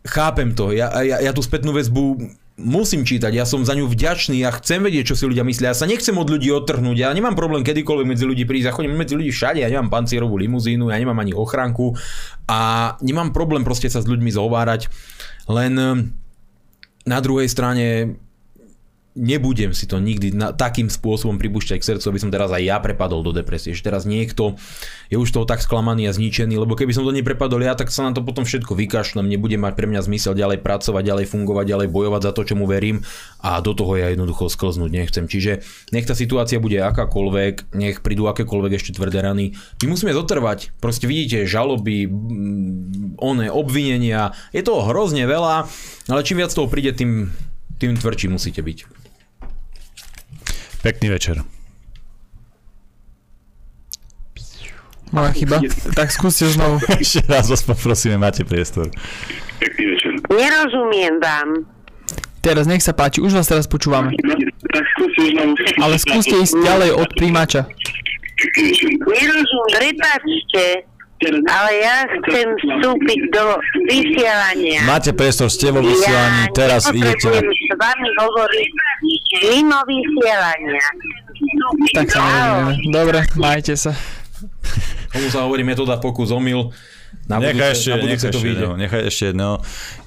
[0.06, 2.18] chápem to, ja, ja, ja tú spätnú väzbu
[2.62, 5.78] musím čítať, ja som za ňu vďačný, ja chcem vedieť, čo si ľudia myslia, ja
[5.78, 9.18] sa nechcem od ľudí odtrhnúť, ja nemám problém kedykoľvek medzi ľudí prísť, ja chodím medzi
[9.18, 11.98] ľudí všade, ja nemám pancierovú limuzínu, ja nemám ani ochránku
[12.46, 14.94] a nemám problém proste sa s ľuďmi zhovárať,
[15.50, 15.74] len
[17.02, 18.18] na druhej strane
[19.12, 22.80] nebudem si to nikdy na, takým spôsobom pripúšťať k srdcu, aby som teraz aj ja
[22.80, 23.76] prepadol do depresie.
[23.76, 24.56] Že teraz niekto
[25.12, 28.08] je už toho tak sklamaný a zničený, lebo keby som to neprepadol ja, tak sa
[28.08, 31.88] na to potom všetko vykašlem, nebude mať pre mňa zmysel ďalej pracovať, ďalej fungovať, ďalej
[31.92, 33.04] bojovať za to, čomu verím
[33.44, 35.28] a do toho ja jednoducho sklznúť nechcem.
[35.28, 35.60] Čiže
[35.92, 39.60] nech tá situácia bude akákoľvek, nech prídu akékoľvek ešte tvrdé rany.
[39.84, 40.80] My musíme zotrvať.
[40.80, 42.08] Proste vidíte žaloby,
[43.20, 45.68] oné obvinenia, je toho hrozne veľa,
[46.08, 47.28] ale čím viac toho príde, tým,
[47.82, 49.01] tým tvrdší musíte byť.
[50.82, 51.38] Pekný večer.
[55.12, 55.60] Moja chyba.
[55.94, 56.80] Tak skúste znovu.
[57.04, 58.90] Ešte raz vás poprosíme, máte priestor.
[59.62, 60.12] Pekný večer.
[60.32, 61.70] Nerozumiem vám.
[62.42, 64.18] Teraz nech sa páči, už vás teraz počúvame.
[65.78, 67.70] Ale skúste ísť ďalej od príjimača.
[69.06, 70.90] Nerozumiem, prepáčte.
[71.30, 73.46] Ale ja chcem vstúpiť do
[73.86, 74.82] vysielania.
[74.90, 77.30] Máte priestor, ste vo vysielaní, ja teraz idete.
[77.30, 78.70] Ja s vami hovoriť
[79.40, 80.88] mimo vysielania.
[81.96, 82.22] Tak sa
[82.92, 83.96] Dobre, majte sa.
[85.12, 86.72] Komu sa hovorí metóda pokus omyl.
[87.28, 89.50] Na budúce, nechaj ešte, na nechaj, to ešte jedno, nechaj ešte jedno.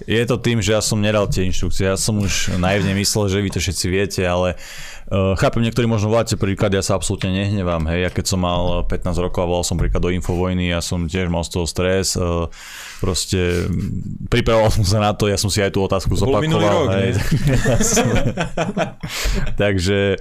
[0.09, 1.85] Je to tým, že ja som nedal tie inštrukcie.
[1.93, 4.57] Ja som už naivne myslel, že vy to všetci viete, ale
[5.15, 8.83] Uh, chápem, niektorí možno voláte príklad, ja sa absolútne nehnevám, hej, ja keď som mal
[8.83, 12.19] 15 rokov a volal som príklad do Infovojny, ja som tiež mal z toho stres,
[12.19, 12.51] uh,
[12.99, 13.71] proste
[14.27, 16.91] pripravoval som sa na to, ja som si aj tú otázku zopakoval.
[16.91, 17.15] Rok, hej.
[19.63, 20.19] Takže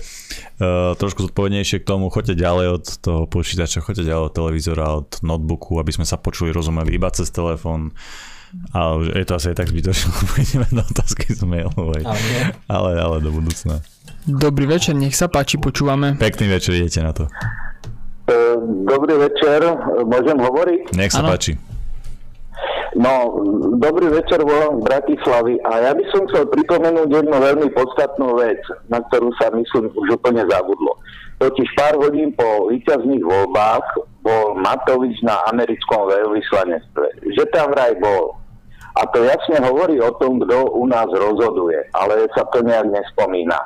[0.61, 5.09] uh, trošku zodpovednejšie k tomu, choďte ďalej od toho počítača, choďte ďalej od televízora, od
[5.25, 7.97] notebooku, aby sme sa počuli, rozumeli iba cez telefón.
[8.69, 12.05] Ale je to asi aj tak zbytočné, lebo ideme na otázky z mailovej.
[12.69, 13.81] Ale, ale do budúcna.
[14.23, 16.15] Dobrý večer, nech sa páči, počúvame.
[16.15, 17.27] Pekný večer, idete na to.
[18.23, 18.55] E,
[18.87, 19.59] dobrý večer,
[20.07, 20.95] môžem hovoriť?
[20.95, 21.35] Nech sa ano.
[21.35, 21.59] páči.
[22.95, 23.35] No,
[23.83, 28.61] dobrý večer, volám z Bratislavy a ja by som chcel pripomenúť jednu veľmi podstatnú vec,
[28.87, 30.95] na ktorú sa myslím už úplne zabudlo.
[31.43, 37.27] Totiž pár hodín po víťazných voľbách bol Matovič na americkom veľvyslanectve.
[37.33, 38.39] Že tam vraj bol.
[38.93, 43.57] A to jasne hovorí o tom, kto u nás rozhoduje, ale sa to nejak nespomína.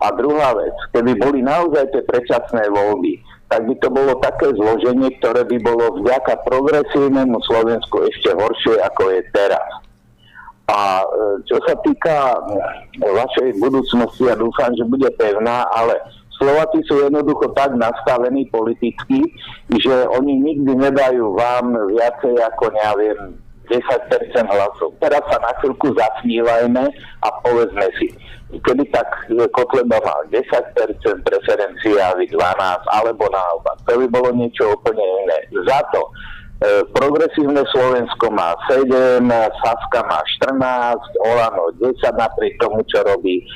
[0.00, 3.20] A druhá vec, keby boli naozaj tie predčasné voľby,
[3.52, 9.02] tak by to bolo také zloženie, ktoré by bolo vďaka progresívnemu Slovensku ešte horšie, ako
[9.12, 9.68] je teraz.
[10.70, 11.06] A e,
[11.50, 12.38] čo sa týka e,
[13.02, 15.98] vašej budúcnosti, ja dúfam, že bude pevná, ale
[16.38, 19.28] Slováci sú jednoducho tak nastavení politicky,
[19.68, 23.36] že oni nikdy nedajú vám viacej ako, neviem,
[23.70, 24.90] 10% hlasov.
[24.98, 26.84] Teraz sa na chvíľku zasmívajme
[27.22, 28.10] a povedzme si,
[28.66, 29.06] keby tak
[29.54, 30.42] Kotleba mal 10%
[31.22, 32.36] preferencia, vy 12,
[32.90, 33.78] alebo naopak.
[33.86, 35.38] To by bolo niečo úplne iné.
[35.62, 36.10] Za to e,
[36.90, 39.22] progresívne Slovensko má 7,
[39.62, 43.46] Saska má 14, Olano 10 napriek tomu, čo robí.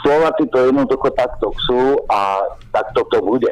[0.00, 2.40] Slováci to jednoducho takto chcú a
[2.70, 3.50] takto to bude.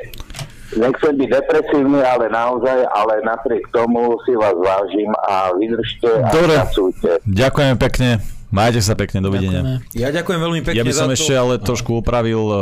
[0.76, 6.54] Nechcem byť depresívny, ale naozaj, ale napriek tomu si vás vážim a vydržte a Dobre.
[6.60, 7.10] pracujte.
[7.24, 8.10] Ďakujem pekne.
[8.46, 9.58] Majte sa pekne, dovidenia.
[9.82, 9.98] Ďakujeme.
[9.98, 11.40] Ja ďakujem veľmi pekne Ja by som za ešte to.
[11.42, 12.56] ale trošku upravil uh,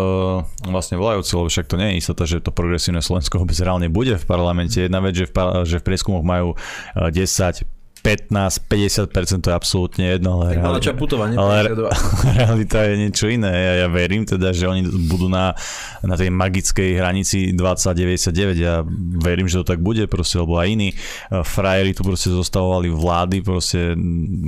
[0.64, 4.16] vlastne volajúci, lebo však to nie je istota, že to progresívne Slovensko vôbec reálne bude
[4.16, 4.80] v parlamente.
[4.80, 5.34] Jedna vec, že v,
[5.68, 7.73] že v prieskumoch majú uh, 10
[8.04, 11.00] 15-50% to je absolútne jedno, ale, realita,
[11.40, 11.72] ale
[12.36, 13.48] realita je niečo iné.
[13.48, 15.56] Ja, ja verím teda, že oni budú na,
[16.04, 18.60] na tej magickej hranici 2099.
[18.60, 18.84] Ja
[19.24, 23.40] verím, že to tak bude, proste, lebo aj iní eh, frajeri tu proste zostavovali vlády,
[23.40, 23.96] proste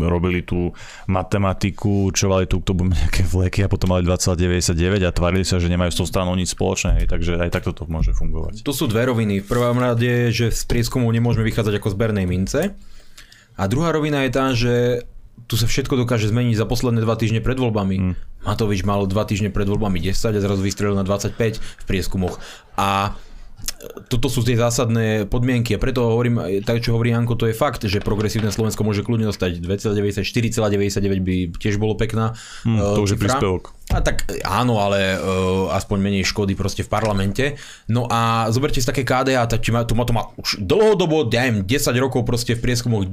[0.05, 0.77] robili tú
[1.09, 5.73] matematiku, čovali tu, kto bude nejaké vleky a potom mali 2099 a tvárili sa, že
[5.73, 8.61] nemajú s tou stranou nič spoločné, takže aj takto to môže fungovať.
[8.61, 9.41] Tu sú dve roviny.
[9.41, 12.77] V prvom rade, že z prieskumu nemôžeme vychádzať ako zbernej mince,
[13.57, 14.75] a druhá rovina je tá, že
[15.49, 17.97] tu sa všetko dokáže zmeniť za posledné dva týždne pred voľbami.
[17.97, 18.15] Mm.
[18.47, 22.41] Matovič mal dva týždne pred voľbami 10 a zrazu vystrelil na 25 v prieskumoch.
[22.77, 23.15] A
[24.07, 27.85] toto sú tie zásadné podmienky a preto hovorím, tak čo hovorí Janko, to je fakt,
[27.85, 32.37] že progresívne Slovensko môže kľudne dostať 2,90, 4,99 by tiež bolo pekná.
[32.65, 33.73] Hmm, to už je príspevok.
[33.95, 37.45] A tak áno, ale uh, aspoň menej škody proste v parlamente.
[37.87, 41.63] No a zoberte si také KDA, tak ma, to, má, to má už dlhodobo, dajem
[41.63, 43.07] 10 rokov proste v prieskumoch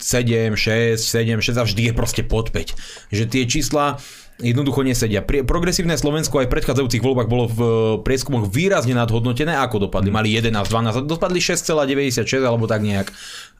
[0.00, 3.12] 7, 6, 7, 6 a vždy je proste pod 5.
[3.12, 4.00] Že tie čísla
[4.42, 5.22] jednoducho nesedia.
[5.22, 7.60] Progresívne Slovensko aj v predchádzajúcich voľbách bolo v
[8.02, 9.54] prieskumoch výrazne nadhodnotené.
[9.54, 10.10] Ako dopadli?
[10.10, 13.14] Mali 11, 12, dopadli 6,96 alebo tak nejak.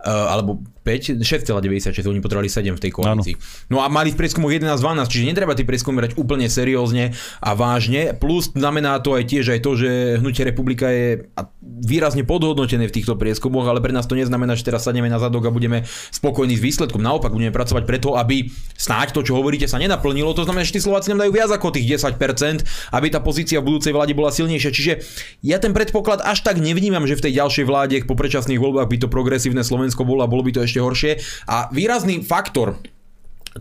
[0.05, 3.35] Uh, alebo 5, 6,96, oni potrebovali 7 v tej koalícii.
[3.73, 7.57] No a mali v prieskumoch 11, 12, čiže netreba tie prieskumy brať úplne seriózne a
[7.57, 8.13] vážne.
[8.13, 11.25] Plus znamená to aj tiež aj to, že Hnutie republika je
[11.65, 15.49] výrazne podhodnotené v týchto prieskumoch, ale pre nás to neznamená, že teraz sadneme na zadok
[15.49, 17.01] a budeme spokojní s výsledkom.
[17.01, 20.37] Naopak budeme pracovať preto, aby snáď to, čo hovoríte, sa nenaplnilo.
[20.37, 23.73] To znamená, že tí Slováci nám dajú viac ako tých 10%, aby tá pozícia v
[23.73, 24.71] budúcej vláde bola silnejšia.
[24.71, 24.93] Čiže
[25.41, 28.97] ja ten predpoklad až tak nevnímam, že v tej ďalšej vláde po predčasných voľbách by
[29.01, 31.23] to progresívne Slovensko bolo a bolo by to ešte horšie.
[31.47, 32.83] A výrazný faktor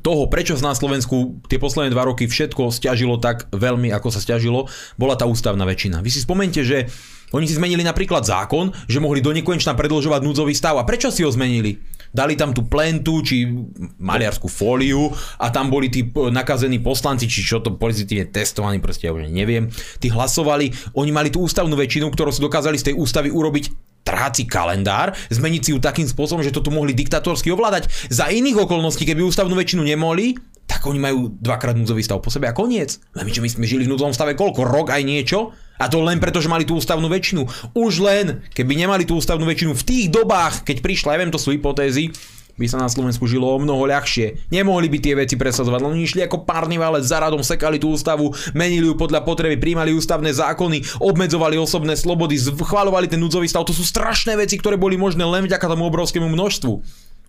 [0.01, 4.65] toho, prečo na Slovensku tie posledné dva roky všetko stiažilo tak veľmi, ako sa stiažilo,
[4.97, 6.01] bola tá ústavná väčšina.
[6.01, 6.89] Vy si spomente, že
[7.33, 10.77] oni si zmenili napríklad zákon, že mohli do nekonečna predlžovať núdzový stav.
[10.77, 11.81] A prečo si ho zmenili?
[12.13, 13.49] Dali tam tú plentu, či
[13.97, 15.09] maliarskú fóliu
[15.41, 19.73] a tam boli tí nakazení poslanci, či čo to pozitívne testovaní, proste ja už neviem.
[19.97, 23.82] Tí hlasovali, oni mali tú ústavnú väčšinu, ktorú si dokázali z tej ústavy urobiť
[24.23, 27.91] trháci kalendár, zmeniť si ju takým spôsobom, že to tu mohli diktatorsky ovládať.
[28.07, 32.47] Za iných okolností, keby ústavnú väčšinu nemohli, tak oni majú dvakrát núdzový stav po sebe
[32.47, 33.03] a koniec.
[33.19, 34.63] My, čo my sme žili v núdzovom stave koľko?
[34.63, 35.51] Rok aj niečo?
[35.75, 37.43] A to len preto, že mali tú ústavnú väčšinu.
[37.75, 41.41] Už len, keby nemali tú ústavnú väčšinu v tých dobách, keď prišla, ja viem, to
[41.41, 42.15] sú hypotézy,
[42.53, 44.49] by sa na Slovensku žilo o mnoho ľahšie.
[44.53, 48.29] Nemohli by tie veci presadzovať, len išli ako párny válec za radom, sekali tú ústavu,
[48.53, 53.65] menili ju podľa potreby, príjmali ústavné zákony, obmedzovali osobné slobody, schváľovali ten núdzový stav.
[53.65, 56.73] To sú strašné veci, ktoré boli možné len vďaka tomu obrovskému množstvu.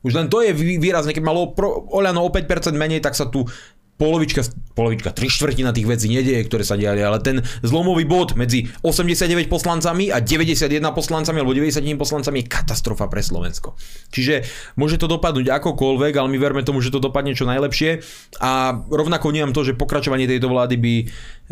[0.05, 1.57] Už len to je výrazne, keď malo
[1.89, 3.49] Oľano o 5% menej, tak sa tu
[3.95, 4.43] polovička,
[4.75, 9.47] polovička, tri štvrtina tých vecí nedieje, ktoré sa diali, ale ten zlomový bod medzi 89
[9.47, 13.79] poslancami a 91 poslancami alebo 91 poslancami je katastrofa pre Slovensko.
[14.11, 14.43] Čiže
[14.75, 18.03] môže to dopadnúť akokoľvek, ale my verme tomu, že to dopadne čo najlepšie
[18.43, 20.95] a rovnako vnímam to, že pokračovanie tejto vlády by,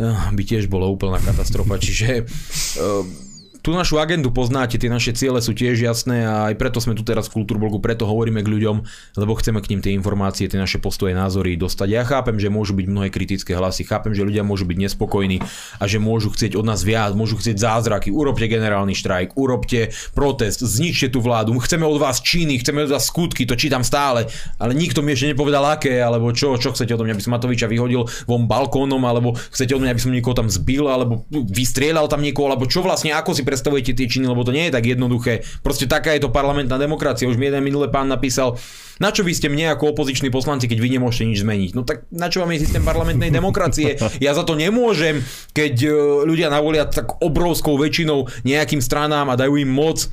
[0.02, 1.78] eh, by tiež bolo úplná katastrofa.
[1.78, 3.22] Čiže uh,
[3.62, 7.06] tú našu agendu poznáte, tie naše ciele sú tiež jasné a aj preto sme tu
[7.06, 8.76] teraz v Kultúrblogu, preto hovoríme k ľuďom,
[9.14, 11.89] lebo chceme k ním tie informácie, tie naše postoje, názory dostať.
[11.89, 15.39] Ja chápem, že môžu byť mnohé kritické hlasy, chápem, že ľudia môžu byť nespokojní
[15.78, 20.66] a že môžu chcieť od nás viac, môžu chcieť zázraky, urobte generálny štrajk, urobte protest,
[20.66, 24.26] zničte tú vládu, chceme od vás činy, chceme od vás skutky, to čítam stále,
[24.59, 27.70] ale nikto mi ešte nepovedal aké, alebo čo, čo chcete odo mňa, aby som Matoviča
[27.70, 32.26] vyhodil von balkónom, alebo chcete od mňa, aby som niekoho tam zbil, alebo vystrieľal tam
[32.26, 35.44] niekoho, alebo čo vlastne, ako si predstavujete tie činy, lebo to nie je tak jednoduché.
[35.60, 37.28] Proste taká je to parlamentná demokracia.
[37.28, 38.56] Už mi jeden minulý pán napísal,
[38.96, 41.70] na čo vy ste mne ako opoziční poslanci, keď vy nemôžete nič zmeniť?
[41.76, 44.00] No tak na čo vám je systém parlamentnej demokracie?
[44.24, 45.20] Ja za to nemôžem,
[45.52, 45.88] keď e,
[46.24, 50.08] ľudia navolia tak obrovskou väčšinou nejakým stranám a dajú im moc.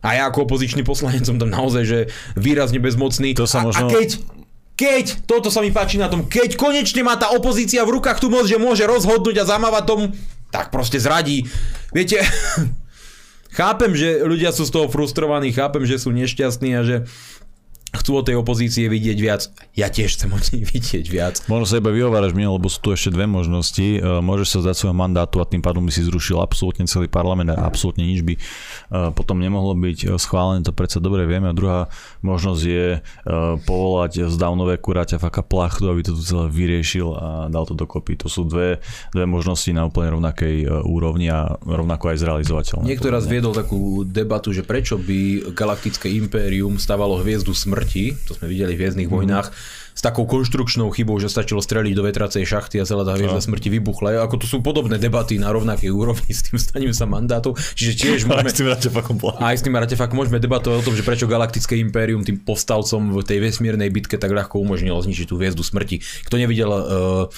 [0.00, 1.98] A ja ako opozičný poslanec som tam naozaj že
[2.32, 3.36] výrazne bezmocný.
[3.36, 3.84] To sa možno...
[3.84, 4.40] a, a keď
[4.80, 8.32] keď, toto sa mi páči na tom, keď konečne má tá opozícia v rukách tú
[8.32, 10.04] moc, že môže rozhodnúť a zamávať tomu,
[10.50, 11.46] tak proste zradí.
[11.94, 12.22] Viete,
[13.58, 16.96] chápem, že ľudia sú z toho frustrovaní, chápem, že sú nešťastní a že
[17.90, 19.50] chcú od tej opozície vidieť viac.
[19.74, 21.34] Ja tiež chcem od nej vidieť viac.
[21.50, 23.82] Možno sa iba vyhováraš mne, lebo sú tu ešte dve možnosti.
[23.82, 27.50] E, môžeš sa zdať svojho mandátu a tým pádom by si zrušil absolútne celý parlament
[27.50, 28.40] a absolútne nič by e,
[29.10, 31.50] potom nemohlo byť e, schválené, to predsa dobre vieme.
[31.50, 31.90] A druhá
[32.22, 32.86] možnosť je
[33.66, 38.14] povolať z Downové kuráťa faka plachtu, aby to tu celé vyriešil a dal to dokopy.
[38.22, 38.78] To sú dve,
[39.10, 42.84] dve možnosti na úplne rovnakej úrovni a rovnako aj zrealizovateľné.
[42.86, 48.36] Niekto raz viedol takú debatu, že prečo by galaktické impérium stavalo hviezdu smrti smrti, to
[48.36, 49.24] sme videli v Viezdnych mm-hmm.
[49.24, 49.48] vojnách,
[49.90, 53.44] s takou konštrukčnou chybou, že stačilo streliť do vetracej šachty a celá tá hviezda no.
[53.44, 54.20] smrti vybuchla.
[54.24, 57.56] Ako to sú podobné debaty na rovnakej úrovni s tým staním sa mandátu.
[57.56, 58.48] Čiže tiež môžeme...
[58.48, 59.16] aj s tým artefaktom.
[59.40, 63.24] Aj s tým artefaktom môžeme debatovať o tom, že prečo galaktické impérium tým povstalcom v
[63.24, 66.04] tej vesmírnej bitke tak ľahko umožnilo zničiť tú hviezdu smrti.
[66.28, 67.28] Kto nevidel uh,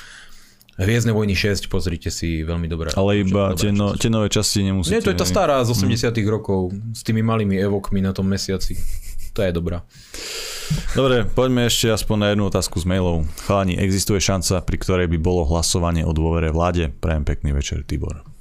[0.72, 2.96] Hviezdne vojny 6, pozrite si veľmi dobré.
[2.96, 4.98] Ale iba tie, no, tie nové časti nemusíte.
[4.98, 6.24] Nie, to je tá stará z 80 mm.
[6.32, 8.80] rokov s tými malými evokmi na tom mesiaci.
[9.32, 9.84] To je dobrá.
[10.96, 13.28] Dobre, poďme ešte aspoň na jednu otázku z mailov.
[13.44, 16.88] Chalani, existuje šanca, pri ktorej by bolo hlasovanie o dôvere vláde?
[16.88, 18.32] Prajem pekný večer, Tibor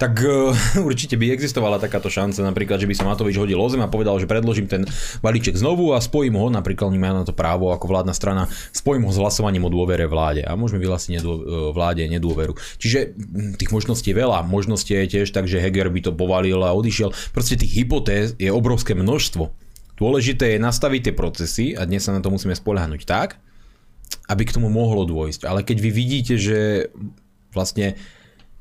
[0.00, 0.56] tak uh,
[0.88, 4.16] určite by existovala takáto šanca, napríklad, že by sa Matovič hodil o zem a povedal,
[4.16, 4.88] že predložím ten
[5.20, 9.12] balíček znovu a spojím ho, napríklad má na to právo ako vládna strana, spojím ho
[9.12, 11.40] s hlasovaním o dôvere vláde a môžeme vyhlásiť nedô, e,
[11.76, 12.56] vláde nedôveru.
[12.80, 14.48] Čiže hm, tých možností je veľa.
[14.48, 17.12] Možností je tiež tak, že Heger by to povalil a odišiel.
[17.36, 19.52] Proste tých hypotéz je obrovské množstvo.
[20.00, 23.36] Dôležité je nastaviť tie procesy a dnes sa na to musíme spoľahnúť tak,
[24.32, 25.44] aby k tomu mohlo dôjsť.
[25.44, 26.88] Ale keď vy vidíte, že
[27.52, 28.00] vlastne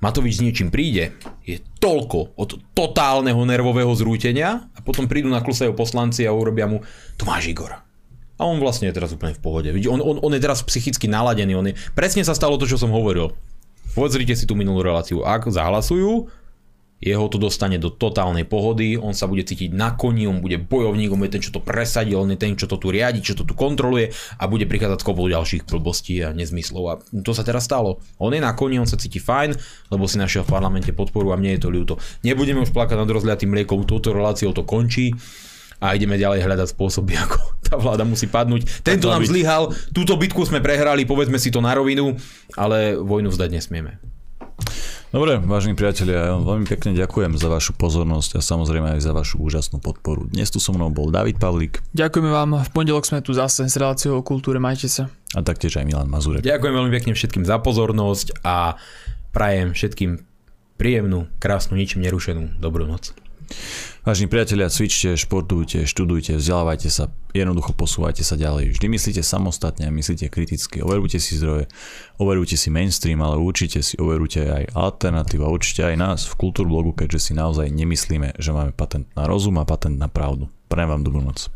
[0.03, 1.15] Matovič s niečím príde,
[1.47, 6.83] je toľko od totálneho nervového zrútenia a potom prídu na klusajú poslanci a urobia mu,
[7.15, 7.71] tu máš Igor.
[8.39, 9.71] A on vlastne je teraz úplne v pohode.
[9.87, 11.55] On, on, on je teraz psychicky naladený.
[11.55, 13.35] On je, presne sa stalo to, čo som hovoril.
[13.95, 15.27] Pozrite si tú minulú reláciu.
[15.27, 16.31] Ak zahlasujú,
[16.99, 21.15] jeho to dostane do totálnej pohody, on sa bude cítiť na koni, on bude bojovník,
[21.15, 23.47] on bude ten, čo to presadí, on je ten, čo to tu riadi, čo to
[23.47, 26.83] tu kontroluje a bude prichádzať z kopou ďalších blbostí a nezmyslov.
[26.91, 26.93] A
[27.23, 28.03] to sa teraz stalo.
[28.19, 29.55] On je na koni, on sa cíti fajn,
[29.95, 31.93] lebo si našiel v parlamente podporu a mne je to ľúto.
[32.27, 35.15] Nebudeme už plakať nad rozliatým mliekom, touto reláciou to končí
[35.79, 38.83] a ideme ďalej hľadať spôsoby, ako tá vláda musí padnúť.
[38.83, 42.19] Tento nám zlyhal, túto bitku sme prehrali, povedzme si to na rovinu,
[42.59, 43.95] ale vojnu vzdať nesmieme.
[45.09, 49.09] Dobre, vážení priatelia, ja vám veľmi pekne ďakujem za vašu pozornosť a samozrejme aj za
[49.09, 50.29] vašu úžasnú podporu.
[50.29, 51.81] Dnes tu so mnou bol David Pavlík.
[51.97, 55.09] Ďakujeme vám, v pondelok sme tu zase s reláciou o kultúre, majte sa.
[55.33, 56.45] A taktiež aj Milan Mazurek.
[56.45, 58.77] Ďakujem veľmi pekne všetkým za pozornosť a
[59.33, 60.21] prajem všetkým
[60.77, 63.09] príjemnú, krásnu, ničím nerušenú dobrú noc.
[64.07, 68.73] Vážení priatelia, cvičte, športujte, študujte, vzdelávajte sa, jednoducho posúvajte sa ďalej.
[68.73, 70.79] Vždy myslíte samostatne myslíte kriticky.
[70.79, 71.67] Overujte si zdroje,
[72.17, 77.19] overujte si mainstream, ale určite si overujte aj alternatíva, určite aj nás v Kultúrblogu, keďže
[77.19, 80.47] si naozaj nemyslíme, že máme patent na rozum a patent na pravdu.
[80.71, 81.51] Prajem vám dobrú noc.